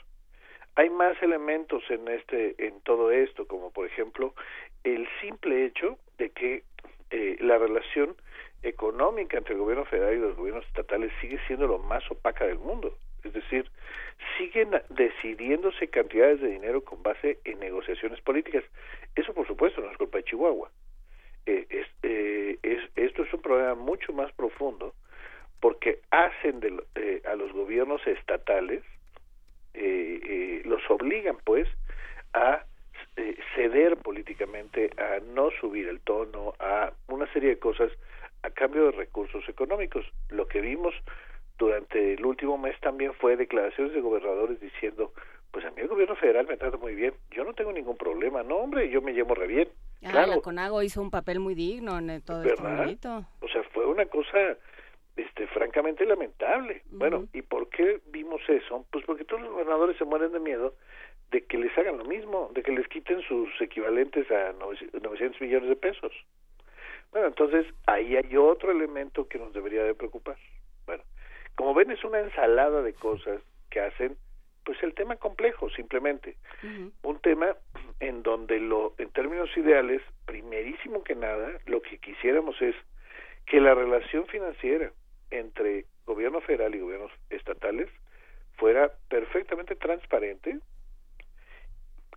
[0.74, 4.34] Hay más elementos en este en todo esto, como por ejemplo
[4.84, 6.62] el simple hecho de que
[7.10, 8.16] eh, la relación
[8.62, 12.58] económica entre el gobierno federal y los gobiernos estatales sigue siendo lo más opaca del
[12.58, 12.96] mundo.
[13.24, 13.70] Es decir,
[14.36, 18.64] siguen decidiéndose cantidades de dinero con base en negociaciones políticas.
[19.14, 20.70] Eso, por supuesto, no es culpa de Chihuahua.
[21.46, 21.66] Eh,
[22.02, 24.94] eh, es, esto es un problema mucho más profundo
[25.62, 28.82] porque hacen de, a los gobiernos estatales,
[29.74, 31.68] eh, eh, los obligan pues
[32.32, 32.64] a
[33.16, 37.92] eh, ceder políticamente, a no subir el tono, a una serie de cosas
[38.42, 40.04] a cambio de recursos económicos.
[40.30, 40.94] Lo que vimos
[41.58, 45.12] durante el último mes también fue declaraciones de gobernadores diciendo,
[45.50, 48.42] pues a mí el gobierno federal me trata muy bien, yo no tengo ningún problema,
[48.42, 49.68] no hombre, yo me llevo re bien.
[50.04, 50.32] Ah, claro.
[50.32, 53.26] la CONAGO hizo un papel muy digno en todo esto.
[53.40, 54.56] O sea, fue una cosa
[55.16, 56.82] este francamente lamentable.
[56.90, 58.86] Bueno, ¿y por qué vimos eso?
[58.90, 60.74] Pues porque todos los gobernadores se mueren de miedo
[61.30, 65.68] de que les hagan lo mismo, de que les quiten sus equivalentes a 900 millones
[65.68, 66.12] de pesos.
[67.10, 70.36] Bueno, entonces ahí hay otro elemento que nos debería de preocupar.
[71.54, 74.16] Como ven es una ensalada de cosas que hacen
[74.64, 76.36] pues el tema complejo simplemente.
[77.02, 77.56] Un tema
[78.00, 82.76] en donde lo en términos ideales, primerísimo que nada, lo que quisiéramos es
[83.46, 84.92] que la relación financiera
[85.30, 87.88] entre gobierno federal y gobiernos estatales
[88.56, 90.60] fuera perfectamente transparente,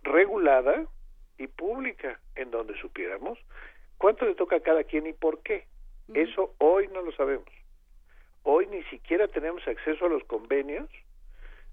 [0.02, 0.86] regulada
[1.38, 3.38] y pública, en donde supiéramos
[3.98, 5.66] cuánto le toca a cada quien y por qué.
[6.14, 7.48] Eso hoy no lo sabemos.
[8.48, 10.88] Hoy ni siquiera tenemos acceso a los convenios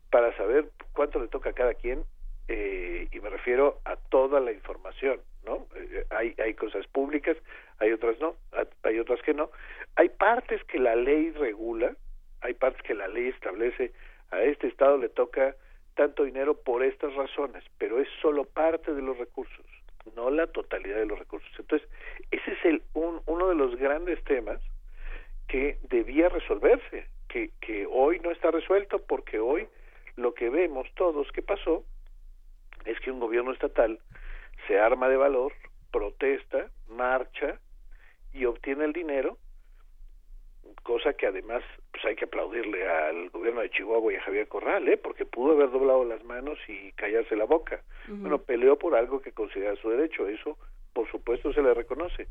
[0.10, 2.04] para saber cuánto le toca a cada quien
[2.48, 5.68] eh, y me refiero a toda la información, ¿no?
[5.76, 7.38] Eh, hay, hay cosas públicas,
[7.78, 8.36] hay otras no,
[8.82, 9.52] hay otras que no.
[9.98, 11.96] Hay partes que la ley regula,
[12.42, 13.92] hay partes que la ley establece,
[14.32, 15.56] a este Estado le toca
[15.94, 19.66] tanto dinero por estas razones, pero es solo parte de los recursos,
[20.16, 21.52] no la totalidad de los recursos.
[21.60, 21.88] Entonces,
[22.32, 24.60] ese es el, un, uno de los grandes temas
[25.54, 29.68] que debía resolverse, que, que hoy no está resuelto porque hoy
[30.16, 31.84] lo que vemos todos que pasó
[32.86, 34.00] es que un gobierno estatal
[34.66, 35.54] se arma de valor,
[35.92, 37.60] protesta, marcha
[38.34, 39.38] y obtiene el dinero
[40.82, 41.62] cosa que además
[41.92, 44.98] pues hay que aplaudirle al gobierno de Chihuahua y a Javier Corral, ¿eh?
[44.98, 47.84] porque pudo haber doblado las manos y callarse la boca.
[48.08, 50.58] Bueno, peleó por algo que considera su derecho, eso
[50.94, 52.28] por supuesto se le reconoce,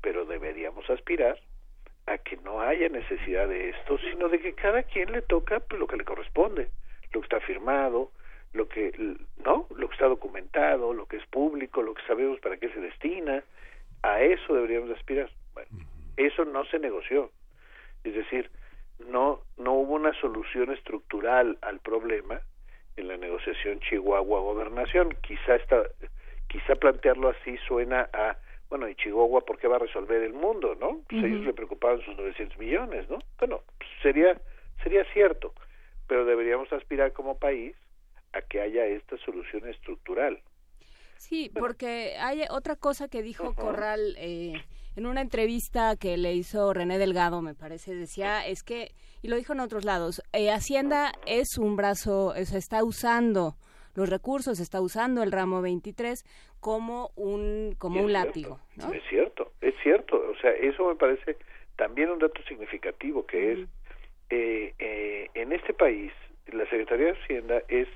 [0.00, 1.40] pero deberíamos aspirar
[2.10, 5.78] a que no haya necesidad de esto, sino de que cada quien le toca pues,
[5.78, 6.68] lo que le corresponde,
[7.12, 8.10] lo que está firmado,
[8.52, 8.92] lo que
[9.44, 12.80] no, lo que está documentado, lo que es público, lo que sabemos para qué se
[12.80, 13.44] destina,
[14.02, 15.30] a eso deberíamos aspirar.
[15.54, 15.70] Bueno,
[16.16, 17.30] eso no se negoció.
[18.02, 18.50] Es decir,
[19.08, 22.40] no no hubo una solución estructural al problema
[22.96, 25.16] en la negociación Chihuahua gobernación.
[25.22, 25.82] Quizá está
[26.48, 28.36] quizá plantearlo así suena a
[28.70, 31.02] bueno, y Chihuahua, ¿por qué va a resolver el mundo, no?
[31.08, 33.18] Pues ellos le preocupaban sus 900 millones, ¿no?
[33.38, 34.40] Bueno, pues sería,
[34.82, 35.52] sería cierto,
[36.06, 37.74] pero deberíamos aspirar como país
[38.32, 40.40] a que haya esta solución estructural.
[41.16, 44.54] Sí, porque hay otra cosa que dijo Corral eh,
[44.96, 49.36] en una entrevista que le hizo René Delgado, me parece, decía, es que, y lo
[49.36, 53.56] dijo en otros lados, eh, Hacienda es un brazo, o sea, está usando
[53.94, 56.24] los recursos, está usando el ramo 23
[56.60, 58.60] como un como un látigo.
[58.76, 58.92] ¿no?
[58.92, 60.16] Es cierto, es cierto.
[60.16, 61.36] O sea, eso me parece
[61.76, 63.58] también un dato significativo que es
[64.30, 66.12] eh, eh, en este país
[66.52, 67.88] la Secretaría de Hacienda es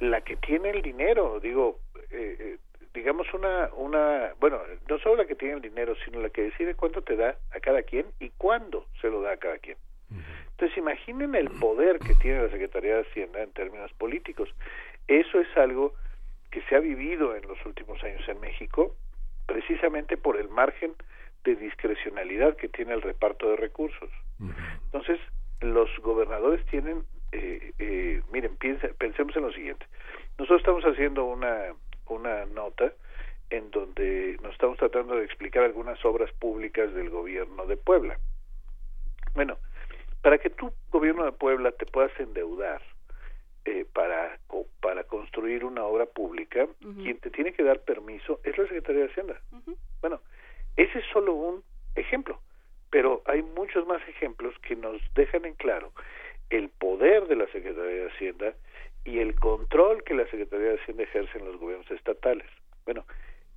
[0.00, 1.40] la que tiene el dinero.
[1.40, 1.78] Digo,
[2.10, 2.58] eh, eh,
[2.92, 6.76] digamos una una bueno no solo la que tiene el dinero sino la que decide
[6.76, 9.76] cuánto te da a cada quien y cuándo se lo da a cada quien.
[10.50, 14.48] Entonces imaginen el poder que tiene la Secretaría de Hacienda en términos políticos.
[15.08, 15.94] Eso es algo
[16.50, 18.94] que se ha vivido en los últimos años en México,
[19.46, 20.94] precisamente por el margen
[21.42, 24.08] de discrecionalidad que tiene el reparto de recursos.
[24.86, 25.18] Entonces,
[25.60, 28.56] los gobernadores tienen, eh, eh, miren,
[28.98, 29.86] pensemos en lo siguiente.
[30.38, 31.74] Nosotros estamos haciendo una,
[32.06, 32.92] una nota
[33.50, 38.18] en donde nos estamos tratando de explicar algunas obras públicas del gobierno de Puebla.
[39.34, 39.58] Bueno,
[40.24, 42.80] para que tu gobierno de Puebla te puedas endeudar,
[43.66, 44.38] eh, para,
[44.80, 49.10] para construir una obra pública, quien te tiene que dar permiso es la Secretaría de
[49.10, 49.38] Hacienda.
[50.00, 50.22] Bueno,
[50.78, 51.62] ese es solo un
[51.94, 52.40] ejemplo,
[52.88, 55.92] pero hay muchos más ejemplos que nos dejan en claro
[56.48, 58.54] el poder de la Secretaría de Hacienda
[59.04, 62.48] y el control que la Secretaría de Hacienda ejerce en los gobiernos estatales.
[62.86, 63.04] Bueno,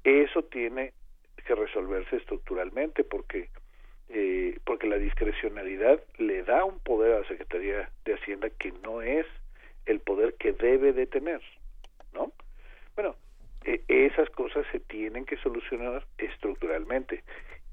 [0.03, 0.91] eso tiene
[1.45, 3.48] que resolverse estructuralmente porque
[4.09, 9.01] eh, porque la discrecionalidad le da un poder a la Secretaría de Hacienda que no
[9.01, 9.25] es
[9.85, 11.41] el poder que debe de tener,
[12.13, 12.31] ¿no?
[12.95, 13.15] Bueno,
[13.63, 17.23] e, esas cosas se tienen que solucionar estructuralmente.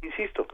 [0.02, 0.46] Insisto,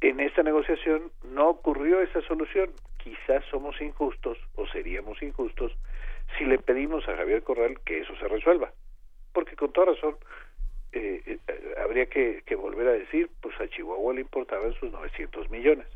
[0.00, 2.70] en esta negociación no ocurrió esa solución.
[2.98, 5.72] Quizás somos injustos o seríamos injustos
[6.36, 8.72] si le pedimos a Javier Corral que eso se resuelva.
[9.32, 10.16] Porque con toda razón
[10.92, 15.50] eh, eh, habría que, que, volver a decir, pues a Chihuahua le importaban sus 900
[15.50, 15.86] millones.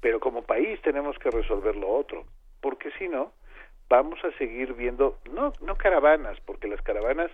[0.00, 2.24] Pero como país tenemos que resolver lo otro,
[2.60, 3.32] porque si no,
[3.88, 7.30] vamos a seguir viendo, no, no caravanas, porque las caravanas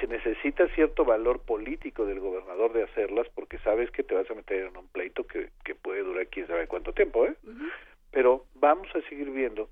[0.00, 4.34] se necesita cierto valor político del gobernador de hacerlas, porque sabes que te vas a
[4.34, 7.34] meter en un pleito que, que puede durar quién sabe cuánto tiempo, ¿eh?
[8.12, 9.68] Pero vamos a seguir viendo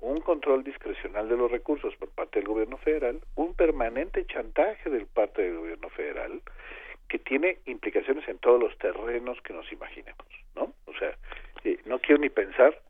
[0.00, 5.06] un control discrecional de los recursos por parte del gobierno federal, un permanente chantaje del
[5.06, 6.42] parte del gobierno federal,
[7.08, 10.72] que tiene implicaciones en todos los terrenos que nos imaginemos, ¿no?
[10.86, 11.16] O sea,
[11.64, 12.80] eh, no quiero ni pensar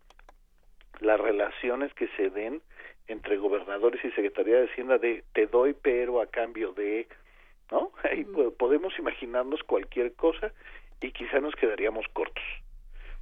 [1.00, 2.62] las relaciones que se den
[3.08, 7.06] entre gobernadores y Secretaría de Hacienda de te doy pero a cambio de,
[7.70, 7.92] ¿no?
[8.02, 8.24] Ahí
[8.58, 10.52] podemos imaginarnos cualquier cosa
[11.00, 12.44] y quizá nos quedaríamos cortos.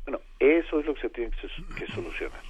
[0.05, 1.31] Bueno, eso es lo que se tiene
[1.77, 2.43] que, solucionar.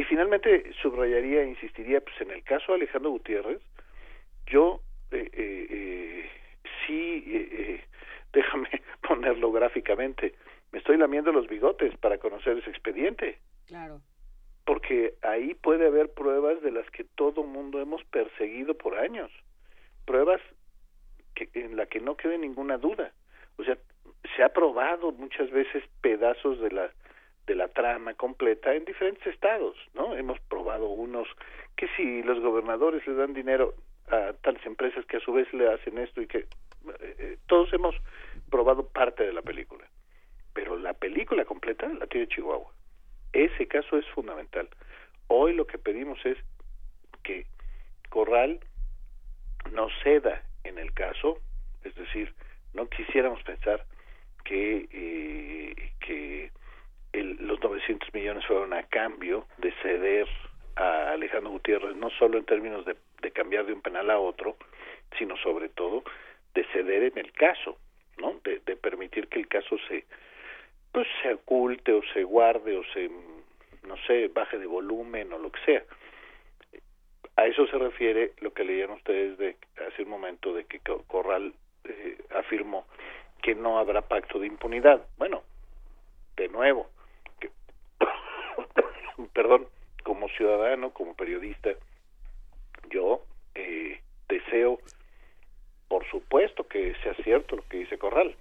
[0.00, 3.60] Y finalmente subrayaría e insistiría pues en el caso de Alejandro Gutiérrez,
[4.46, 6.30] yo eh, eh, eh
[6.86, 7.84] sí, eh,
[8.32, 8.70] déjame
[9.06, 10.32] ponerlo gráficamente,
[10.72, 13.40] me estoy lamiendo los bigotes para conocer ese expediente.
[13.66, 14.00] Claro
[14.64, 19.30] porque ahí puede haber pruebas de las que todo mundo hemos perseguido por años,
[20.06, 20.40] pruebas
[21.34, 23.12] que, en la que no quede ninguna duda.
[23.58, 23.76] O sea,
[24.36, 26.92] se ha probado muchas veces pedazos de la
[27.50, 30.14] de la trama completa en diferentes estados, ¿no?
[30.14, 31.26] Hemos probado unos
[31.76, 33.74] que si los gobernadores le dan dinero
[34.08, 36.46] a tales empresas que a su vez le hacen esto y que eh,
[37.18, 37.96] eh, todos hemos
[38.50, 39.84] probado parte de la película,
[40.54, 42.70] pero la película completa la tiene Chihuahua.
[43.32, 44.68] Ese caso es fundamental.
[45.26, 46.38] Hoy lo que pedimos es
[47.24, 47.46] que
[48.10, 48.60] Corral
[49.72, 51.40] no ceda en el caso,
[51.82, 52.32] es decir,
[52.74, 53.84] no quisiéramos pensar
[54.44, 56.52] que, eh, que
[57.12, 60.28] los 900 millones fueron a cambio de ceder
[60.76, 64.56] a Alejandro Gutiérrez, no solo en términos de, de cambiar de un penal a otro,
[65.18, 66.04] sino sobre todo
[66.54, 67.76] de ceder en el caso,
[68.18, 68.40] ¿no?
[68.44, 70.04] De, permitir que el caso se
[70.92, 73.08] pues se oculte o se guarde o se,
[73.86, 75.84] no sé, baje de volumen o lo que sea.
[77.36, 79.56] A eso se refiere lo que leían ustedes de
[79.86, 81.54] hace un momento de que Corral
[81.84, 82.86] eh, afirmó
[83.40, 85.06] que no habrá pacto de impunidad.
[85.16, 85.44] Bueno,
[86.36, 86.90] de nuevo,
[89.32, 89.68] perdón,
[90.02, 91.70] como ciudadano, como periodista,
[92.90, 93.24] yo
[93.54, 94.78] eh, deseo,
[95.88, 98.36] por supuesto, que sea cierto lo que dice Corral.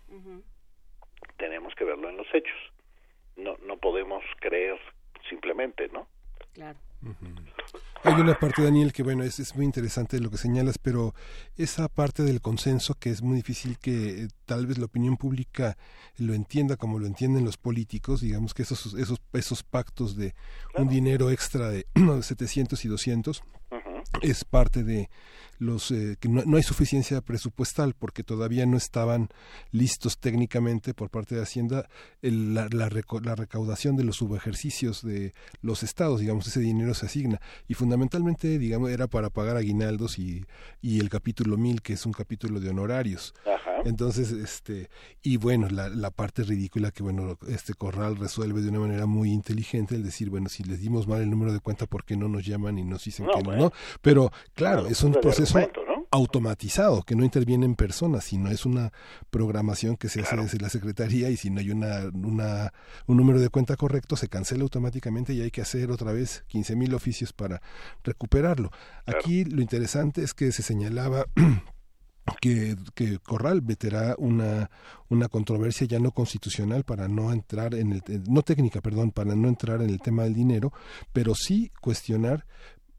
[1.37, 2.57] Tenemos que verlo en los hechos.
[3.35, 4.79] No, no podemos creer
[5.29, 6.07] simplemente, ¿no?
[6.53, 6.77] Claro.
[8.03, 11.13] Hay una parte, Daniel, que bueno, es, es muy interesante lo que señalas, pero
[11.57, 15.77] esa parte del consenso que es muy difícil que eh, tal vez la opinión pública
[16.17, 20.33] lo entienda como lo entienden los políticos, digamos que esos, esos, esos pactos de
[20.77, 21.87] un dinero extra de
[22.21, 23.43] 700 y 200
[24.21, 25.09] es parte de
[25.59, 29.27] los eh, que no, hay suficiencia presupuestal porque todavía no estaban
[29.71, 31.87] listos técnicamente por parte de Hacienda
[32.21, 37.73] la, la, recaudación de los subejercicios de los estados, digamos, ese dinero se asigna y
[37.73, 40.45] fundamentalmente, digamos, era para pagar aguinaldos y,
[40.81, 43.33] y el capítulo 1000, que es un capítulo de honorarios.
[43.85, 44.89] Entonces, este,
[45.21, 49.31] y bueno, la, la parte ridícula que, bueno, este Corral resuelve de una manera muy
[49.31, 52.27] inteligente el decir, bueno, si les dimos mal el número de cuenta, ¿por qué no
[52.27, 53.55] nos llaman y nos dicen que no?
[53.55, 53.71] no?
[54.01, 55.59] Pero, claro, es un proceso
[56.11, 58.91] automatizado, que no interviene en personas, sino es una
[59.29, 62.73] programación que se hace desde la Secretaría y si no hay una, una,
[63.05, 66.75] un número de cuenta correcto, se cancela automáticamente y hay que hacer otra vez 15
[66.75, 67.61] mil oficios para
[68.03, 68.71] recuperarlo.
[69.05, 71.25] Aquí lo interesante es que se señalaba
[72.41, 74.69] que, que, Corral meterá una,
[75.09, 79.47] una controversia ya no constitucional para no entrar en el, no técnica, perdón, para no
[79.47, 80.71] entrar en el tema del dinero,
[81.13, 82.45] pero sí cuestionar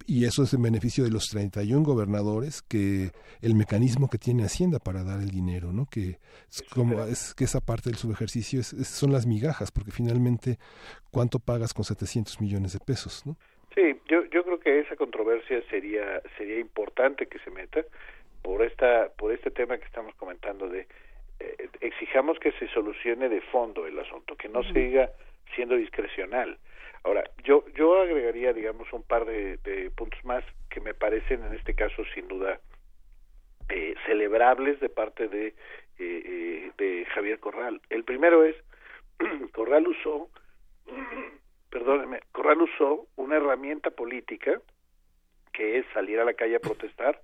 [0.07, 3.11] y eso es en beneficio de los 31 gobernadores que
[3.43, 5.87] el mecanismo que tiene Hacienda para dar el dinero, ¿no?
[5.87, 6.19] Que
[6.51, 10.59] es como es que esa parte del subejercicio es, son las migajas, porque finalmente
[11.13, 13.37] cuánto pagas con 700 millones de pesos, ¿no?
[13.75, 17.81] Sí, yo yo creo que esa controversia sería sería importante que se meta
[18.43, 20.87] por esta por este tema que estamos comentando de
[21.41, 25.11] eh, exijamos que se solucione de fondo el asunto, que no siga
[25.55, 26.59] siendo discrecional.
[27.05, 31.75] Ahora, yo yo agregaría, digamos, un par de, puntos más que me parecen en este
[31.75, 32.61] caso sin duda
[33.69, 35.55] eh, celebrables de parte de
[35.99, 37.81] eh, eh, de Javier Corral.
[37.91, 38.57] El primero es
[39.53, 40.31] Corral usó,
[41.71, 44.61] perdóneme, Corral usó una herramienta política
[45.53, 47.21] que es salir a la calle a protestar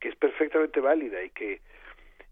[0.00, 1.60] que es perfectamente válida y que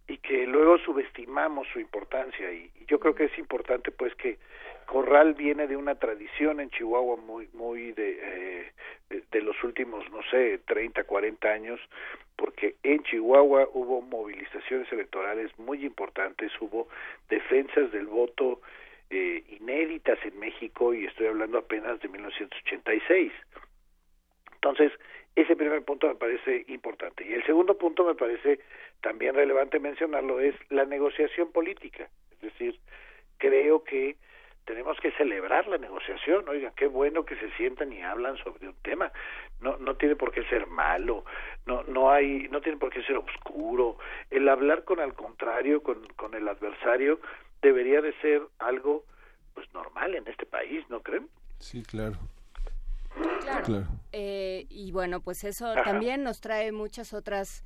[0.08, 2.52] y que luego subestimamos su importancia.
[2.52, 4.38] Y, yo creo que es importante pues que
[4.86, 8.72] Corral viene de una tradición en Chihuahua muy muy de eh,
[9.32, 11.80] de los últimos no sé 30 40 años
[12.36, 16.86] porque en Chihuahua hubo movilizaciones electorales muy importantes hubo
[17.28, 18.60] defensas del voto
[19.10, 23.32] eh, inéditas en México y estoy hablando apenas de 1986
[24.54, 24.92] entonces
[25.36, 27.24] ese primer punto me parece importante.
[27.26, 28.58] Y el segundo punto me parece
[29.02, 32.08] también relevante mencionarlo es la negociación política.
[32.32, 32.80] Es decir,
[33.36, 34.16] creo que
[34.64, 36.48] tenemos que celebrar la negociación.
[36.48, 39.12] Oigan, qué bueno que se sientan y hablan sobre un tema.
[39.60, 41.24] No, no tiene por qué ser malo,
[41.66, 43.98] no, no hay, no tiene por qué ser oscuro.
[44.30, 47.20] El hablar con al contrario, con, con el adversario,
[47.60, 49.04] debería de ser algo
[49.54, 51.28] pues normal en este país, ¿no creen?
[51.58, 52.16] Sí, claro.
[53.40, 53.86] Claro.
[54.12, 57.64] Eh, y bueno, pues eso también nos trae muchas otras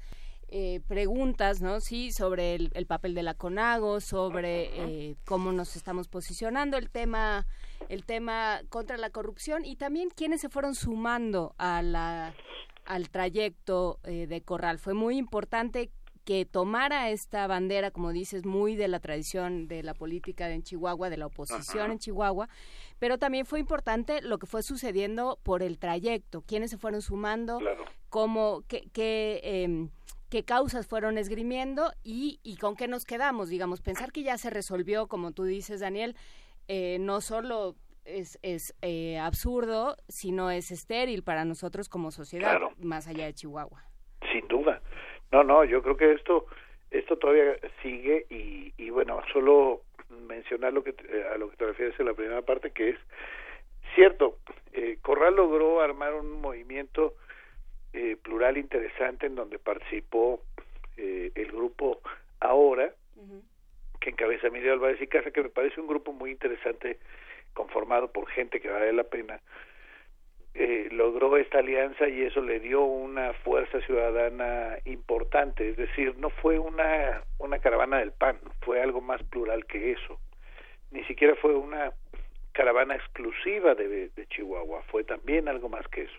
[0.49, 1.81] eh, preguntas, ¿no?
[1.81, 7.47] Sí, sobre el, papel de la CONAGO, sobre eh, cómo nos estamos posicionando, el tema,
[7.89, 12.35] el tema contra la corrupción y también quiénes se fueron sumando a la,
[12.85, 14.79] al trayecto de Corral.
[14.79, 15.91] Fue muy importante
[16.25, 21.11] que tomara esta bandera, como dices, muy de la tradición de la política en Chihuahua,
[21.11, 22.49] de la oposición en Chihuahua,
[22.99, 27.59] pero también fue importante lo que fue sucediendo por el trayecto, quiénes se fueron sumando,
[28.09, 29.91] cómo, qué, qué, em,
[30.29, 34.51] qué causas fueron esgrimiendo y, y con qué nos quedamos, digamos, pensar que ya se
[34.51, 36.17] resolvió, como tú dices, Daniel,
[36.69, 43.07] eh, no solo es, es eh, absurdo, sino es estéril para nosotros como sociedad, más
[43.07, 43.90] allá de Chihuahua.
[45.33, 46.47] No, no, yo creo que esto
[46.91, 49.83] esto todavía sigue y, y bueno, solo
[50.27, 50.95] mencionar lo que
[51.33, 52.99] a lo que te refieres en la primera parte, que es
[53.95, 54.39] cierto,
[54.73, 57.15] eh, Corral logró armar un movimiento
[57.93, 60.43] eh, plural interesante en donde participó
[60.97, 62.01] eh, el grupo
[62.43, 62.95] Ahora,
[64.01, 66.99] que encabeza Miguel Álvarez y Casa, que me parece un grupo muy interesante
[67.53, 69.41] conformado por gente que vale la pena
[70.55, 76.31] eh, logró esta alianza y eso le dio una fuerza ciudadana importante, es decir, no
[76.31, 80.19] fue una, una caravana del PAN, fue algo más plural que eso.
[80.91, 81.93] ni siquiera fue una
[82.53, 86.19] caravana exclusiva de, Chihuahua, fue también algo más que eso.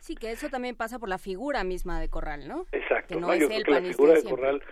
[0.00, 2.66] Sí, que eso también pasa por la figura misma de Corral, ¿no?
[2.72, 4.62] Exacto, no, yo creo que la figura de Corral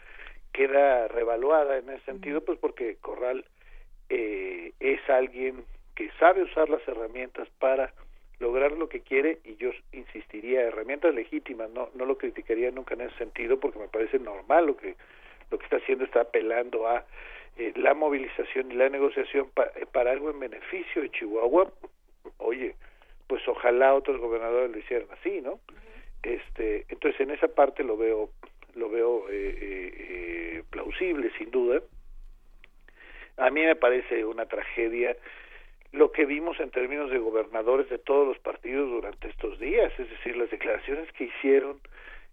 [0.52, 3.44] queda revaluada en ese sentido, pues porque Corral
[4.08, 5.64] eh, es alguien
[5.94, 7.92] que sabe usar las herramientas para
[8.38, 13.02] lograr lo que quiere y yo insistiría herramientas legítimas no no lo criticaría nunca en
[13.02, 14.94] ese sentido porque me parece normal lo que
[15.50, 17.04] lo que está haciendo está apelando a
[17.56, 21.72] eh, la movilización y la negociación eh, para algo en beneficio de Chihuahua.
[22.38, 22.74] Oye
[23.26, 25.58] pues ojalá otros gobernadores lo hicieran así no
[26.22, 28.30] este entonces en esa parte lo veo
[28.74, 31.80] lo veo eh, plausible sin duda.
[33.38, 35.16] A mí me parece una tragedia
[35.96, 40.08] lo que vimos en términos de gobernadores de todos los partidos durante estos días, es
[40.10, 41.80] decir, las declaraciones que hicieron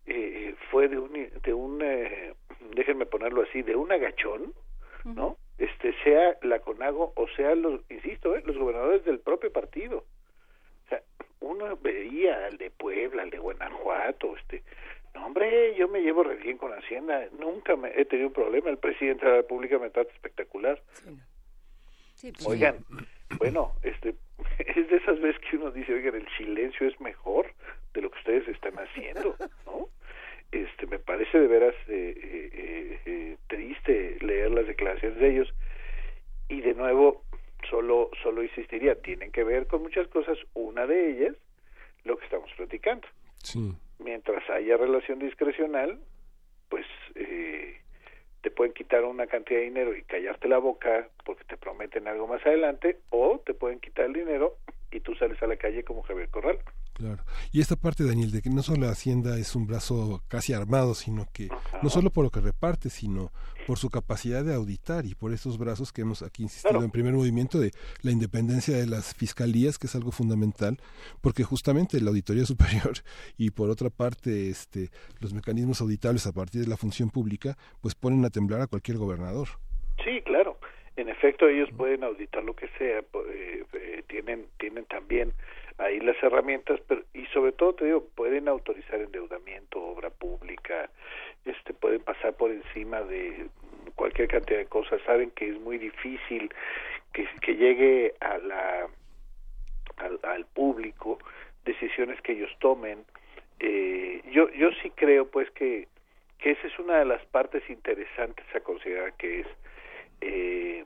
[0.06, 2.34] eh, fue de un, de un eh,
[2.76, 4.53] déjenme ponerlo así, de un agachón,
[5.06, 5.38] ¿no?
[5.57, 10.06] Este sea la CONAGO o sea los, insisto, eh, los gobernadores del propio partido.
[10.85, 11.02] O sea,
[11.40, 14.64] uno veía al de Puebla, al de Guanajuato, este,
[15.14, 18.69] no hombre, yo me llevo re bien con Hacienda, nunca me he tenido un problema,
[18.69, 20.81] el presidente de la República me trata espectacular.
[22.22, 22.77] Pues Oigan,
[23.39, 24.15] bueno, este
[24.60, 27.47] es de esas veces que uno dice, oigan, el silencio es mejor
[27.93, 29.35] de lo que ustedes están haciendo,
[29.65, 29.89] ¿no?
[30.51, 35.53] Este, me parece de veras eh, eh, eh, triste leer las declaraciones de ellos.
[36.47, 37.23] Y de nuevo
[37.69, 41.35] solo solo insistiría tienen que ver con muchas cosas una de ellas
[42.03, 43.07] lo que estamos platicando.
[43.99, 45.99] Mientras haya relación discrecional
[46.69, 47.82] pues eh,
[48.43, 52.27] te pueden quitar una cantidad de dinero y callarte la boca porque te prometen algo
[52.27, 54.57] más adelante, o te pueden quitar el dinero
[54.93, 56.59] y tú sales a la calle como Javier Corral.
[56.93, 57.23] Claro.
[57.51, 60.93] Y esta parte, Daniel, de que no solo la Hacienda es un brazo casi armado,
[60.93, 61.49] sino que
[61.81, 63.31] no solo por lo que reparte, sino
[63.65, 67.13] por su capacidad de auditar y por esos brazos que hemos aquí insistido en primer
[67.13, 67.71] movimiento de
[68.01, 70.77] la independencia de las fiscalías, que es algo fundamental,
[71.21, 72.93] porque justamente la auditoría superior
[73.37, 74.89] y por otra parte este
[75.19, 78.97] los mecanismos auditables a partir de la función pública, pues ponen a temblar a cualquier
[78.97, 79.47] gobernador.
[80.03, 80.57] Sí, claro.
[80.95, 85.33] En efecto, ellos pueden auditar lo que sea, eh, eh, tienen tienen también
[85.79, 90.89] ahí las herramientas, pero y sobre todo te digo, pueden autorizar endeudamiento, obra pública,
[91.45, 93.47] este pueden pasar por encima de
[93.95, 96.53] cualquier cantidad de cosas, saben que es muy difícil
[97.11, 98.87] que, que llegue a la
[99.97, 101.17] al, al público
[101.65, 103.03] decisiones que ellos tomen.
[103.59, 105.87] Eh, yo yo sí creo pues que
[106.39, 109.47] que esa es una de las partes interesantes a considerar que es
[110.25, 110.85] eh,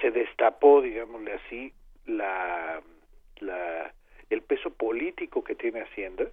[0.00, 1.72] se destapó digámosle así
[2.06, 2.82] la
[3.40, 3.92] la
[4.30, 6.24] el peso político que tiene Hacienda,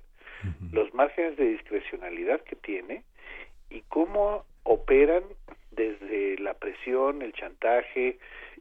[0.71, 3.03] los márgenes de discrecionalidad que tiene
[3.69, 5.23] y cómo operan
[5.71, 8.17] desde la presión, el chantaje,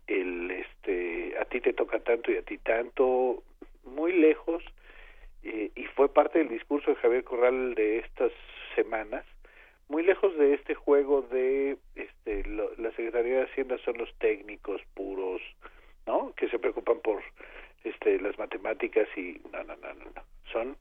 [0.06, 3.42] el este a ti te toca tanto y a ti tanto,
[3.84, 4.62] muy lejos
[5.42, 8.32] eh, y fue parte del discurso de Javier Corral de estas
[8.74, 9.24] semanas,
[9.90, 15.42] muy lejos de este juego de este la Secretaría de Hacienda son los técnicos puros,
[16.06, 16.32] ¿no?
[16.36, 17.22] Que se preocupan por
[17.82, 20.22] este, las matemáticas y no, no, no, no,
[20.52, 20.76] son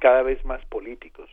[0.00, 1.30] cada vez más políticos,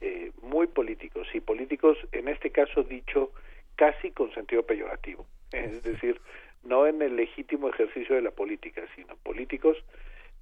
[0.00, 3.30] eh, muy políticos y políticos en este caso dicho
[3.76, 6.20] casi con sentido peyorativo, es decir,
[6.64, 9.76] no en el legítimo ejercicio de la política, sino políticos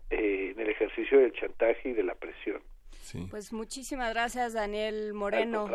[0.08, 2.62] eh, en el ejercicio del chantaje y de la presión.
[3.30, 5.68] Pues muchísimas gracias, Daniel Moreno,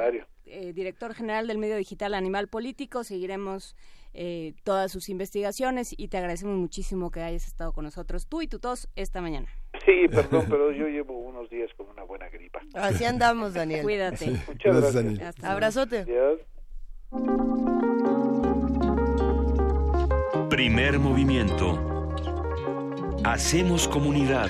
[0.46, 3.04] eh, director general del medio digital Animal Político.
[3.04, 3.76] Seguiremos
[4.14, 8.48] eh, todas sus investigaciones y te agradecemos muchísimo que hayas estado con nosotros, tú y
[8.48, 9.48] tú todos, esta mañana.
[9.86, 12.60] Sí, perdón, pero yo llevo unos días con una buena gripa.
[12.74, 13.84] Así andamos, Daniel.
[13.84, 14.32] Cuídate.
[14.48, 15.44] Muchas gracias.
[15.44, 16.06] Abrazote.
[20.50, 22.14] Primer movimiento.
[23.24, 24.50] Hacemos comunidad.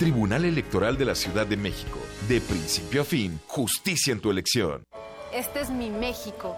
[0.00, 1.98] Tribunal Electoral de la Ciudad de México.
[2.26, 4.82] De principio a fin, justicia en tu elección.
[5.30, 6.56] Este es mi México.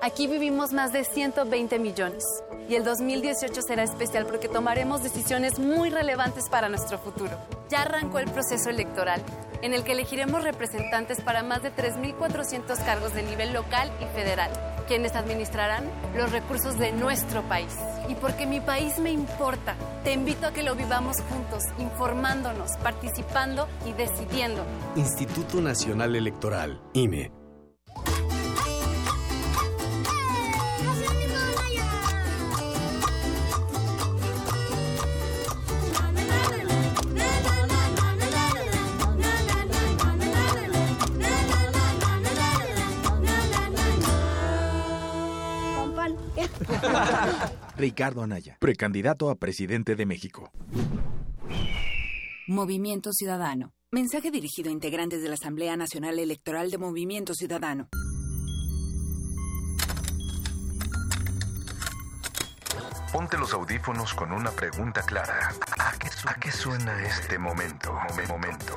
[0.00, 2.24] Aquí vivimos más de 120 millones
[2.70, 7.38] y el 2018 será especial porque tomaremos decisiones muy relevantes para nuestro futuro.
[7.68, 9.22] Ya arrancó el proceso electoral
[9.60, 14.50] en el que elegiremos representantes para más de 3.400 cargos de nivel local y federal,
[14.90, 15.84] quienes administrarán
[16.16, 17.76] los recursos de nuestro país.
[18.08, 23.68] Y porque mi país me importa, te invito a que lo vivamos juntos, informándonos, participando
[23.86, 24.64] y decidiendo.
[24.96, 27.39] Instituto Nacional Electoral, INE.
[47.80, 50.52] Ricardo Anaya, precandidato a presidente de México.
[52.46, 53.72] Movimiento Ciudadano.
[53.90, 57.88] Mensaje dirigido a integrantes de la Asamblea Nacional Electoral de Movimiento Ciudadano.
[63.12, 65.50] Ponte los audífonos con una pregunta clara.
[65.78, 67.92] ¿A qué, suena este momento?
[68.28, 68.76] Momento.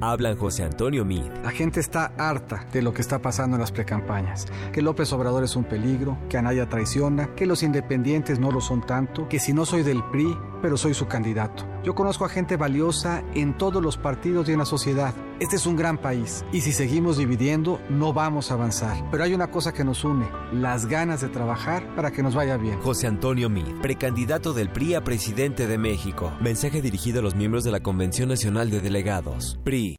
[0.00, 1.22] Hablan José Antonio Mid.
[1.44, 4.46] La gente está harta de lo que está pasando en las precampañas.
[4.72, 8.84] Que López Obrador es un peligro, que Anaya traiciona, que los independientes no lo son
[8.84, 11.64] tanto, que si no soy del PRI, pero soy su candidato.
[11.84, 15.14] Yo conozco a gente valiosa en todos los partidos y en la sociedad.
[15.38, 19.04] Este es un gran país y si seguimos dividiendo no vamos a avanzar.
[19.10, 22.56] Pero hay una cosa que nos une, las ganas de trabajar para que nos vaya
[22.56, 22.80] bien.
[22.80, 26.32] José Antonio Mid, precandidato del PRI a presidente de México.
[26.40, 29.58] Mensaje dirigido a los miembros de la Convención Nacional de Delegados.
[29.62, 29.98] PRI.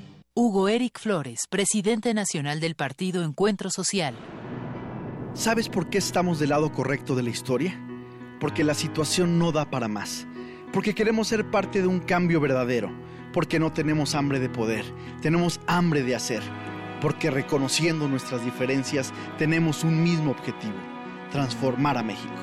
[0.33, 4.15] Hugo Eric Flores, presidente nacional del partido Encuentro Social.
[5.33, 7.77] ¿Sabes por qué estamos del lado correcto de la historia?
[8.39, 10.25] Porque la situación no da para más.
[10.71, 12.89] Porque queremos ser parte de un cambio verdadero.
[13.33, 14.85] Porque no tenemos hambre de poder,
[15.21, 16.43] tenemos hambre de hacer.
[17.01, 20.77] Porque reconociendo nuestras diferencias tenemos un mismo objetivo,
[21.29, 22.33] transformar a México.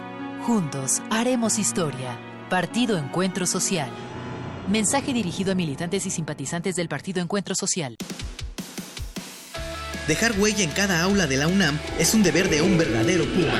[0.42, 2.20] Juntos haremos historia.
[2.50, 3.90] Partido Encuentro Social.
[4.68, 7.96] Mensaje dirigido a militantes y simpatizantes del Partido Encuentro Social.
[10.06, 13.58] Dejar huella en cada aula de la UNAM es un deber de un verdadero Puma.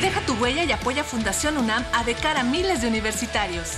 [0.00, 3.70] Deja tu huella y apoya Fundación UNAM a de cara a miles de universitarios.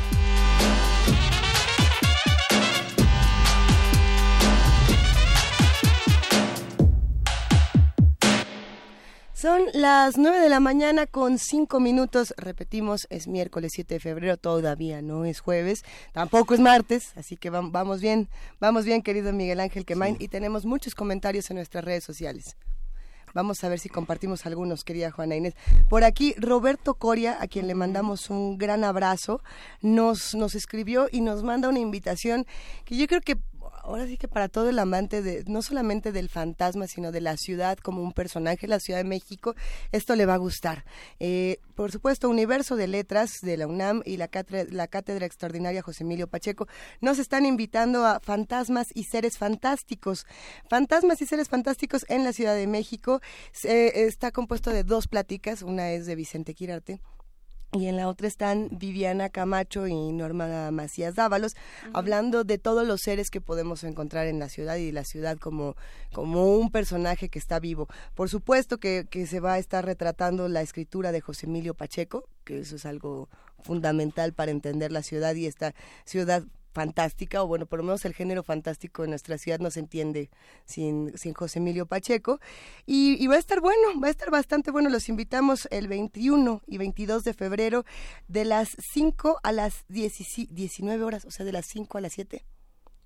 [9.32, 12.34] Son las 9 de la mañana con 5 minutos.
[12.36, 17.50] Repetimos, es miércoles 7 de febrero, todavía no es jueves, tampoco es martes, así que
[17.50, 18.28] vamos bien,
[18.60, 22.56] vamos bien, querido Miguel Ángel Quemain, y tenemos muchos comentarios en nuestras redes sociales.
[23.36, 25.52] Vamos a ver si compartimos algunos, querida Juana Inés.
[25.90, 29.42] Por aquí, Roberto Coria, a quien le mandamos un gran abrazo,
[29.82, 32.46] nos, nos escribió y nos manda una invitación
[32.86, 33.36] que yo creo que
[33.86, 37.36] ahora sí que para todo el amante de no solamente del fantasma, sino de la
[37.36, 39.54] ciudad como un personaje, la Ciudad de México,
[39.92, 40.84] esto le va a gustar.
[41.20, 46.04] Eh, por supuesto, Universo de Letras de la UNAM y la cátedra, la extraordinaria José
[46.04, 46.66] Emilio Pacheco
[47.00, 50.26] nos están invitando a fantasmas y seres fantásticos.
[50.68, 53.20] Fantasmas y seres fantásticos en la Ciudad de México
[53.62, 57.00] está compuesto de dos pláticas, una es de Vicente Quirarte
[57.80, 61.56] y en la otra están Viviana Camacho y Norma Macías Dávalos,
[61.92, 65.76] hablando de todos los seres que podemos encontrar en la ciudad y la ciudad como,
[66.12, 67.88] como un personaje que está vivo.
[68.14, 72.28] Por supuesto que, que se va a estar retratando la escritura de José Emilio Pacheco,
[72.44, 73.28] que eso es algo
[73.62, 75.74] fundamental para entender la ciudad y esta
[76.04, 76.44] ciudad
[76.76, 80.28] fantástica, o bueno, por lo menos el género fantástico en nuestra ciudad no se entiende
[80.66, 82.38] sin, sin José Emilio Pacheco.
[82.84, 84.90] Y, va a estar bueno, va a estar bastante bueno.
[84.90, 87.86] Los invitamos el 21 y 22 de febrero
[88.28, 92.44] de las 5 a las 19 horas, o sea, de las 5 a las 7.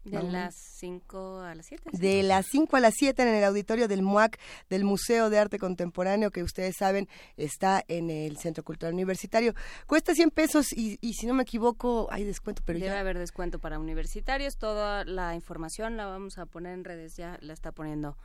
[0.04, 1.90] De las 5 a las 7.
[1.92, 5.58] De las 5 a las 7 en el auditorio del MUAC, del Museo de Arte
[5.58, 9.54] Contemporáneo, que ustedes saben está en el Centro Cultural Universitario.
[9.86, 13.58] Cuesta 100 pesos y, y si no me equivoco hay descuento, pero Debe haber descuento
[13.58, 14.56] para universitarios.
[14.56, 18.16] Toda la información la vamos a poner en redes, ya la está poniendo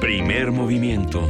[0.00, 1.28] Primer movimiento.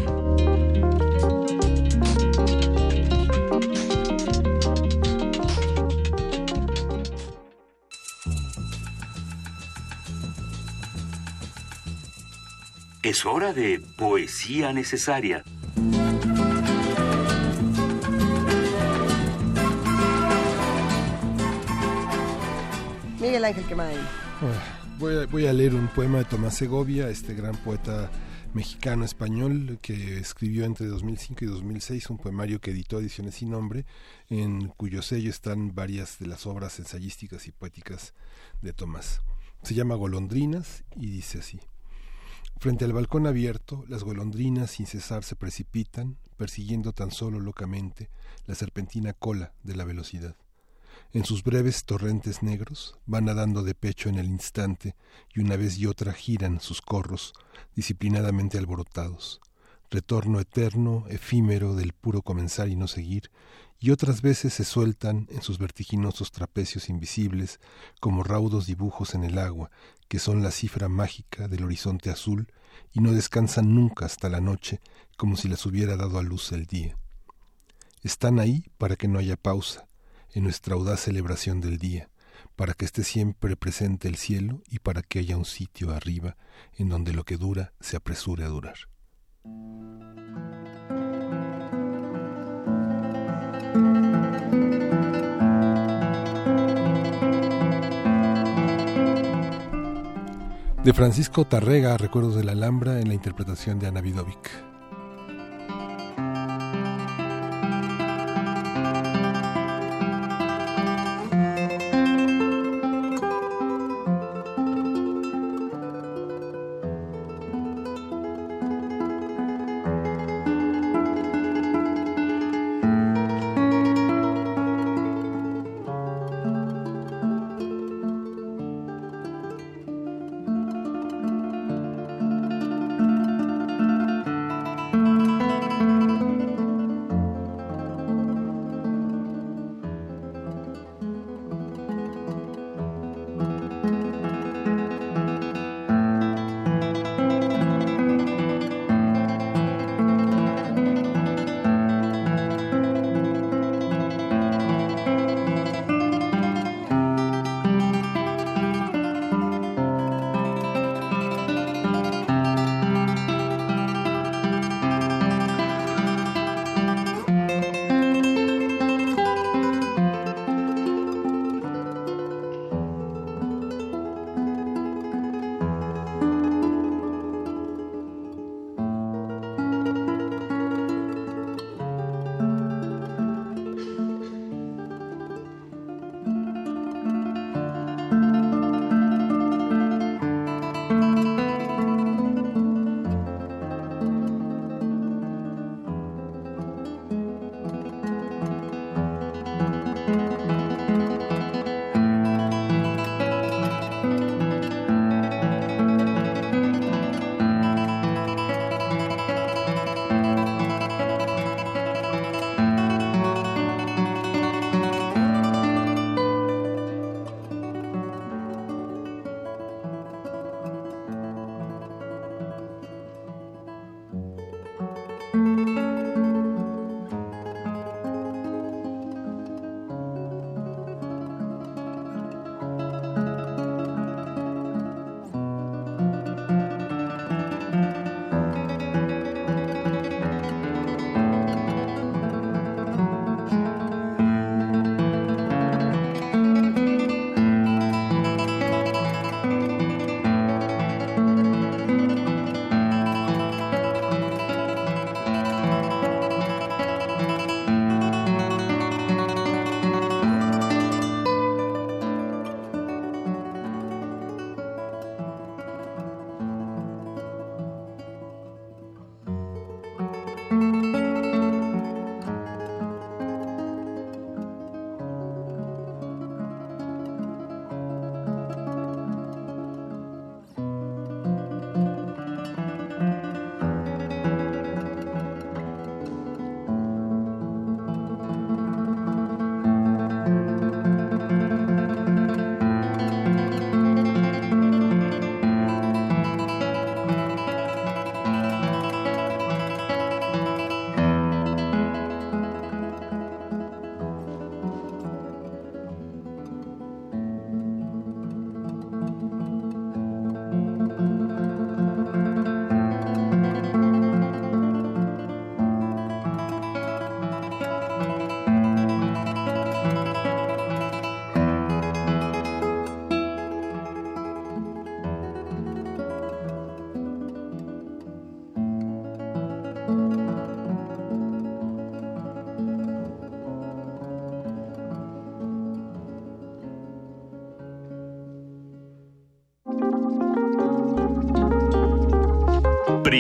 [13.09, 15.43] Es hora de poesía necesaria.
[23.19, 23.97] Miguel Ángel Quemay.
[24.99, 28.11] Voy a, voy a leer un poema de Tomás Segovia, este gran poeta
[28.53, 33.87] mexicano español que escribió entre 2005 y 2006 un poemario que editó Ediciones sin nombre,
[34.29, 38.13] en cuyo sello están varias de las obras ensayísticas y poéticas
[38.61, 39.23] de Tomás.
[39.63, 41.59] Se llama Golondrinas y dice así.
[42.61, 48.11] Frente al balcón abierto, las golondrinas sin cesar se precipitan, persiguiendo tan solo locamente
[48.47, 50.35] la serpentina cola de la velocidad.
[51.13, 54.97] En sus breves torrentes negros van nadando de pecho en el instante
[55.33, 57.33] y una vez y otra giran sus corros
[57.77, 59.41] disciplinadamente alborotados.
[59.89, 63.31] Retorno eterno, efímero del puro comenzar y no seguir,
[63.81, 67.61] y otras veces se sueltan en sus vertiginosos trapecios invisibles
[68.01, 69.71] como raudos dibujos en el agua
[70.09, 72.49] que son la cifra mágica del horizonte azul
[72.93, 74.81] y no descansan nunca hasta la noche
[75.17, 76.97] como si las hubiera dado a luz el día.
[78.03, 79.87] Están ahí para que no haya pausa
[80.33, 82.11] en nuestra audaz celebración del día,
[82.57, 86.37] para que esté siempre presente el cielo y para que haya un sitio arriba
[86.77, 88.77] en donde lo que dura se apresure a durar.
[100.89, 104.68] De Francisco Tarrega, Recuerdos de la Alhambra, en la interpretación de Ana Vidovic.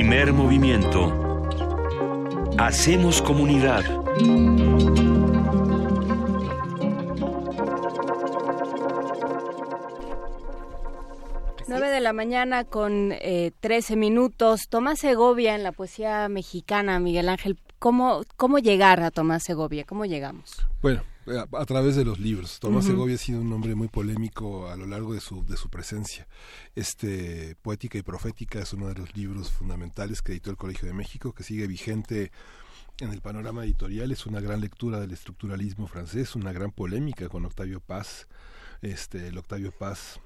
[0.09, 1.45] Primer movimiento.
[2.57, 3.85] Hacemos comunidad.
[11.67, 14.71] 9 de la mañana con eh, 13 minutos.
[14.71, 17.59] Tomás Segovia en la poesía mexicana, Miguel Ángel.
[17.79, 19.85] ¿Cómo, cómo llegar a Tomás Segovia?
[19.85, 20.67] ¿Cómo llegamos?
[20.81, 21.03] Bueno,
[21.37, 22.59] a, a través de los libros.
[22.61, 22.93] Tomás Ujú.
[22.93, 26.27] Segovia ha sido un hombre muy polémico a lo largo de su, de su presencia.
[26.75, 30.95] Este Poética y Profética es uno de los libros fundamentales que editó el Colegio de
[30.95, 32.31] México, que sigue vigente
[33.01, 34.11] en el panorama editorial.
[34.13, 38.27] Es una gran lectura del estructuralismo francés, una gran polémica con Octavio Paz.
[38.83, 40.21] Este, el Octavio Paz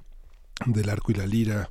[0.67, 1.71] del arco y la lira,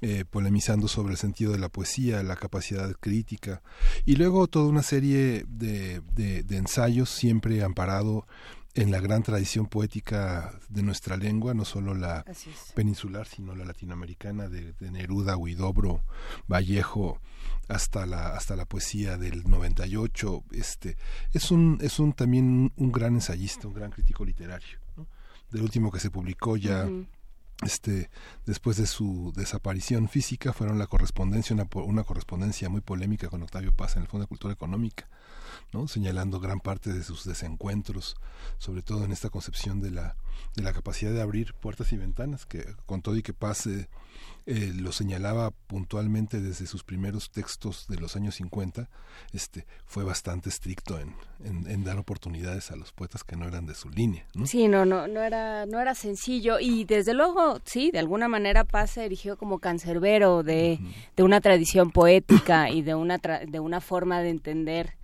[0.00, 3.62] eh, polemizando sobre el sentido de la poesía, la capacidad crítica,
[4.04, 8.26] y luego toda una serie de, de- de ensayos siempre amparado
[8.74, 12.24] en la gran tradición poética de nuestra lengua, no solo la
[12.74, 16.02] peninsular, sino la latinoamericana, de, de Neruda, Huidobro,
[16.48, 17.20] Vallejo,
[17.68, 20.44] hasta la, hasta la poesía del 98.
[20.52, 20.96] Este,
[21.32, 24.78] es un, es un también un, gran ensayista, un gran crítico literario.
[24.96, 25.06] ¿no?
[25.50, 26.88] Del último que se publicó ya
[27.62, 28.10] este
[28.44, 33.70] después de su desaparición física fueron la correspondencia una, una correspondencia muy polémica con Octavio
[33.72, 35.08] Paz en el Fondo de Cultura Económica
[35.72, 35.88] ¿no?
[35.88, 38.16] señalando gran parte de sus desencuentros
[38.58, 40.16] sobre todo en esta concepción de la
[40.56, 43.86] de la capacidad de abrir puertas y ventanas que con todo y que Paz eh,
[44.74, 48.88] lo señalaba puntualmente desde sus primeros textos de los años 50
[49.32, 53.66] este fue bastante estricto en, en, en dar oportunidades a los poetas que no eran
[53.66, 54.46] de su línea ¿no?
[54.46, 58.64] Sí, no, no, no era, no era sencillo y desde luego, sí, de alguna manera
[58.64, 60.80] Paz se erigió como cancerbero de,
[61.16, 64.94] de una tradición poética y de una tra- de una forma de entender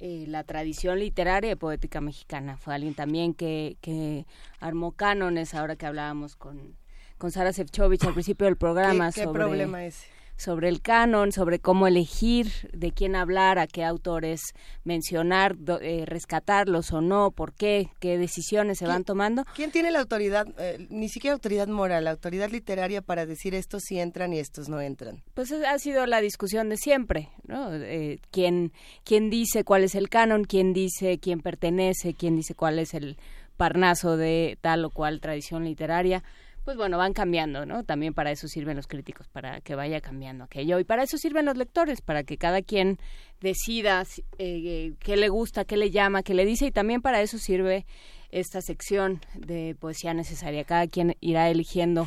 [0.00, 2.56] eh, la tradición literaria y poética mexicana.
[2.56, 4.26] Fue alguien también que, que
[4.60, 6.76] armó cánones, ahora que hablábamos con,
[7.18, 10.06] con Sara Sefcovic al principio del programa ¿Qué, qué sobre problema ese?
[10.38, 14.40] Sobre el canon, sobre cómo elegir de quién hablar, a qué autores
[14.84, 19.44] mencionar, do- eh, rescatarlos o no, por qué, qué decisiones se van tomando.
[19.54, 23.82] ¿Quién tiene la autoridad, eh, ni siquiera autoridad moral, la autoridad literaria para decir estos
[23.84, 25.22] sí entran y estos no entran?
[25.34, 27.74] Pues es- ha sido la discusión de siempre, ¿no?
[27.74, 28.72] Eh, ¿quién,
[29.04, 30.44] ¿Quién dice cuál es el canon?
[30.44, 32.14] ¿Quién dice quién pertenece?
[32.14, 33.16] ¿Quién dice cuál es el
[33.56, 36.22] parnaso de tal o cual tradición literaria?
[36.68, 37.82] Pues bueno, van cambiando, ¿no?
[37.82, 40.78] También para eso sirven los críticos, para que vaya cambiando aquello.
[40.78, 42.98] Y para eso sirven los lectores, para que cada quien
[43.40, 44.04] decida
[44.36, 46.66] eh, qué le gusta, qué le llama, qué le dice.
[46.66, 47.86] Y también para eso sirve
[48.30, 50.62] esta sección de poesía necesaria.
[50.64, 52.06] Cada quien irá eligiendo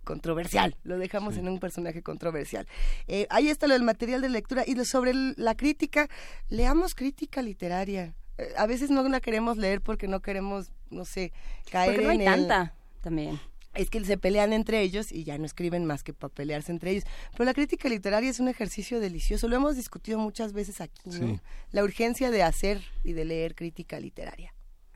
[0.04, 0.76] controversial.
[0.84, 2.68] Lo dejamos en un personaje controversial.
[3.08, 6.08] Eh, ahí está lo del material de lectura y lo sobre la crítica.
[6.50, 8.16] Leamos crítica literaria.
[8.38, 11.32] Eh, a veces no la queremos leer porque no queremos, no sé,
[11.72, 13.40] caer Porque no hay en el- tanta también.
[13.74, 16.92] Es que se pelean entre ellos y ya no escriben más que para pelearse entre
[16.92, 17.04] ellos.
[17.32, 21.14] Pero la crítica literaria es un ejercicio delicioso, lo hemos discutido muchas veces aquí, ¿no?
[21.36, 21.40] Sí.
[21.72, 24.54] La urgencia de hacer y de leer crítica literaria.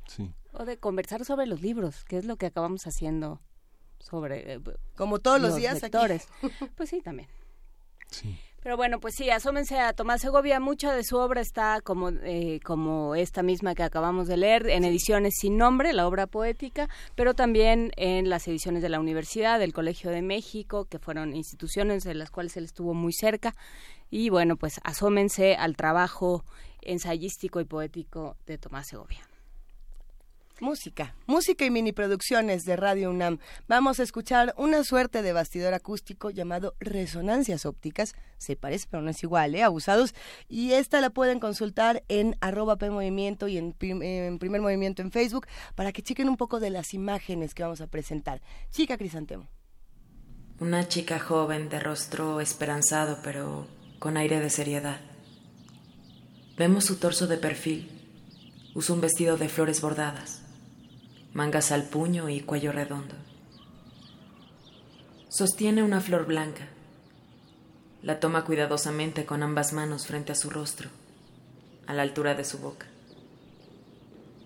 [0.07, 3.41] sí O de conversar sobre los libros, que es lo que acabamos haciendo
[3.99, 4.53] sobre...
[4.53, 4.59] eh,
[4.95, 5.83] Como todos los días aquí.
[5.83, 6.27] lectores.
[6.75, 7.27] Pues sí, también.
[8.11, 8.37] Sí.
[8.65, 10.59] Pero bueno, pues sí, asómense a Tomás Segovia.
[10.59, 14.83] Mucha de su obra está como, eh, como esta misma que acabamos de leer, en
[14.85, 19.71] ediciones sin nombre, la obra poética, pero también en las ediciones de la Universidad, del
[19.71, 23.53] Colegio de México, que fueron instituciones de las cuales él estuvo muy cerca.
[24.09, 26.43] Y bueno, pues asómense al trabajo
[26.81, 29.34] ensayístico y poético de Tomás Segovia.
[30.61, 33.39] Música, música y mini producciones de Radio UNAM.
[33.67, 38.15] Vamos a escuchar una suerte de bastidor acústico llamado Resonancias Ópticas.
[38.37, 39.63] Se parece, pero no es igual, ¿eh?
[39.63, 40.15] Abusados.
[40.47, 45.45] Y esta la pueden consultar en arroba PMovimiento y en, en Primer Movimiento en Facebook
[45.75, 48.41] para que chequen un poco de las imágenes que vamos a presentar.
[48.71, 49.49] Chica Crisantemo.
[50.61, 53.67] Una chica joven de rostro esperanzado pero
[53.99, 55.01] con aire de seriedad.
[56.57, 57.91] Vemos su torso de perfil.
[58.73, 60.44] Usa un vestido de flores bordadas,
[61.35, 63.13] mangas al puño y cuello redondo.
[65.27, 66.69] Sostiene una flor blanca.
[68.01, 70.89] La toma cuidadosamente con ambas manos frente a su rostro,
[71.87, 72.87] a la altura de su boca.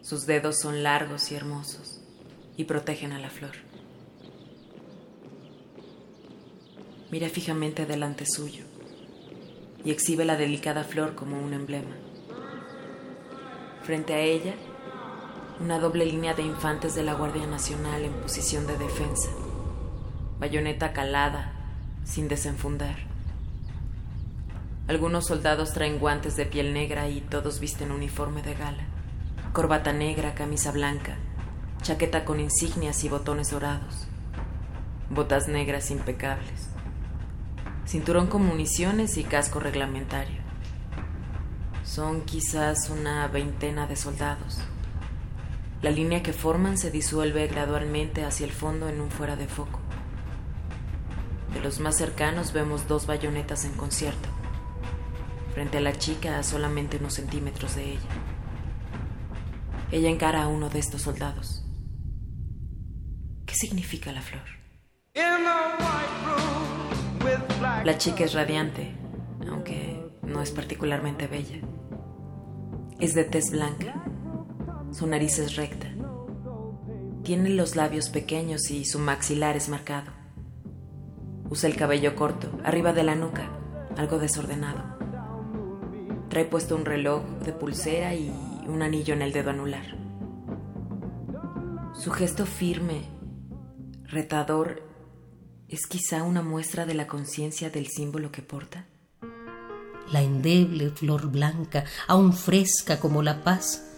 [0.02, 2.02] Sus dedos son largos y hermosos
[2.58, 3.54] y protegen a la flor.
[7.12, 8.66] Mira fijamente delante suyo
[9.86, 11.96] y exhibe la delicada flor como un emblema.
[13.84, 14.56] Frente a ella,
[15.60, 19.30] una doble línea de infantes de la Guardia Nacional en posición de defensa,
[20.40, 21.52] bayoneta calada,
[22.06, 22.96] sin desenfundar.
[24.88, 28.86] Algunos soldados traen guantes de piel negra y todos visten uniforme de gala,
[29.52, 31.18] corbata negra, camisa blanca,
[31.82, 34.08] chaqueta con insignias y botones dorados,
[35.10, 36.70] botas negras impecables,
[37.86, 40.40] cinturón con municiones y casco reglamentario.
[41.84, 44.62] Son quizás una veintena de soldados.
[45.82, 49.80] La línea que forman se disuelve gradualmente hacia el fondo en un fuera de foco.
[51.54, 54.28] De los más cercanos vemos dos bayonetas en concierto,
[55.54, 58.10] frente a la chica a solamente unos centímetros de ella.
[59.92, 61.64] Ella encara a uno de estos soldados.
[63.46, 64.44] ¿Qué significa la flor?
[67.86, 68.92] La chica es radiante,
[69.50, 71.62] aunque no es particularmente bella.
[73.00, 74.09] Es de tez blanca.
[74.92, 75.88] Su nariz es recta.
[77.24, 80.12] Tiene los labios pequeños y su maxilar es marcado.
[81.50, 83.50] Usa el cabello corto, arriba de la nuca,
[83.98, 84.84] algo desordenado.
[86.30, 88.32] Trae puesto un reloj de pulsera y
[88.68, 89.98] un anillo en el dedo anular.
[91.94, 93.04] Su gesto firme,
[94.06, 94.84] retador,
[95.68, 98.88] es quizá una muestra de la conciencia del símbolo que porta.
[100.12, 103.89] La endeble flor blanca, aún fresca como la paz,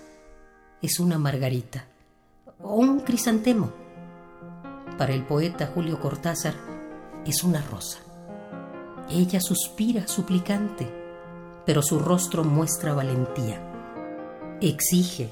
[0.81, 1.85] es una margarita
[2.61, 3.71] o un crisantemo.
[4.97, 6.55] Para el poeta Julio Cortázar
[7.25, 7.99] es una rosa.
[9.09, 10.91] Ella suspira suplicante,
[11.65, 13.61] pero su rostro muestra valentía.
[14.59, 15.29] Exige,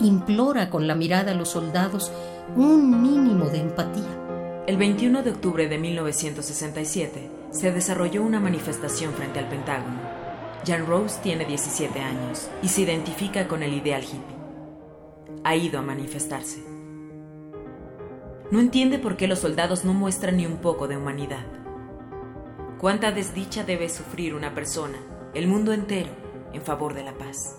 [0.00, 2.12] implora con la mirada a los soldados
[2.54, 4.64] un mínimo de empatía.
[4.66, 10.00] El 21 de octubre de 1967 se desarrolló una manifestación frente al Pentágono.
[10.66, 14.35] Jan Rose tiene 17 años y se identifica con el ideal hippie.
[15.44, 16.62] Ha ido a manifestarse.
[18.50, 21.46] No entiende por qué los soldados no muestran ni un poco de humanidad.
[22.78, 24.98] ¿Cuánta desdicha debe sufrir una persona,
[25.34, 26.10] el mundo entero,
[26.52, 27.56] en favor de la paz?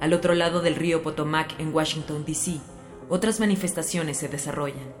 [0.00, 2.60] Al otro lado del río Potomac, en Washington, D.C.,
[3.08, 4.92] otras manifestaciones se desarrollan.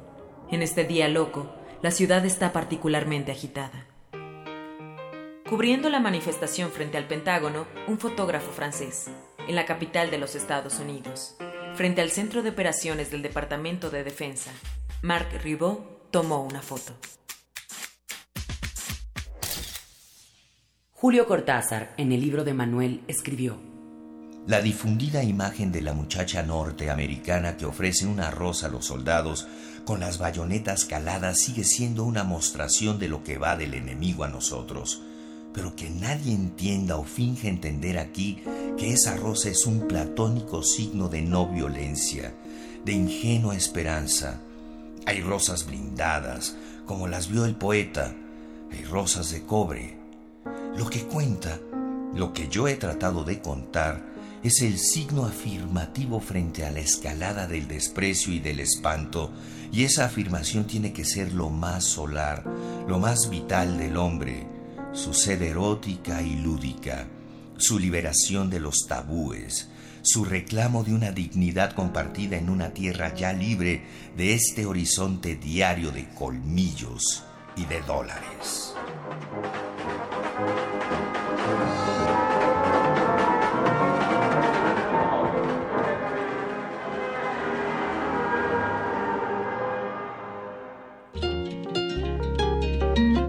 [0.50, 1.52] En este día loco,
[1.82, 3.86] la ciudad está particularmente agitada.
[5.48, 9.10] Cubriendo la manifestación frente al Pentágono, un fotógrafo francés,
[9.48, 11.36] en la capital de los Estados Unidos,
[11.74, 14.50] frente al Centro de Operaciones del Departamento de Defensa,
[15.02, 16.94] Marc Ribot tomó una foto.
[20.92, 23.58] Julio Cortázar, en el libro de Manuel, escribió,
[24.46, 29.48] La difundida imagen de la muchacha norteamericana que ofrece una rosa a los soldados
[29.84, 34.28] con las bayonetas caladas sigue siendo una mostración de lo que va del enemigo a
[34.28, 35.02] nosotros,
[35.54, 38.42] pero que nadie entienda o finge entender aquí
[38.78, 42.34] que esa rosa es un platónico signo de no violencia,
[42.84, 44.40] de ingenua esperanza.
[45.06, 46.56] Hay rosas blindadas,
[46.86, 48.14] como las vio el poeta,
[48.70, 49.98] hay rosas de cobre.
[50.76, 51.58] Lo que cuenta,
[52.14, 54.12] lo que yo he tratado de contar,
[54.42, 59.30] es el signo afirmativo frente a la escalada del desprecio y del espanto,
[59.70, 62.44] y esa afirmación tiene que ser lo más solar,
[62.88, 64.46] lo más vital del hombre,
[64.92, 67.06] su sed erótica y lúdica,
[67.56, 69.70] su liberación de los tabúes,
[70.02, 73.84] su reclamo de una dignidad compartida en una tierra ya libre
[74.16, 77.24] de este horizonte diario de colmillos
[77.56, 78.74] y de dólares.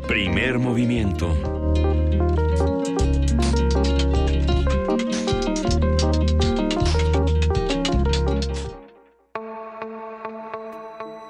[0.07, 1.53] Primer movimiento.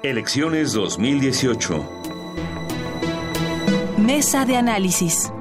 [0.04, 1.82] Elecciones 2018.
[3.96, 5.32] Mesa de análisis.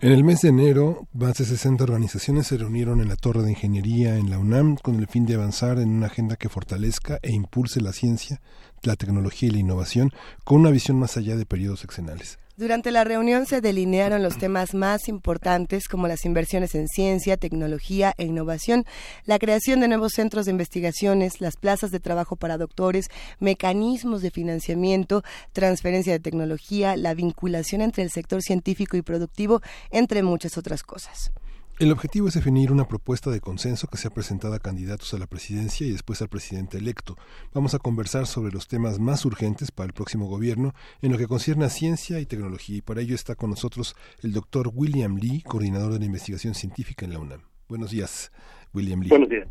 [0.00, 3.50] En el mes de enero, más de 60 organizaciones se reunieron en la Torre de
[3.50, 7.32] Ingeniería en la UNAM con el fin de avanzar en una agenda que fortalezca e
[7.32, 8.40] impulse la ciencia,
[8.84, 10.12] la tecnología y la innovación
[10.44, 12.38] con una visión más allá de periodos sexenales.
[12.60, 18.12] Durante la reunión se delinearon los temas más importantes como las inversiones en ciencia, tecnología
[18.18, 18.84] e innovación,
[19.24, 23.08] la creación de nuevos centros de investigaciones, las plazas de trabajo para doctores,
[23.38, 25.22] mecanismos de financiamiento,
[25.54, 31.32] transferencia de tecnología, la vinculación entre el sector científico y productivo, entre muchas otras cosas.
[31.80, 35.26] El objetivo es definir una propuesta de consenso que sea presentada a candidatos a la
[35.26, 37.16] presidencia y después al presidente electo.
[37.54, 41.26] Vamos a conversar sobre los temas más urgentes para el próximo gobierno en lo que
[41.26, 45.42] concierne a ciencia y tecnología y para ello está con nosotros el doctor William Lee,
[45.42, 47.40] coordinador de la investigación científica en la UNAM.
[47.66, 48.30] Buenos días,
[48.74, 49.08] William Lee.
[49.08, 49.48] Buenos días.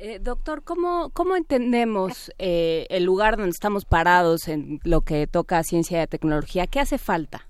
[0.00, 5.56] Eh, doctor, ¿cómo, cómo entendemos eh, el lugar donde estamos parados en lo que toca
[5.56, 6.66] a ciencia y tecnología?
[6.66, 7.48] ¿Qué hace falta?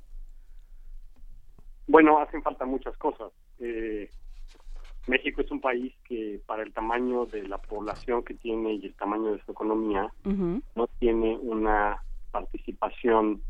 [1.89, 3.33] Bueno, hacen falta muchas cosas.
[3.59, 4.11] Eh,
[5.07, 8.95] México es un país que para el tamaño de la población que tiene y el
[8.95, 13.43] tamaño de su economía no tiene una participación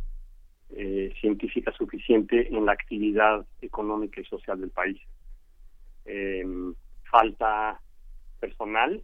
[0.71, 5.01] eh, científica suficiente en la actividad económica y social del país.
[6.07, 6.45] Eh,
[7.09, 7.81] falta
[8.41, 9.01] personal,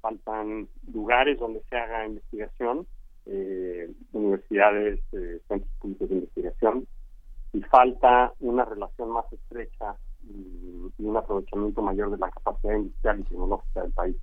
[0.00, 2.86] faltan lugares donde se haga investigación,
[4.12, 4.98] universidades,
[5.46, 6.88] centros públicos de investigación,
[7.52, 9.96] y falta una relación más estrecha
[10.28, 14.16] y, un aprovechamiento mayor de la capacidad industrial y tecnológica del país.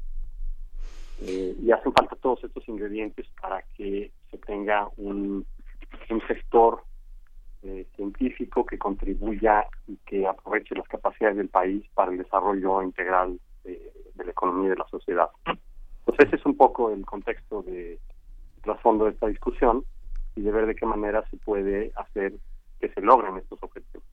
[1.21, 5.45] Eh, y hacen falta todos estos ingredientes para que se tenga un,
[6.27, 6.83] sector
[7.63, 13.39] eh, científico que contribuya y que aproveche las capacidades del país para el desarrollo integral
[13.63, 15.29] de, la economía y de la sociedad.
[15.45, 17.99] Entonces ese es un poco el contexto de
[18.61, 19.83] trasfondo de esta discusión
[20.35, 22.33] y de ver de qué manera se puede hacer
[22.79, 24.03] que se logren estos objetivos.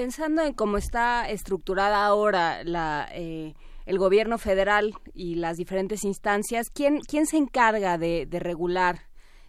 [0.00, 3.52] Pensando en cómo está estructurada ahora la, eh,
[3.84, 9.00] el gobierno federal y las diferentes instancias, ¿quién, quién se encarga de, regular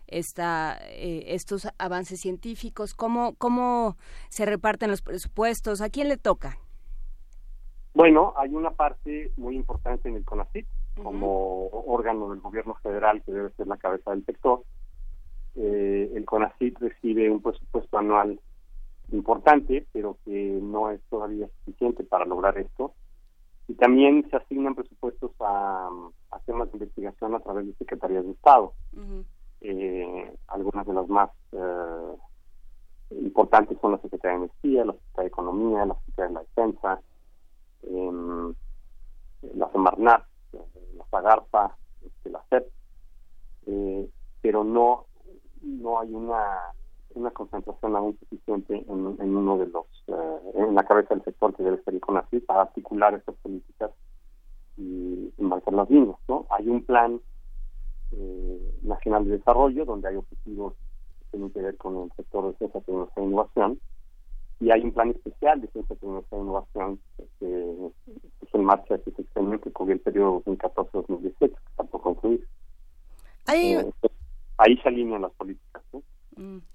[0.07, 2.93] esta, eh, estos avances científicos?
[2.93, 3.95] ¿Cómo, ¿Cómo
[4.27, 5.79] se reparten los presupuestos?
[5.79, 6.57] ¿A quién le toca?
[7.93, 10.67] Bueno, hay una parte muy importante en el CONACYT,
[11.01, 14.65] como órgano del gobierno federal que debe ser la cabeza del sector.
[15.55, 18.37] Eh, el CONACYT recibe un presupuesto anual
[19.11, 22.93] importante, pero que no es todavía suficiente para lograr esto.
[23.67, 25.89] Y también se asignan presupuestos a,
[26.45, 28.73] temas de investigación a través de secretarías de Estado.
[29.61, 32.15] Eh, algunas de las más eh,
[33.11, 37.01] importantes son la Secretaría de Energía, la Secretaría de Economía, la Secretaría de la Defensa,
[37.83, 38.53] em,
[39.55, 40.23] la Semarnat,
[40.97, 42.67] la Zagarpa, este, la CEP,
[44.41, 45.05] pero no
[45.61, 46.73] no hay una,
[47.15, 51.63] una concentración aún suficiente en, uno de los, eh, en la cabeza del sector que
[51.63, 53.91] debe ser CONACYT para articular estas políticas
[54.77, 56.17] y, marcar las líneas.
[56.27, 56.45] ¿no?
[56.49, 57.19] Hay un plan
[58.11, 60.73] eh, nacional de desarrollo donde hay objetivos
[61.19, 63.79] que tienen que ver con el sector de ciencia, tecnología e innovación
[64.59, 66.99] y hay un plan especial de ciencia, tecnología e innovación
[67.39, 67.91] que
[68.39, 72.47] puso en marcha este sexenio que cubrió el periodo 2014-2018 que está por concluir.
[73.47, 73.91] Hay, eh,
[74.57, 75.81] ahí se alinean las políticas.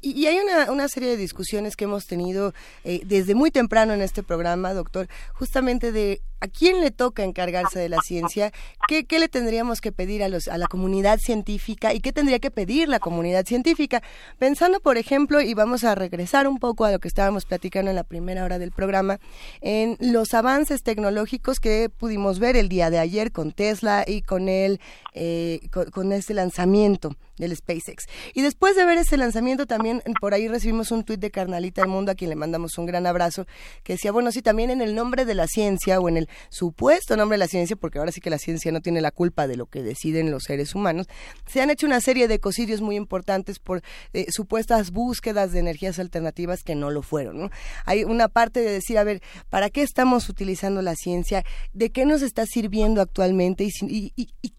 [0.03, 2.53] Y, hay una, una, serie de discusiones que hemos tenido
[2.85, 7.79] eh, desde muy temprano en este programa, doctor, justamente de a quién le toca encargarse
[7.79, 8.53] de la ciencia,
[8.89, 12.39] qué, qué le tendríamos que pedir a, los, a la comunidad científica y qué tendría
[12.39, 14.03] que pedir la comunidad científica.
[14.39, 17.97] Pensando, por ejemplo, y vamos a regresar un poco a lo que estábamos platicando en
[17.97, 19.19] la primera hora del programa,
[19.63, 24.49] en los avances tecnológicos que pudimos ver el día de ayer con Tesla y con,
[24.49, 24.81] el,
[25.15, 28.07] eh, con, con este lanzamiento del SpaceX.
[28.35, 31.91] Y después de ver ese lanzamiento también por ahí recibimos un tuit de Carnalita del
[31.91, 33.47] Mundo a quien le mandamos un gran abrazo
[33.83, 37.17] que decía, bueno, sí, también en el nombre de la ciencia o en el supuesto
[37.17, 39.57] nombre de la ciencia, porque ahora sí que la ciencia no tiene la culpa de
[39.57, 41.07] lo que deciden los seres humanos,
[41.47, 43.83] se han hecho una serie de ecocidios muy importantes por
[44.13, 47.51] eh, supuestas búsquedas de energías alternativas que no lo fueron.
[47.85, 51.45] Hay una parte de decir, a ver, ¿para qué estamos utilizando la ciencia?
[51.73, 53.67] ¿De qué nos está sirviendo actualmente?
[53.83, 54.13] ¿Y,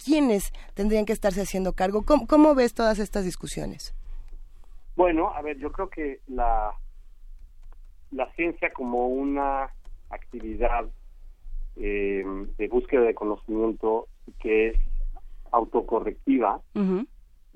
[0.03, 2.05] quiénes tendrían que estarse haciendo cargo?
[2.05, 3.93] ¿Cómo, ¿Cómo todas estas discusiones?
[4.95, 6.73] Bueno, a ver, yo creo que la,
[8.11, 9.69] la ciencia como una
[10.09, 10.85] actividad
[11.75, 12.23] eh,
[12.57, 14.07] de búsqueda de conocimiento
[14.39, 14.77] que es
[15.51, 17.03] autocorrectiva, uh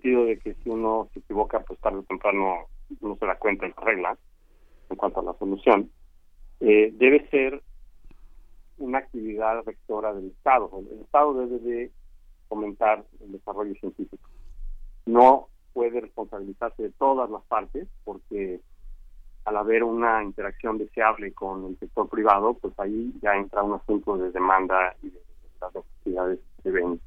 [0.01, 2.65] sentido de que si uno se equivoca, pues tarde o temprano
[3.01, 4.17] uno se da cuenta de la regla
[4.89, 5.91] en cuanto a la solución,
[6.59, 7.61] eh, debe ser
[8.79, 10.71] una actividad rectora del Estado.
[10.91, 11.91] El Estado debe de
[12.49, 14.30] fomentar el desarrollo científico.
[15.05, 18.59] No puede responsabilizarse de todas las partes porque
[19.45, 24.17] al haber una interacción deseable con el sector privado, pues ahí ya entra un asunto
[24.17, 25.19] de demanda y de,
[25.59, 26.99] las necesidades que ven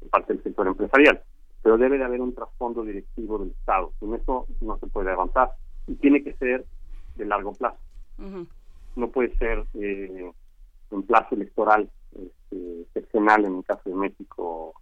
[0.00, 1.22] de parte del sector empresarial.
[1.62, 3.92] Pero debe de haber un trasfondo directivo del Estado.
[3.98, 5.50] Sin eso no se puede avanzar.
[5.86, 6.64] Y tiene que ser
[7.16, 7.78] de largo plazo.
[8.96, 10.30] No puede ser eh,
[10.90, 14.74] un plazo electoral este, excepcional en el caso de México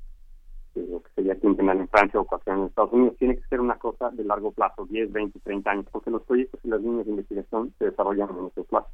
[0.80, 3.76] lo que sería quincenal en Francia o cuatro en Estados Unidos, tiene que ser una
[3.76, 7.12] cosa de largo plazo, 10, 20, 30 años, porque los proyectos y las líneas de
[7.12, 8.88] investigación se desarrollan en ese plazo.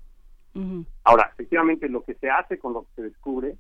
[1.05, 3.57] Ahora, efectivamente, lo que se hace con lo que se descubre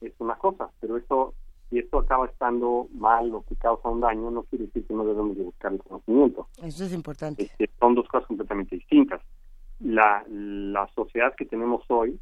[0.00, 1.34] es una cosa, pero esto,
[1.68, 5.04] si esto acaba estando mal o que causa un daño, no quiere decir que no
[5.04, 6.48] debemos de buscar el conocimiento.
[6.62, 7.42] Eso es importante.
[7.42, 9.20] Este, son dos cosas completamente distintas.
[9.80, 12.18] La, la sociedad que tenemos hoy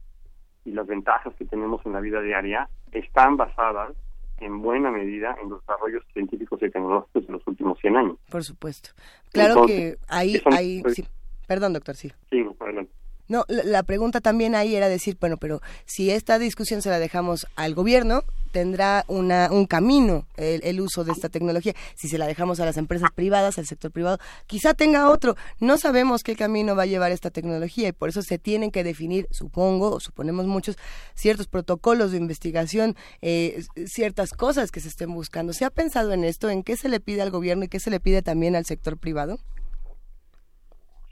[0.64, 3.94] y las ventajas que tenemos en la vida diaria están basadas
[4.38, 8.16] en buena medida en los desarrollos científicos y tecnológicos de los últimos 100 años.
[8.30, 8.90] Por supuesto.
[9.32, 11.04] Claro que ahí, ahí sí.
[11.46, 12.12] Perdón, doctor, sí.
[12.30, 12.92] Sí, adelante.
[13.28, 17.46] No, la, pregunta también ahí era decir, bueno, pero si esta discusión se la dejamos
[17.56, 18.22] al gobierno,
[18.52, 21.74] tendrá una, un camino el, uso de esta tecnología.
[21.94, 25.36] Si se la dejamos a las empresas privadas, al sector privado, quizá tenga otro.
[25.60, 28.84] No sabemos qué camino va a llevar esta tecnología y por eso se tienen que
[28.84, 30.78] definir, supongo, o suponemos muchos,
[31.14, 35.52] ciertos protocolos de investigación, eh, ciertas cosas que se estén buscando.
[35.52, 36.48] ¿Se ha pensado en esto?
[36.48, 38.96] ¿En qué se le pide al gobierno y qué se le pide también al sector
[38.96, 39.38] privado?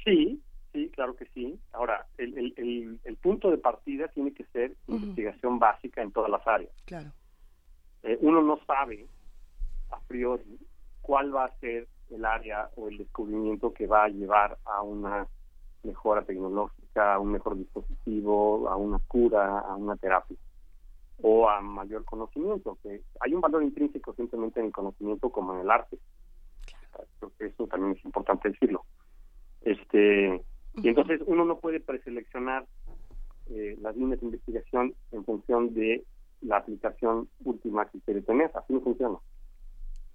[0.05, 0.43] Sí,
[0.75, 1.61] Sí, claro que sí.
[1.73, 6.44] Ahora, el, el, el, punto de partida tiene que ser investigación básica en todas las
[6.49, 6.73] áreas.
[6.85, 7.12] Claro.
[8.03, 9.07] Eh, uno no sabe
[9.93, 10.59] a priori
[11.01, 15.28] cuál va a ser el área o el descubrimiento que va a llevar a una
[15.85, 20.36] mejora tecnológica, a un mejor dispositivo, a una cura, a una terapia
[21.23, 22.78] o a mayor conocimiento.
[22.83, 26.01] Que hay un valor intrínseco simplemente en el conocimiento como en el arte.
[27.20, 28.85] Creo que eso también es importante decirlo.
[29.61, 30.44] Este,
[30.77, 32.67] y entonces uno no puede preseleccionar
[33.51, 36.05] eh, las líneas de investigación en función de
[36.41, 38.51] la aplicación última que quiere tener.
[38.55, 39.19] Así no funciona.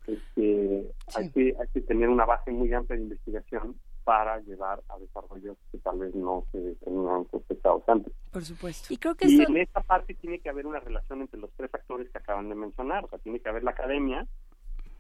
[0.08, 4.98] Este, hay, que, hay que tener una base muy amplia de investigación para llevar a
[4.98, 8.12] desarrollos que tal vez no se tenían sospechados antes.
[8.32, 8.92] Por supuesto.
[8.92, 11.70] Y creo que y en esta parte tiene que haber una relación entre los tres
[11.70, 13.06] factores que acaban de mencionar.
[13.06, 14.26] O sea, tiene que haber la academia,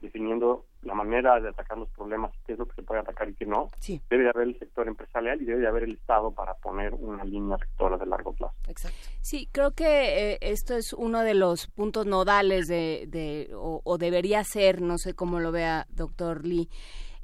[0.02, 3.34] definiendo la manera de atacar los problemas, qué es lo que se puede atacar y
[3.34, 3.68] qué no.
[3.80, 4.02] Sí.
[4.10, 7.24] Debe de haber el sector empresarial y debe de haber el Estado para poner una
[7.24, 8.56] línea rectora de largo plazo.
[8.68, 8.98] Exacto.
[9.22, 13.98] Sí, creo que eh, esto es uno de los puntos nodales de, de o, o,
[13.98, 16.70] debería ser, no sé cómo lo vea doctor Lee,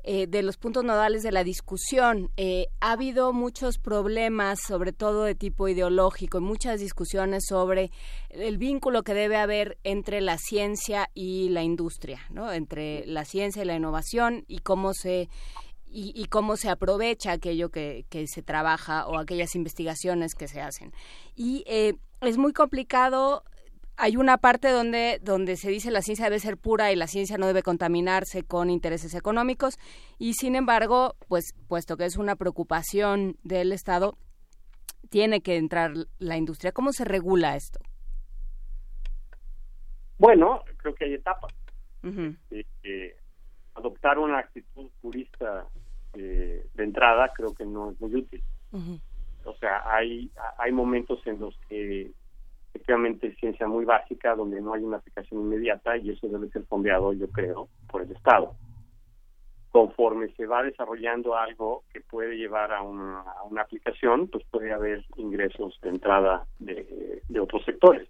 [0.07, 2.29] eh, de los puntos nodales de la discusión.
[2.37, 7.89] Eh, ha habido muchos problemas, sobre todo de tipo ideológico, y muchas discusiones sobre
[8.29, 12.53] el vínculo que debe haber entre la ciencia y la industria, ¿no?
[12.53, 15.27] entre la ciencia y la innovación y cómo se
[15.87, 20.93] y, cómo se aprovecha aquello que, que, se trabaja o aquellas investigaciones que se hacen.
[21.35, 23.43] Y eh, es muy complicado
[23.97, 27.37] hay una parte donde, donde se dice la ciencia debe ser pura y la ciencia
[27.37, 29.77] no debe contaminarse con intereses económicos
[30.17, 34.17] y sin embargo, pues puesto que es una preocupación del Estado,
[35.09, 36.71] tiene que entrar la industria.
[36.71, 37.79] ¿Cómo se regula esto?
[40.17, 41.53] Bueno, creo que hay etapas.
[42.03, 42.37] Uh -huh.
[42.51, 43.15] eh, eh,
[43.75, 45.67] adoptar una actitud purista
[46.13, 48.43] eh, de entrada creo que no es muy útil.
[48.71, 49.01] Uh -huh.
[49.45, 52.11] O sea, hay, hay momentos en los que
[52.75, 57.13] efectivamente ciencia muy básica donde no hay una aplicación inmediata y eso debe ser fondeado,
[57.13, 58.53] yo creo, por el Estado.
[59.71, 64.73] Conforme se va desarrollando algo que puede llevar a una, a una aplicación, pues puede
[64.73, 68.09] haber ingresos de entrada de otros sectores.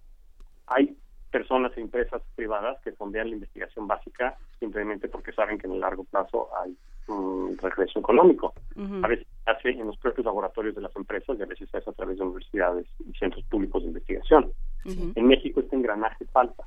[0.66, 0.96] Hay
[1.30, 5.80] personas e empresas privadas que fondean la investigación básica simplemente porque saben que en el
[5.80, 6.76] largo plazo hay
[7.08, 8.54] un regreso económico.
[8.74, 9.04] Uh -huh.
[9.04, 11.78] A veces se hace en los propios laboratorios de las empresas y a veces se
[11.78, 14.52] hace a través de universidades y centros públicos de investigación.
[14.84, 15.12] Uh -huh.
[15.14, 16.64] En México este engranaje falta.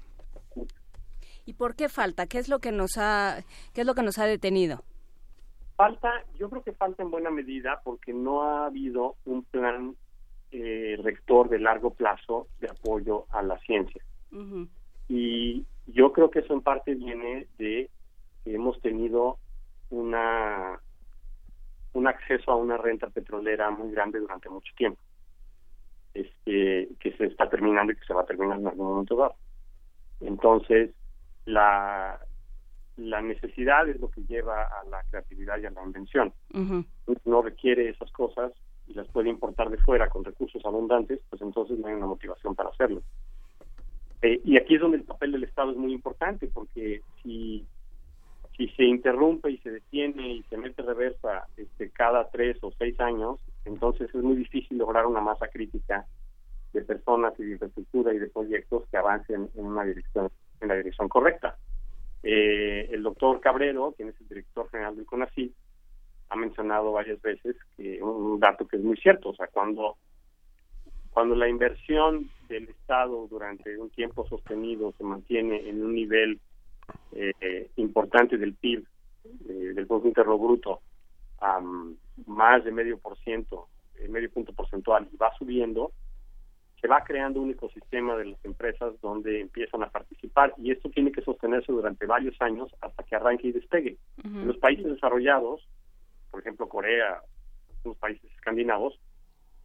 [1.46, 2.28] ¿Y por qué falta?
[2.28, 3.44] ¿Qué es lo que nos ha
[3.74, 4.84] qué es lo que nos ha detenido?
[5.76, 9.96] Falta, yo creo que falta en buena medida porque no ha habido un plan
[10.52, 14.04] eh, rector de largo plazo de apoyo a la ciencia.
[14.32, 14.68] Uh -huh.
[15.08, 17.90] Y yo creo que eso en parte viene de
[18.44, 19.38] que hemos tenido
[19.90, 20.80] una
[21.94, 25.00] un acceso a una renta petrolera muy grande durante mucho tiempo
[26.14, 29.36] este que se está terminando y que se va a terminar en algún momento dado.
[30.22, 30.92] Entonces
[31.46, 32.20] la
[32.98, 36.34] la necesidad es lo que lleva a la creatividad y a la invención.
[36.54, 36.86] Uh -huh.
[37.26, 38.52] no requiere esas cosas
[38.88, 42.56] y las puede importar de fuera con recursos abundantes pues entonces no hay una motivación
[42.56, 43.02] para hacerlo.
[44.22, 47.66] Eh, y aquí es donde el papel del Estado es muy importante porque si
[48.60, 53.00] si se interrumpe y se detiene y se mete reversa este, cada tres o seis
[53.00, 56.06] años, entonces es muy difícil lograr una masa crítica
[56.74, 60.30] de personas y de infraestructura y de proyectos que avancen en una dirección,
[60.60, 61.56] en la dirección correcta.
[62.22, 65.54] Eh, el doctor Cabrero, quien es el director general del CONACYT,
[66.28, 69.96] ha mencionado varias veces que un dato que es muy cierto, o sea, cuando
[71.12, 76.40] cuando la inversión del Estado durante un tiempo sostenido se mantiene en un nivel
[77.14, 78.86] eh, importante del PIB,
[79.48, 80.82] eh, del Producto Interno Bruto,
[81.40, 81.96] a um,
[82.28, 83.68] más de medio por ciento
[84.00, 85.92] eh, medio punto porcentual y va subiendo,
[86.80, 91.12] se va creando un ecosistema de las empresas donde empiezan a participar y esto tiene
[91.12, 93.98] que sostenerse durante varios años hasta que arranque y despegue.
[94.24, 95.68] En los países desarrollados,
[96.32, 97.22] por ejemplo Corea,
[97.84, 98.98] los países escandinavos,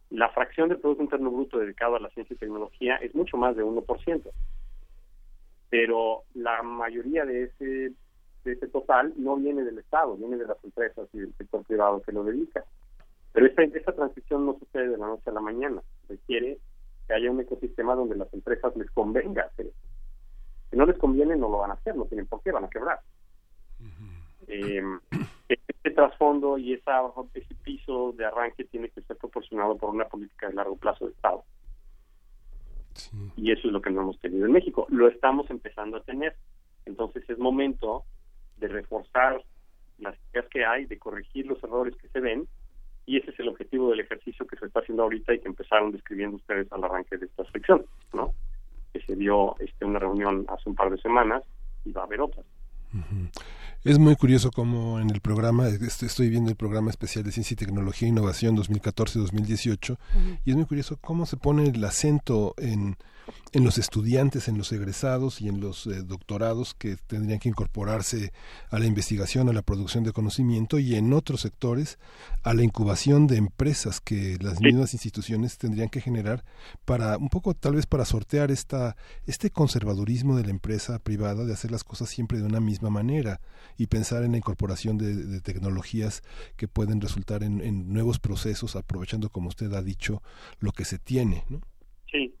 [0.09, 3.55] la fracción del Producto Interno Bruto dedicado a la ciencia y tecnología es mucho más
[3.55, 4.31] de 1%.
[5.69, 7.93] Pero la mayoría de ese,
[8.43, 12.01] de ese total no viene del Estado, viene de las empresas y del sector privado
[12.01, 12.63] que lo dedica.
[13.33, 15.81] Pero esta, esta transición no sucede de la noche a la mañana.
[16.07, 16.59] Requiere
[17.07, 19.75] que haya un ecosistema donde las empresas les convenga hacer eso.
[20.69, 22.69] Si no les conviene, no lo van a hacer, no tienen por qué, van a
[22.69, 22.99] quebrar.
[24.47, 24.81] Eh,
[25.49, 27.01] este trasfondo y esa,
[27.33, 31.11] ese piso de arranque tiene que ser proporcionado por una política de largo plazo de
[31.11, 31.43] Estado.
[33.35, 34.87] Y eso es lo que no hemos tenido en México.
[34.89, 36.35] Lo estamos empezando a tener.
[36.85, 38.03] Entonces es momento
[38.57, 39.43] de reforzar
[39.99, 42.47] las ideas que hay, de corregir los errores que se ven
[43.05, 45.91] y ese es el objetivo del ejercicio que se está haciendo ahorita y que empezaron
[45.91, 48.33] describiendo ustedes al arranque de esta sección, ¿no?
[48.91, 51.43] Que se dio este, una reunión hace un par de semanas
[51.83, 52.45] y va a haber otras.
[53.85, 57.57] Es muy curioso cómo en el programa, estoy viendo el programa especial de Ciencia y
[57.57, 59.97] Tecnología e Innovación 2014-2018,
[60.43, 62.97] y es muy curioso cómo se pone el acento en
[63.51, 68.33] en los estudiantes, en los egresados y en los eh, doctorados que tendrían que incorporarse
[68.69, 71.97] a la investigación, a la producción de conocimiento y en otros sectores
[72.43, 76.43] a la incubación de empresas que las mismas instituciones tendrían que generar
[76.85, 78.95] para un poco tal vez para sortear esta
[79.25, 83.41] este conservadurismo de la empresa privada de hacer las cosas siempre de una misma manera
[83.77, 86.23] y pensar en la incorporación de, tecnologías
[86.55, 90.21] que pueden resultar en, en nuevos procesos aprovechando como usted ha dicho
[90.59, 91.61] lo que se tiene, ¿no?
[92.11, 92.33] Sí,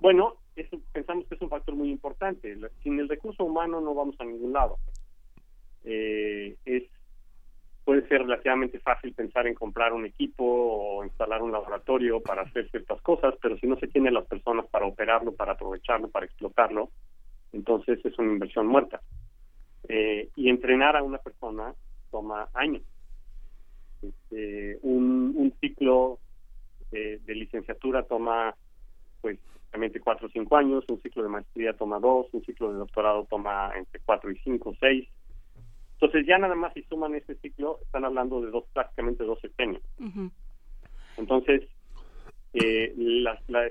[0.00, 2.56] bueno, eso pensamos que es un factor muy importante.
[2.82, 4.78] Sin el recurso humano no vamos a ningún lado.
[5.84, 6.84] Eh, es
[7.84, 12.70] puede ser relativamente fácil pensar en comprar un equipo o instalar un laboratorio para hacer
[12.70, 16.90] ciertas cosas, pero si no se tiene las personas para operarlo, para aprovecharlo, para explotarlo,
[17.52, 19.00] entonces es una inversión muerta.
[19.88, 21.74] Eh, y entrenar a una persona
[22.10, 22.82] toma años.
[24.02, 26.18] Este, un, ciclo
[26.90, 28.54] de, de licenciatura toma
[29.20, 29.38] pues
[30.02, 33.72] cuatro o cinco años, un ciclo de maestría toma dos, un ciclo de doctorado toma
[33.76, 35.08] entre cuatro y cinco, seis.
[35.94, 39.82] Entonces ya nada más si suman este ciclo, están hablando de dos, prácticamente dos sepenios.
[41.16, 41.62] Entonces,
[42.54, 42.94] eh,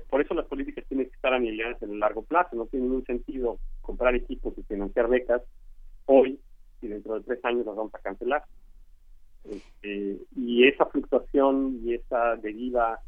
[0.10, 3.06] por eso las políticas tienen que estar aniquiladas en el largo plazo, no tiene ningún
[3.06, 5.42] sentido comprar equipos y financiar becas
[6.06, 6.40] hoy
[6.82, 8.44] y dentro de tres años las vamos a cancelar.
[9.44, 13.00] Este, y esa fluctuación y esa deriva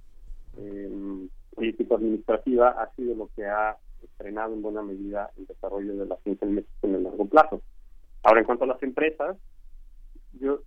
[0.58, 3.78] eh, político administrativa ha sido lo que ha
[4.18, 7.62] frenado en buena medida el desarrollo de la ciencia en México en el largo plazo.
[8.24, 9.38] Ahora, en cuanto a las empresas,
[10.40, 10.62] yo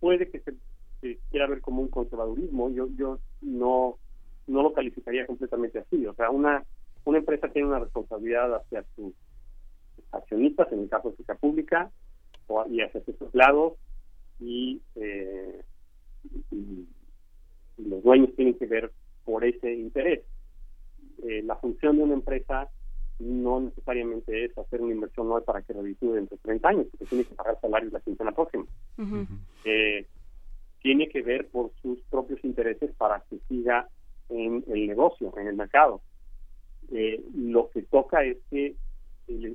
[0.00, 3.98] puede que se, quiera ver como un conservadurismo, yo yo no
[4.46, 6.06] no lo calificaría completamente así.
[6.06, 6.64] O sea, una
[7.04, 9.12] una empresa tiene una responsabilidad hacia sus
[10.12, 11.90] accionistas, en el caso de la pública,
[12.46, 13.74] o, y hacia sus empleados,
[14.40, 15.62] y, eh,
[16.50, 16.86] y
[17.76, 18.90] los dueños tienen que ver
[19.24, 20.22] por ese interés.
[21.22, 22.68] Eh, la función de una empresa
[23.18, 27.06] no necesariamente es hacer una inversión no para que reditúe dentro de 30 años, porque
[27.06, 28.64] tiene que pagar salarios la quincena próxima.
[29.64, 30.06] Eh,
[30.82, 33.88] tiene que ver por sus propios intereses para que siga
[34.28, 36.02] en el negocio, en el mercado.
[36.92, 38.76] Eh, lo que toca es que,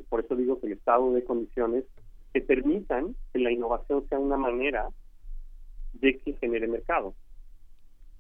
[0.08, 1.84] por eso digo que el estado de condiciones
[2.34, 4.90] que permitan que la innovación sea una manera
[5.94, 7.14] de que genere mercado.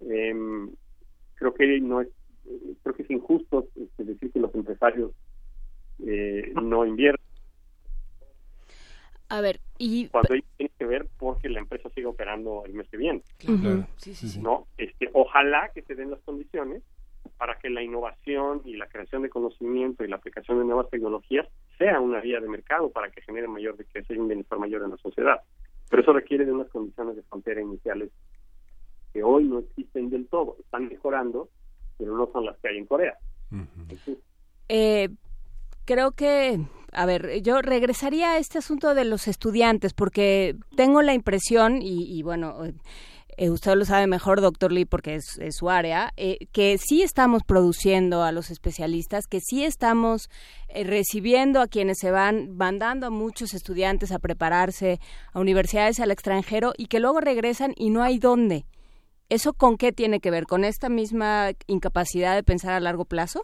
[0.01, 0.33] Eh,
[1.39, 2.09] creo que no es
[2.83, 5.11] creo que es injusto este, decir que los empresarios
[6.05, 7.29] eh, no invierten
[9.31, 12.97] a ver, y cuando tiene que ver porque la empresa sigue operando el mes que
[12.97, 13.21] viene.
[14.41, 14.65] ¿No?
[14.75, 16.81] Este, ojalá que se den las condiciones
[17.37, 21.47] para que la innovación y la creación de conocimiento y la aplicación de nuevas tecnologías
[21.77, 24.91] sea una vía de mercado para que genere mayor riqueza y un bienestar mayor en
[24.91, 25.41] la sociedad.
[25.91, 28.09] Pero eso requiere de unas condiciones de frontera iniciales
[29.13, 31.49] que hoy no existen del todo, están mejorando,
[31.97, 33.17] pero no son las que hay en Corea.
[34.69, 35.09] eh,
[35.85, 36.59] creo que,
[36.91, 42.21] a ver, yo regresaría a este asunto de los estudiantes, porque tengo la impresión, y,
[42.21, 42.59] bueno,
[43.37, 47.41] eh, usted lo sabe mejor, doctor Lee, porque es, su área, eh, que sí estamos
[47.43, 50.29] produciendo a los especialistas, que sí estamos
[50.67, 54.99] eh, recibiendo a quienes se van, mandando a muchos estudiantes a prepararse
[55.33, 58.65] a universidades al extranjero y que luego regresan y no hay dónde.
[59.29, 60.45] ¿Eso con qué tiene que ver?
[60.45, 63.43] ¿Con esta misma incapacidad de pensar a largo plazo?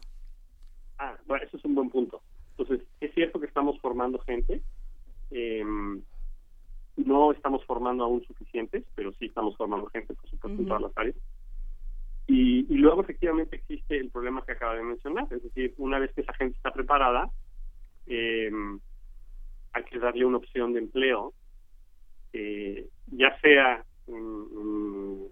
[0.97, 2.21] Ah, bueno, eso es un buen punto.
[2.57, 4.61] Entonces, es cierto que estamos formando gente.
[5.29, 6.01] Em,
[6.97, 10.97] no estamos formando aún suficientes, pero sí estamos formando gente, por supuesto, en todas las
[10.97, 11.15] áreas.
[12.27, 16.11] Y, y luego efectivamente existe el problema que acaba de mencionar, es decir, una vez
[16.13, 17.29] que esa gente está preparada,
[18.07, 18.49] eh,
[19.73, 21.33] hay que darle una opción de empleo,
[22.33, 25.27] eh, ya sea en, en,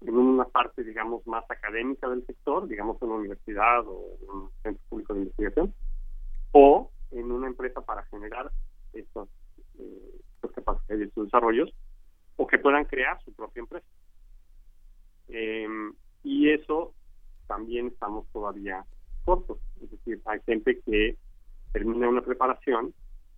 [0.00, 4.82] una parte, digamos, más académica del sector, digamos en una universidad o en un centro
[4.88, 5.74] público de investigación,
[6.52, 8.50] o en una empresa para generar
[8.92, 9.28] estos,
[9.78, 10.20] eh,
[10.54, 11.70] capacidades y estos desarrollos,
[12.36, 13.86] o que puedan crear su propia empresa.
[15.28, 15.66] Eh,
[16.22, 16.94] y eso
[17.46, 18.84] también estamos todavía
[19.24, 19.58] cortos.
[19.82, 21.16] Es decir, hay gente que
[21.72, 22.94] termina una preparación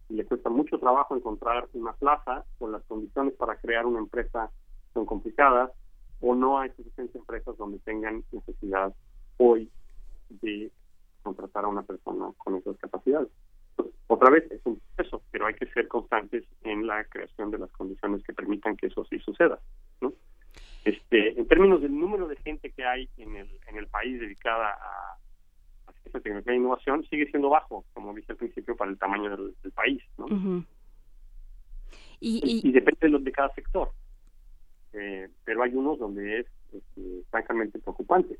[0.08, 4.50] y le cuesta mucho trabajo encontrar una plaza o las condiciones para crear una empresa
[4.92, 5.70] son complicadas
[6.20, 8.94] o no hay suficientes empresas donde tengan necesidad
[9.38, 9.70] hoy
[10.28, 10.70] de
[11.22, 13.28] contratar a una persona con esas capacidades.
[14.06, 17.70] otra vez es un proceso, pero hay que ser constantes en la creación de las
[17.72, 19.58] condiciones que permitan que eso sí suceda.
[20.00, 20.12] ¿no?
[20.84, 24.70] Este, en términos del número de gente que hay en el, en el país dedicada
[24.70, 28.98] a, a ciencia, tecnología e innovación, sigue siendo bajo, como dije al principio, para el
[28.98, 30.02] tamaño del, país.
[30.18, 30.26] ¿no?
[32.20, 33.90] y, depende de, de cada sector.
[34.92, 38.38] Eh, pero hay unos donde es este, francamente preocupante.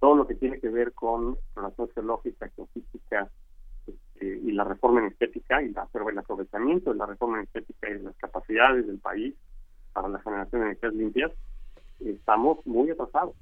[0.00, 3.30] Todo lo que tiene que ver con exploración geológica, geofísica
[3.86, 8.16] este, y la reforma energética y la, el aprovechamiento de la reforma energética y las
[8.16, 9.34] capacidades del país
[9.92, 11.32] para la generación de energías limpias,
[12.00, 13.36] estamos muy atrasados.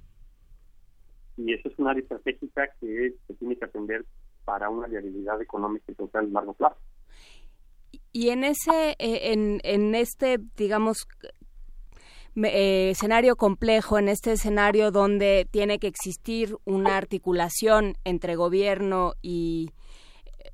[1.36, 4.05] Y eso es una área estratégica que se tiene que atender
[4.44, 6.77] para una viabilidad económica y social a largo plazo.
[8.12, 11.07] Y en ese, eh, en, en este, digamos,
[12.36, 19.70] eh, escenario complejo, en este escenario donde tiene que existir una articulación entre gobierno y,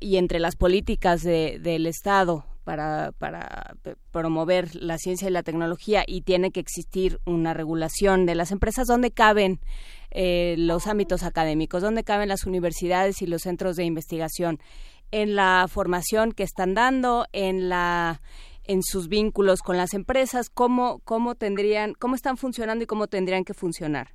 [0.00, 3.76] y entre las políticas de, del Estado para, para
[4.10, 8.86] promover la ciencia y la tecnología y tiene que existir una regulación de las empresas
[8.86, 9.58] donde caben
[10.10, 14.58] eh, los ámbitos académicos, donde caben las universidades y los centros de investigación,
[15.10, 18.20] en la formación que están dando, en la
[18.68, 23.44] en sus vínculos con las empresas, cómo cómo tendrían, cómo están funcionando y cómo tendrían
[23.44, 24.08] que funcionar.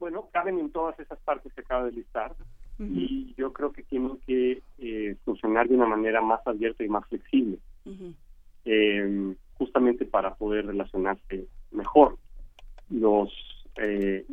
[0.00, 2.34] Bueno, caben en todas esas partes que acabo de listar
[2.78, 7.04] y yo creo que tienen que eh, funcionar de una manera más abierta y más
[7.08, 7.58] flexible,
[8.64, 12.16] eh, justamente para poder relacionarse mejor.
[12.88, 13.32] Los
[13.76, 14.24] eh,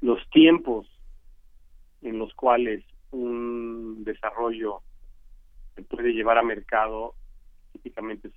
[0.00, 0.86] los tiempos
[2.02, 4.80] en los cuales un desarrollo
[5.76, 7.14] se puede llevar a mercado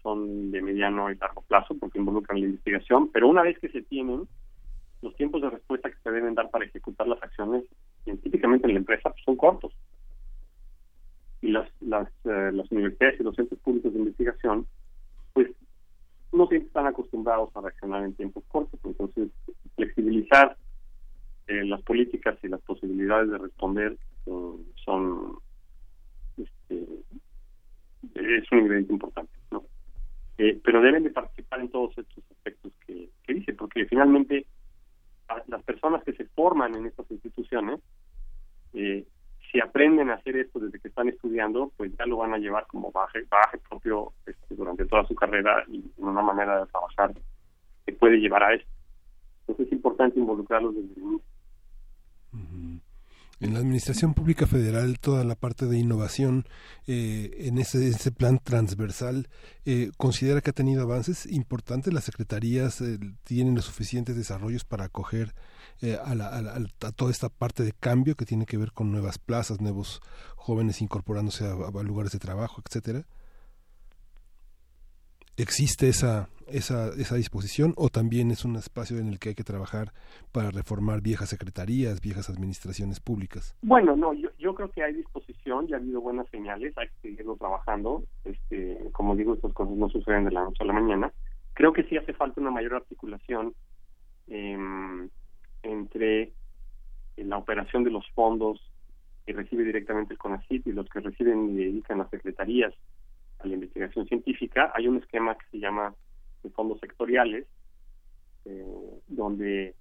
[0.02, 3.82] son de mediano y largo plazo porque involucran la investigación, pero una vez que se
[3.82, 4.28] tienen,
[5.02, 7.64] los tiempos de respuesta que se deben dar para ejecutar las acciones,
[8.24, 9.74] típicamente en la empresa, pues, son cortos.
[11.42, 14.66] Y las, las, eh, las universidades y los centros públicos de investigación,
[15.34, 15.52] pues
[16.32, 18.80] no siempre están acostumbrados a reaccionar en tiempos cortos.
[18.84, 19.30] Entonces,
[19.76, 20.58] flexibilizar
[21.48, 25.38] eh, las políticas y las posibilidades de responder eh, son
[26.38, 26.88] este,
[28.14, 29.64] es un ingrediente importante, ¿no?
[30.38, 34.46] Eh, pero deben de participar en todos estos aspectos que, dice, porque finalmente
[35.48, 37.80] las personas que se forman en estas instituciones,
[38.74, 39.06] eh,
[39.52, 42.68] si aprenden a hacer esto desde que están estudiando, pues ya lo van a llevar
[42.68, 47.14] como baje, baje propio este, durante toda su carrera y una manera de trabajar
[47.86, 48.70] que puede llevar a esto.
[49.42, 51.26] Entonces es importante involucrarlos desde el inicio.
[53.42, 56.46] En la Administración Pública Federal, toda la parte de innovación
[56.88, 59.28] eh, en ese, plan transversal,
[59.66, 61.94] eh, ¿considera que ha tenido avances importantes?
[61.94, 65.36] ¿Las secretarías eh, tienen los suficientes desarrollos para acoger
[66.06, 69.60] a, la, a, toda esta parte de cambio que tiene que ver con nuevas plazas,
[69.60, 70.02] nuevos
[70.38, 73.06] jóvenes incorporándose a, a lugares de trabajo, etcétera?
[75.38, 79.44] ¿Existe esa, esa, esa disposición o también es un espacio en el que hay que
[79.44, 79.92] trabajar
[80.32, 83.54] para reformar viejas secretarías, viejas administraciones públicas?
[83.62, 87.10] Bueno, no, yo, yo creo que hay disposición, ya ha habido buenas señales, hay que
[87.10, 88.04] seguirlo trabajando.
[88.24, 91.12] Este, como digo, estas cosas no suceden de la noche a la mañana.
[91.54, 93.54] Creo que sí hace falta una mayor articulación
[94.28, 95.10] em,
[95.64, 96.32] entre
[97.18, 98.62] la operación de los fondos
[99.26, 102.74] que recibe directamente el CONACYT y los que reciben y dedican las secretarías
[103.46, 104.72] a la investigación científica.
[104.76, 105.94] Hay un esquema que se llama
[106.44, 107.46] de fondos sectoriales,
[108.46, 109.76] eh, donde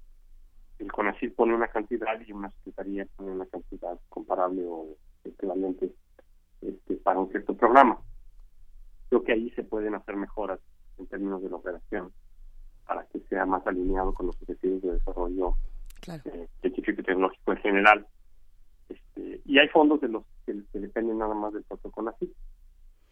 [0.78, 5.92] el CONACYT pone una cantidad y una secretaría pone una cantidad comparable o equivalente
[6.60, 7.98] este, para un cierto programa.
[9.08, 10.60] Creo que ahí se pueden hacer mejoras
[10.98, 12.12] en términos de la operación
[12.86, 15.54] para que sea más alineado con los objetivos de desarrollo
[16.06, 18.06] eh, científico y tecnológico en general.
[18.88, 22.30] Este, y hay fondos de los que, dependen nada más del propio CONACYT.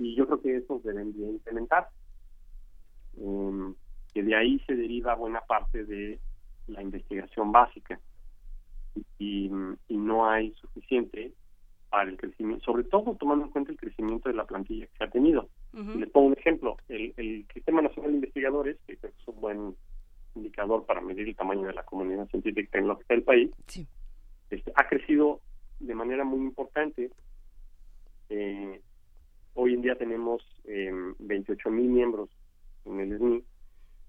[0.05, 1.89] Y yo creo que esos deben de implementar
[4.13, 6.19] que de ahí se deriva buena parte de
[6.67, 7.99] la investigación básica.
[9.19, 9.51] y,
[9.89, 11.33] y no hay suficiente
[11.89, 15.05] para el crecimiento, sobre todo tomando en cuenta el crecimiento de la plantilla que se
[15.05, 15.49] ha tenido.
[15.73, 19.75] Les pongo un ejemplo, el, el Sistema Nacional de Investigadores, que es un buen
[20.35, 23.51] indicador para medir el tamaño de la comunidad científica y tecnológica del país,
[24.51, 25.41] este, ha crecido
[25.81, 27.11] de manera muy importante.
[28.31, 28.81] Eh,
[29.55, 32.31] hoy en día tenemos eh, 28 mil miembros
[32.85, 33.45] en el SNI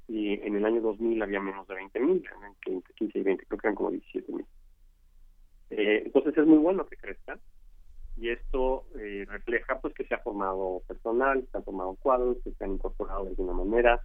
[0.08, 2.24] y en el año 2000 había menos de 20 mil,
[2.96, 4.46] 15 y 20, creo que eran como 17 mil.
[5.70, 7.40] Eh, entonces es muy bueno que crezca
[8.18, 12.52] y esto eh, refleja pues que se ha formado personal, se han formado cuadros, que
[12.52, 14.02] se han incorporado de alguna manera,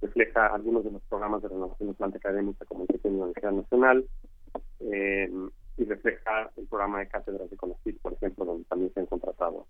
[0.00, 3.24] refleja algunos de los programas de renovación de planta académica como el que tiene la
[3.24, 4.06] Universidad Nacional
[4.80, 5.30] eh,
[5.76, 9.66] y refleja el programa de cátedras de CONACYT, por ejemplo, donde también se han contratado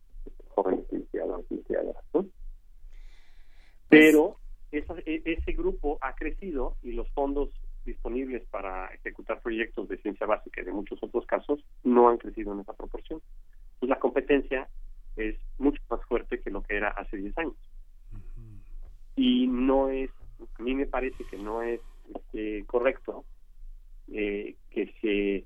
[0.55, 2.05] jóvenes y investigadoras.
[2.13, 2.27] ¿no?
[3.89, 4.37] Pero
[4.73, 7.51] esa, e, ese grupo ha crecido y los fondos
[7.85, 12.53] disponibles para ejecutar proyectos de ciencia básica y de muchos otros casos no han crecido
[12.53, 13.21] en esa proporción.
[13.75, 14.69] Entonces la competencia
[15.17, 17.57] es mucho más fuerte que lo que era hace 10 años.
[19.17, 20.11] Y no es,
[20.59, 21.81] a mí me parece que no es
[22.15, 23.25] este, correcto
[24.13, 25.45] eh, que se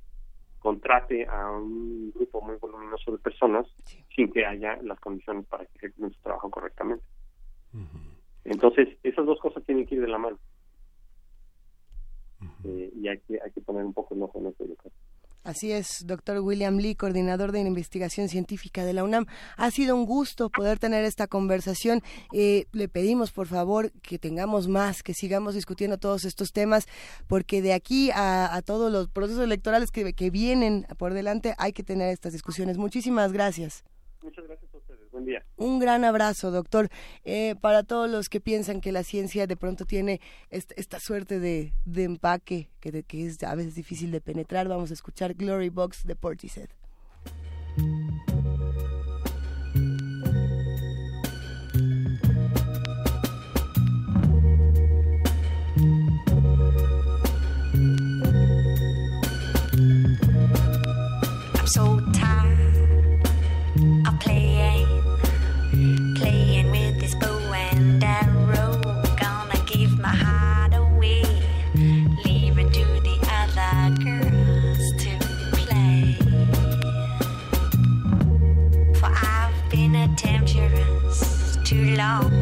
[0.59, 3.67] contrate a un grupo muy voluminoso de personas
[4.15, 7.05] sin que haya las condiciones para que ejecuten su trabajo correctamente.
[8.45, 10.39] Entonces, esas dos cosas tienen que ir de la mano.
[12.65, 14.93] Eh, y hay que, hay que poner un poco el ojo en eso, yo creo.
[15.49, 19.25] Así es, doctor William Lee, coordinador de investigación científica de la UNAM.
[19.57, 22.03] Ha sido un gusto poder tener esta conversación.
[22.35, 26.85] Eh, le pedimos, por favor, que tengamos más, que sigamos discutiendo todos estos temas,
[27.29, 31.83] porque de aquí a, todos los procesos electorales que, que vienen por delante hay que
[31.83, 32.77] tener estas discusiones.
[32.77, 33.85] Muchísimas gracias.
[34.23, 34.68] Muchas gracias a.
[35.57, 36.89] Un gran abrazo, doctor.
[37.25, 41.73] Eh, para todos los que piensan que la ciencia de pronto tiene esta, suerte de,
[41.95, 46.17] empaque que, que es a veces difícil de penetrar, vamos a escuchar Glory Box de
[46.17, 46.69] Portishead.
[81.99, 82.38] Long.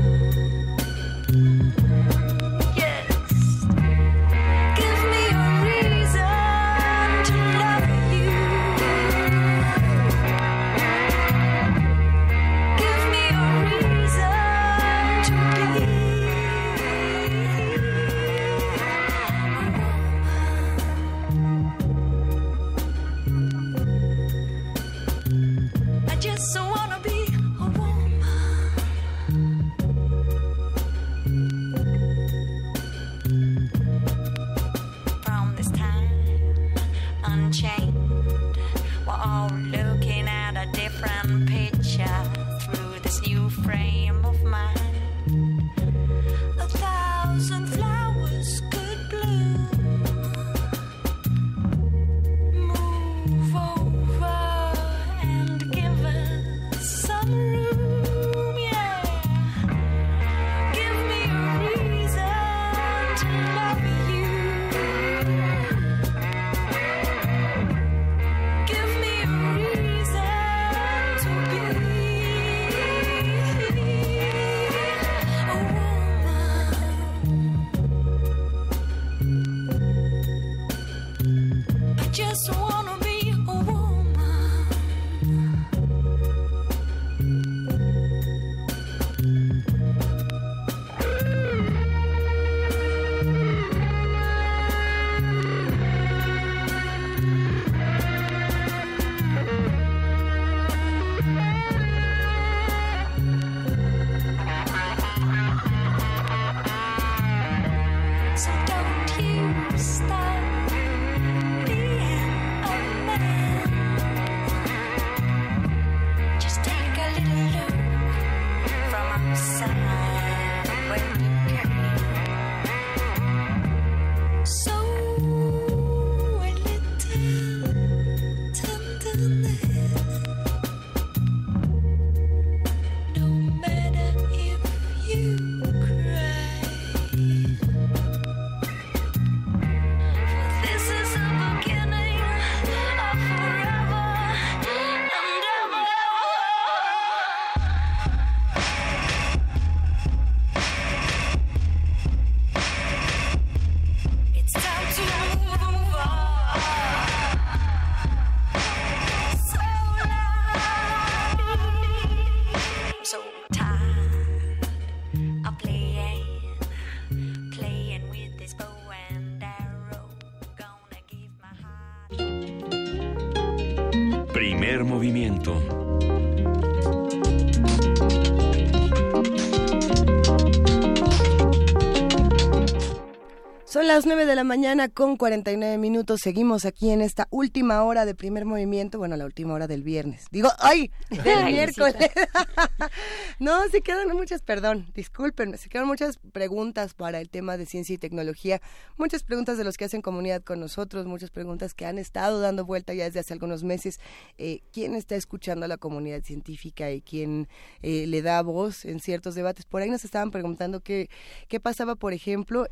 [183.96, 186.20] Las 9 de la mañana con 49 minutos.
[186.20, 188.98] Seguimos aquí en esta última hora de primer movimiento.
[188.98, 190.26] Bueno, la última hora del viernes.
[190.30, 190.90] Digo, ¡ay!
[191.24, 191.96] Del miércoles.
[193.38, 197.94] no, se quedan muchas, perdón, discúlpenme, se quedan muchas preguntas para el tema de ciencia
[197.94, 198.60] y tecnología.
[198.98, 202.66] Muchas preguntas de los que hacen comunidad con nosotros, muchas preguntas que han estado dando
[202.66, 203.98] vuelta ya desde hace algunos meses.
[204.36, 207.48] Eh, ¿Quién está escuchando a la comunidad científica y quién
[207.80, 209.64] eh, le da voz en ciertos debates?
[209.64, 211.08] Por ahí nos estaban preguntando qué,
[211.48, 212.66] qué pasaba, por ejemplo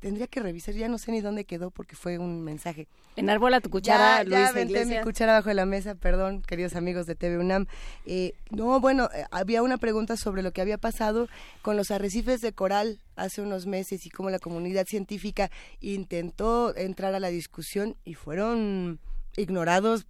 [0.00, 2.88] tendría que revisar, ya no sé ni dónde quedó porque fue un mensaje.
[3.16, 7.14] Enarbola tu cuchara, ya, ya mi cuchara bajo de la mesa, perdón, queridos amigos de
[7.14, 7.66] TV UNAM.
[8.06, 11.28] Eh, no, bueno, eh, había una pregunta sobre lo que había pasado
[11.62, 17.14] con los arrecifes de coral hace unos meses y cómo la comunidad científica intentó entrar
[17.14, 18.98] a la discusión y fueron
[19.36, 20.06] ignorados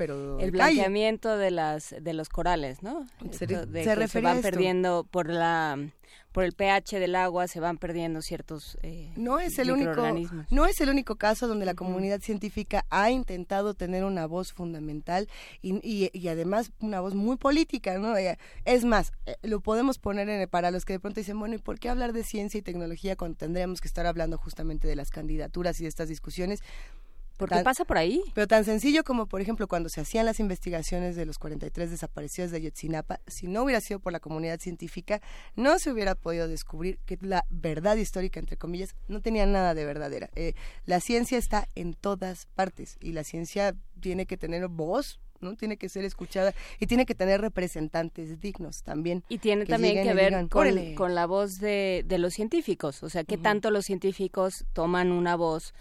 [0.00, 3.06] pero el blanqueamiento de las de los corales, ¿no?
[3.32, 5.78] Se, de se, se van perdiendo por la
[6.32, 10.02] por el pH del agua se van perdiendo ciertos eh, no es el único
[10.50, 15.28] no es el único caso donde la comunidad científica ha intentado tener una voz fundamental
[15.60, 20.28] y, y, además una voz muy política no eh, es más eh, lo podemos poner
[20.28, 22.62] en, para los que de pronto dicen bueno y por qué hablar de ciencia y
[22.62, 26.62] tecnología cuando tendríamos que estar hablando justamente de las candidaturas y de estas discusiones
[27.40, 28.22] porque pasa por ahí.
[28.34, 32.50] Pero tan sencillo como, por ejemplo, cuando se hacían las investigaciones de los 43 desaparecidos
[32.50, 35.22] de Ayotzinapa, si no hubiera sido por la comunidad científica,
[35.56, 39.86] no se hubiera podido descubrir que la verdad histórica, entre comillas, no tenía nada de
[39.86, 40.28] verdadera.
[40.34, 40.52] Eh,
[40.84, 45.56] la ciencia está en todas partes y la ciencia tiene que tener voz, ¿no?
[45.56, 49.24] Tiene que ser escuchada y tiene que tener representantes dignos también.
[49.30, 53.24] Y tiene también que ver con, con, la voz de, de, los científicos, o sea,
[53.24, 55.72] que tanto los científicos toman una voz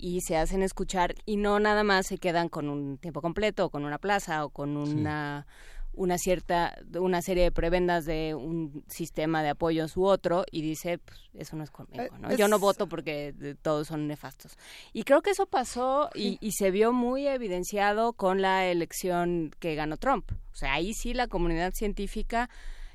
[0.00, 3.70] y se hacen escuchar y no nada más se quedan con un tiempo completo o
[3.70, 5.46] con una plaza o con una
[5.92, 10.98] una cierta una serie de prebendas de un sistema de apoyos u otro y dice
[10.98, 12.34] pues, eso no es conmigo eh, ¿no?
[12.36, 14.56] yo no voto porque todos son nefastos
[14.92, 19.74] y creo que eso pasó y, y, se vio muy evidenciado con la elección que
[19.74, 20.30] ganó Trump.
[20.52, 22.48] O sea ahí sí la comunidad científica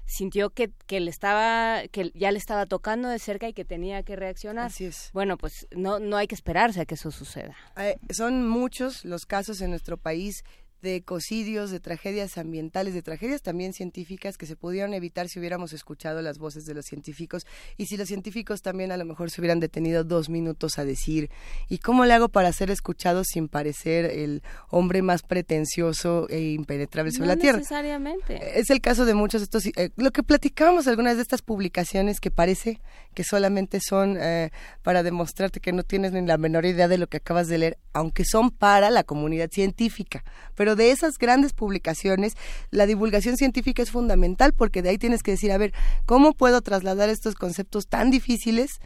[0.05, 4.03] sintió que, que le estaba que ya le estaba tocando de cerca y que tenía
[4.03, 4.67] que reaccionar.
[4.67, 5.09] Así es.
[5.13, 7.55] Bueno, pues no no hay que esperarse a que eso suceda.
[7.77, 10.43] Eh, son muchos los casos en nuestro país
[10.85, 15.73] de ecocidios, de tragedias ambientales, de tragedias también científicas que se pudieron evitar si hubiéramos
[15.73, 19.41] escuchado las voces de los científicos y si los científicos también a lo mejor se
[19.41, 21.29] hubieran detenido dos minutos a decir
[21.69, 27.11] ¿y cómo le hago para ser escuchado sin parecer el hombre más pretencioso e impenetrable
[27.11, 27.57] sobre la Tierra?
[27.57, 28.59] necesariamente.
[28.59, 32.19] Es el caso de muchos de estos, eh, lo que platicábamos algunas de estas publicaciones
[32.19, 32.79] que parece
[33.15, 34.51] que solamente son eh,
[34.83, 37.77] para demostrarte que no tienes ni la menor idea de lo que acabas de leer,
[37.93, 40.23] aunque son para la comunidad científica,
[40.53, 42.33] pero de esas grandes publicaciones,
[42.71, 45.73] la divulgación científica es fundamental porque de ahí tienes que decir, a ver,
[46.05, 48.79] ¿cómo puedo trasladar estos conceptos tan difíciles?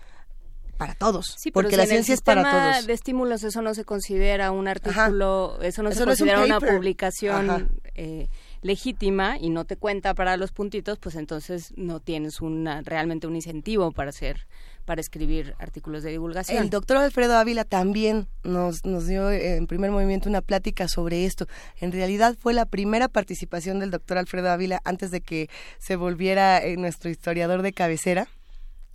[0.77, 2.88] para todos, sí, porque la ciencia es para todos.
[2.88, 8.30] de estímulos eso no se considera un artículo, eso no se considera una publicación eh,
[8.62, 13.36] legítima y no te cuenta para los puntitos, pues entonces no tienes una realmente un
[13.36, 14.48] incentivo para hacer
[14.86, 16.64] para escribir artículos de divulgación.
[16.64, 21.46] El doctor Alfredo Ávila también nos, nos dio en primer movimiento una plática sobre esto.
[21.80, 25.48] En realidad fue la primera participación del doctor Alfredo Ávila antes de que
[25.78, 28.28] se volviera eh, nuestro historiador de cabecera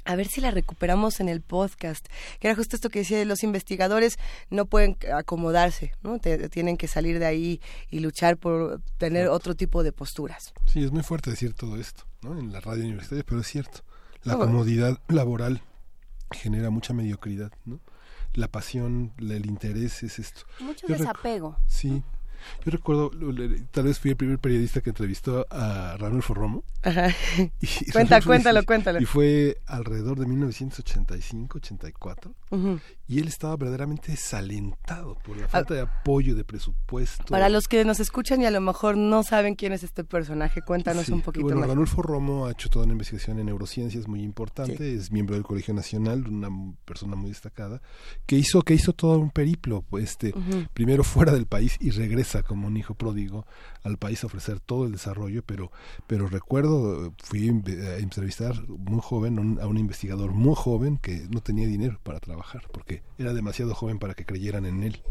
[0.04, 2.06] a ver si la recuperamos en el podcast,
[2.38, 4.18] que era justo esto que decía, los investigadores
[4.50, 6.18] no pueden acomodarse, ¿no?
[6.18, 7.60] tienen que salir de ahí
[7.90, 10.52] y luchar por tener otro tipo de posturas.
[10.66, 12.38] Sí, es muy fuerte decir todo esto, ¿no?
[12.38, 13.80] En la radio universitaria, pero es cierto.
[14.22, 15.62] La comodidad laboral
[16.30, 17.80] genera mucha mediocridad, ¿no?
[18.32, 20.42] La pasión, el interés es esto.
[20.60, 21.56] Mucho desapego.
[21.66, 22.02] Sí,
[22.64, 23.10] yo recuerdo,
[23.70, 26.64] tal vez fui el primer periodista que entrevistó a Ranulfo Romo.
[26.82, 27.08] Ajá.
[27.92, 29.00] Cuenta, cuéntalo, cuéntalo.
[29.00, 32.34] Y fue alrededor de 1985, 84.
[33.06, 37.24] Y él estaba verdaderamente desalentado por la falta de apoyo, de presupuesto.
[37.26, 40.62] Para los que nos escuchan y a lo mejor no saben quién es este personaje,
[40.62, 41.68] cuéntanos un poquito bueno, más.
[41.68, 45.74] Ranulfo Romo ha hecho toda una investigación en neurociencias muy importante, es miembro del Colegio
[45.74, 46.48] Nacional, una
[46.84, 47.80] persona muy destacada,
[48.26, 50.34] que hizo, que hizo todo un periplo, este,
[50.72, 53.46] primero fuera del país y regresa como un hijo pródigo
[53.82, 55.70] al país a ofrecer todo el desarrollo, pero,
[56.06, 61.66] pero recuerdo, fui a entrevistar muy joven a un investigador muy joven que no tenía
[61.66, 65.02] dinero para trabajar, porque era demasiado joven para que creyeran en él.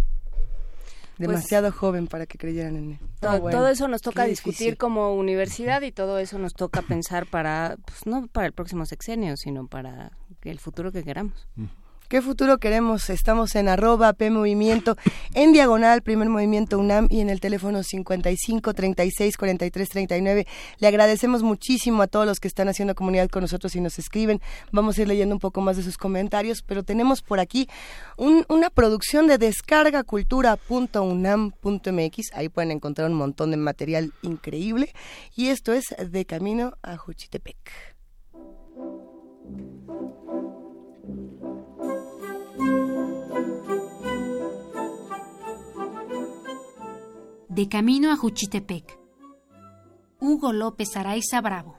[1.18, 3.00] Demasiado joven para que creyeran en él.
[3.20, 8.06] Todo, eso nos toca discutir como universidad y todo eso nos toca pensar para, pues
[8.08, 11.48] no para el próximo sexenio, sino para el futuro que queramos
[12.14, 13.10] ¿Qué futuro queremos?
[13.10, 14.96] Estamos en arroba P Movimiento,
[15.34, 20.46] en diagonal, primer movimiento UNAM y en el teléfono 55 36 43 39.
[20.78, 24.42] Le agradecemos muchísimo a todos los que están haciendo comunidad con nosotros y nos escriben.
[24.72, 27.68] Vamos a ir leyendo un poco más de sus comentarios, pero tenemos por aquí
[28.18, 32.34] una producción de descargacultura.unam.mx.
[32.36, 34.94] Ahí pueden encontrar un montón de material increíble.
[35.36, 37.93] Y esto es De Camino a Juchitepec.
[47.56, 49.00] De camino a Juchitepec.
[50.20, 51.78] Hugo López Araiza Bravo.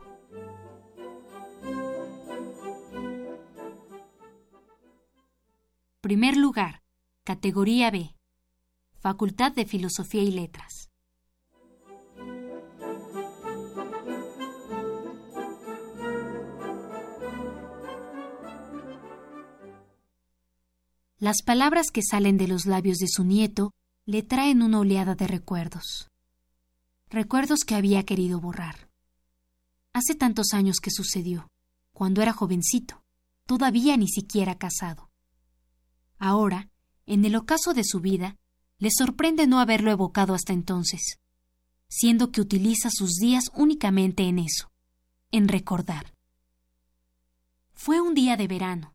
[6.01, 6.85] Primer lugar,
[7.25, 8.15] categoría B.
[9.01, 10.91] Facultad de Filosofía y Letras.
[21.19, 23.73] Las palabras que salen de los labios de su nieto
[24.07, 26.11] le traen una oleada de recuerdos.
[27.09, 28.91] Recuerdos que había querido borrar.
[29.95, 31.49] Hace tantos años que sucedió,
[31.93, 33.03] cuando era jovencito,
[33.47, 35.11] todavía ni siquiera casado.
[36.19, 36.69] Ahora,
[37.07, 38.37] en el ocaso de su vida,
[38.79, 41.19] le sorprende no haberlo evocado hasta entonces,
[41.89, 44.71] siendo que utiliza sus días únicamente en eso,
[45.31, 46.13] en recordar.
[47.73, 48.95] Fue un día de verano,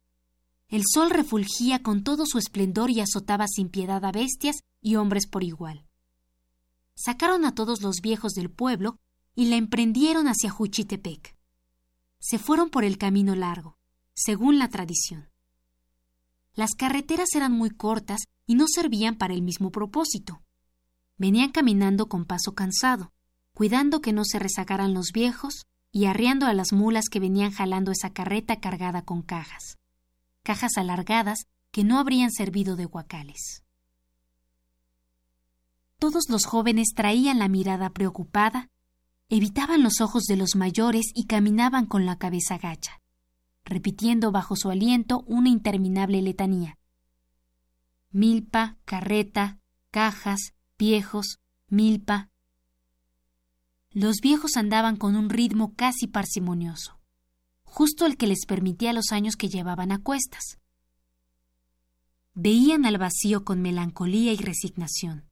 [0.67, 5.27] el sol refulgía con todo su esplendor y azotaba sin piedad a bestias y hombres
[5.27, 5.85] por igual.
[6.95, 8.97] Sacaron a todos los viejos del pueblo
[9.35, 11.35] y la emprendieron hacia Juchitepec.
[12.19, 13.77] Se fueron por el camino largo,
[14.13, 15.29] según la tradición.
[16.53, 20.41] Las carreteras eran muy cortas y no servían para el mismo propósito.
[21.17, 23.13] Venían caminando con paso cansado,
[23.53, 27.91] cuidando que no se rezagaran los viejos y arriando a las mulas que venían jalando
[27.91, 29.79] esa carreta cargada con cajas
[30.49, 33.63] cajas alargadas que no habrían servido de guacales.
[35.99, 38.69] Todos los jóvenes traían la mirada preocupada,
[39.29, 43.01] evitaban los ojos de los mayores y caminaban con la cabeza gacha,
[43.63, 46.79] repitiendo bajo su aliento una interminable letanía.
[48.11, 49.59] Milpa, carreta,
[49.91, 52.31] cajas, viejos, milpa.
[53.91, 56.99] Los viejos andaban con un ritmo casi parsimonioso
[57.69, 60.59] justo el que les permitía los años que llevaban a cuestas.
[62.33, 65.28] Veían al vacío con melancolía y resignación.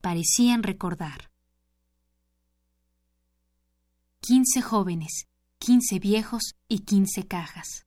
[0.00, 1.30] Parecían recordar.
[4.20, 5.26] Quince jóvenes,
[5.58, 7.86] quince viejos y quince cajas.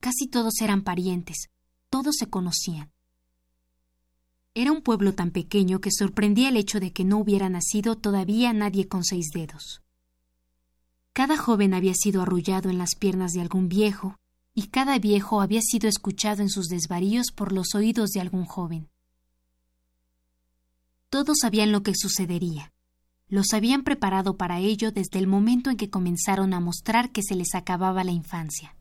[0.00, 1.48] Casi todos eran parientes,
[1.90, 2.92] todos se conocían.
[4.54, 8.52] Era un pueblo tan pequeño que sorprendía el hecho de que no hubiera nacido todavía
[8.52, 9.82] nadie con seis dedos.
[11.12, 14.16] Cada joven había sido arrullado en las piernas de algún viejo,
[14.54, 18.90] y cada viejo había sido escuchado en sus desvaríos por los oídos de algún joven.
[21.10, 22.72] Todos sabían lo que sucedería.
[23.26, 27.34] Los habían preparado para ello desde el momento en que comenzaron a mostrar que se
[27.34, 28.76] les acababa la infancia.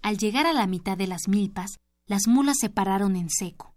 [0.00, 3.74] Al llegar a la mitad de las milpas, las mulas se pararon en seco.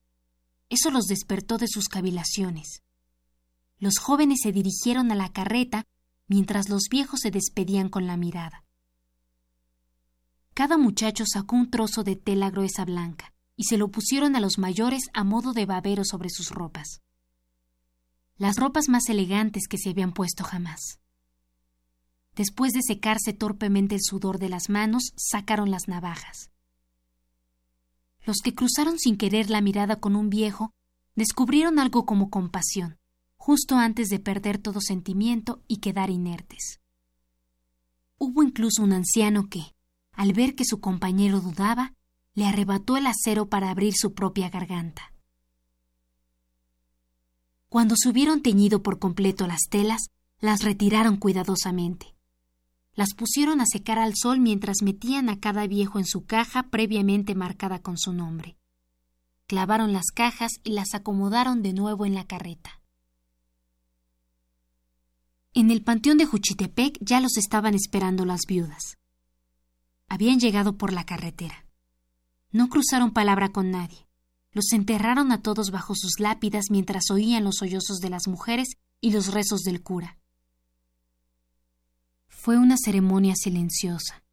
[0.69, 2.84] Eso los despertó de sus cavilaciones.
[3.80, 5.85] Los jóvenes se dirigieron a la carreta
[6.27, 8.64] mientras los viejos se despedían con la mirada.
[10.53, 14.58] Cada muchacho sacó un trozo de tela gruesa blanca y se lo pusieron a los
[14.58, 17.01] mayores a modo de babero sobre sus ropas.
[18.38, 21.00] Las ropas más elegantes que se habían puesto jamás.
[22.35, 26.51] Después de secarse torpemente el sudor de las manos, sacaron las navajas.
[28.25, 30.74] Los que cruzaron sin querer la mirada con un viejo
[31.16, 32.98] descubrieron algo como compasión
[33.45, 36.82] justo antes de perder todo sentimiento y quedar inertes.
[38.17, 39.75] Hubo incluso un anciano que,
[40.14, 41.93] al ver que su compañero dudaba,
[42.35, 45.14] le arrebató el acero para abrir su propia garganta.
[47.69, 52.15] Cuando se hubieron teñido por completo las telas, las retiraron cuidadosamente.
[52.93, 57.35] Las pusieron a secar al sol mientras metían a cada viejo en su caja previamente
[57.35, 58.57] marcada con su nombre.
[59.47, 62.81] Clavaron las cajas y las acomodaron de nuevo en la carreta.
[65.53, 68.97] En el panteón de Juchitepec ya los estaban esperando las viudas.
[70.07, 71.65] Habían llegado por la carretera.
[72.56, 74.08] No cruzaron palabra con nadie.
[74.53, 79.11] Los enterraron a todos bajo sus lápidas mientras oían los sollozos de las mujeres y
[79.11, 80.17] los rezos del cura.
[82.30, 84.24] Fue una ceremonia silenciosa.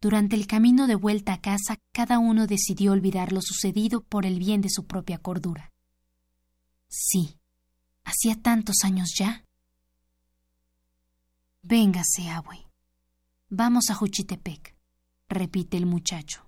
[0.00, 4.38] Durante el camino de vuelta a casa, cada uno decidió olvidar lo sucedido por el
[4.38, 5.72] bien de su propia cordura.
[6.86, 7.40] Sí,
[8.04, 9.44] hacía tantos años ya.
[11.62, 12.68] Véngase, abue.
[13.48, 14.76] Vamos a Juchitepec.
[15.28, 16.47] repite el muchacho.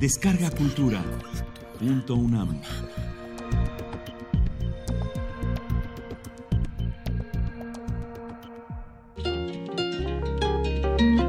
[0.00, 1.02] Descarga Cultura.
[1.78, 2.58] Punto UNAM.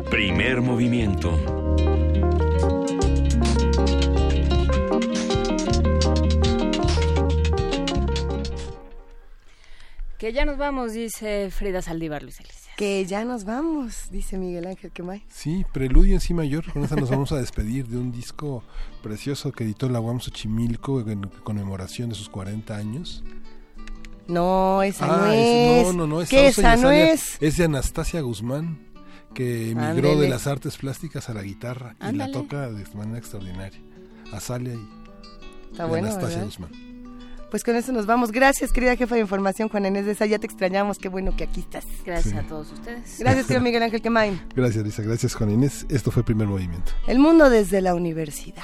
[0.10, 1.38] Primer movimiento.
[10.18, 12.40] Que ya nos vamos, dice Frida Saldívar Luis
[12.78, 15.24] Que ya nos vamos, dice Miguel Ángel Quemay.
[15.30, 16.72] Sí, Preludio en Sí Mayor.
[16.72, 18.64] Con esta nos vamos a despedir de un disco
[19.04, 23.24] precioso que editó la UAM Xochimilco en conmemoración de sus 40 años.
[24.28, 25.88] No, esa Ah, no es- es.
[25.88, 27.38] no, no, no, es ¿Qué Sausa y esa no es?
[27.42, 28.80] Es de Anastasia Guzmán,
[29.36, 30.16] que emigró Ándele.
[30.22, 33.80] de las artes plásticas a la guitarra y la toca de manera extraordinaria.
[34.32, 34.88] Azalia y
[35.72, 36.46] Está y bueno, Anastasia ¿verdad?
[36.46, 36.91] Guzmán.
[37.52, 38.32] Pues con eso nos vamos.
[38.32, 40.26] Gracias, querida jefa de información, Juana Inés de esa.
[40.26, 40.98] Ya te extrañamos.
[40.98, 41.86] Qué bueno que aquí estás.
[42.06, 42.40] Gracias Sí.
[42.40, 43.18] a todos ustedes.
[43.20, 44.42] Gracias, querido Miguel Ángel Quemay.
[44.56, 45.02] Gracias, Lisa.
[45.04, 45.86] Gracias, Juan Inés.
[45.90, 46.94] Esto fue Primer Movimiento.
[47.08, 48.64] El mundo desde la universidad.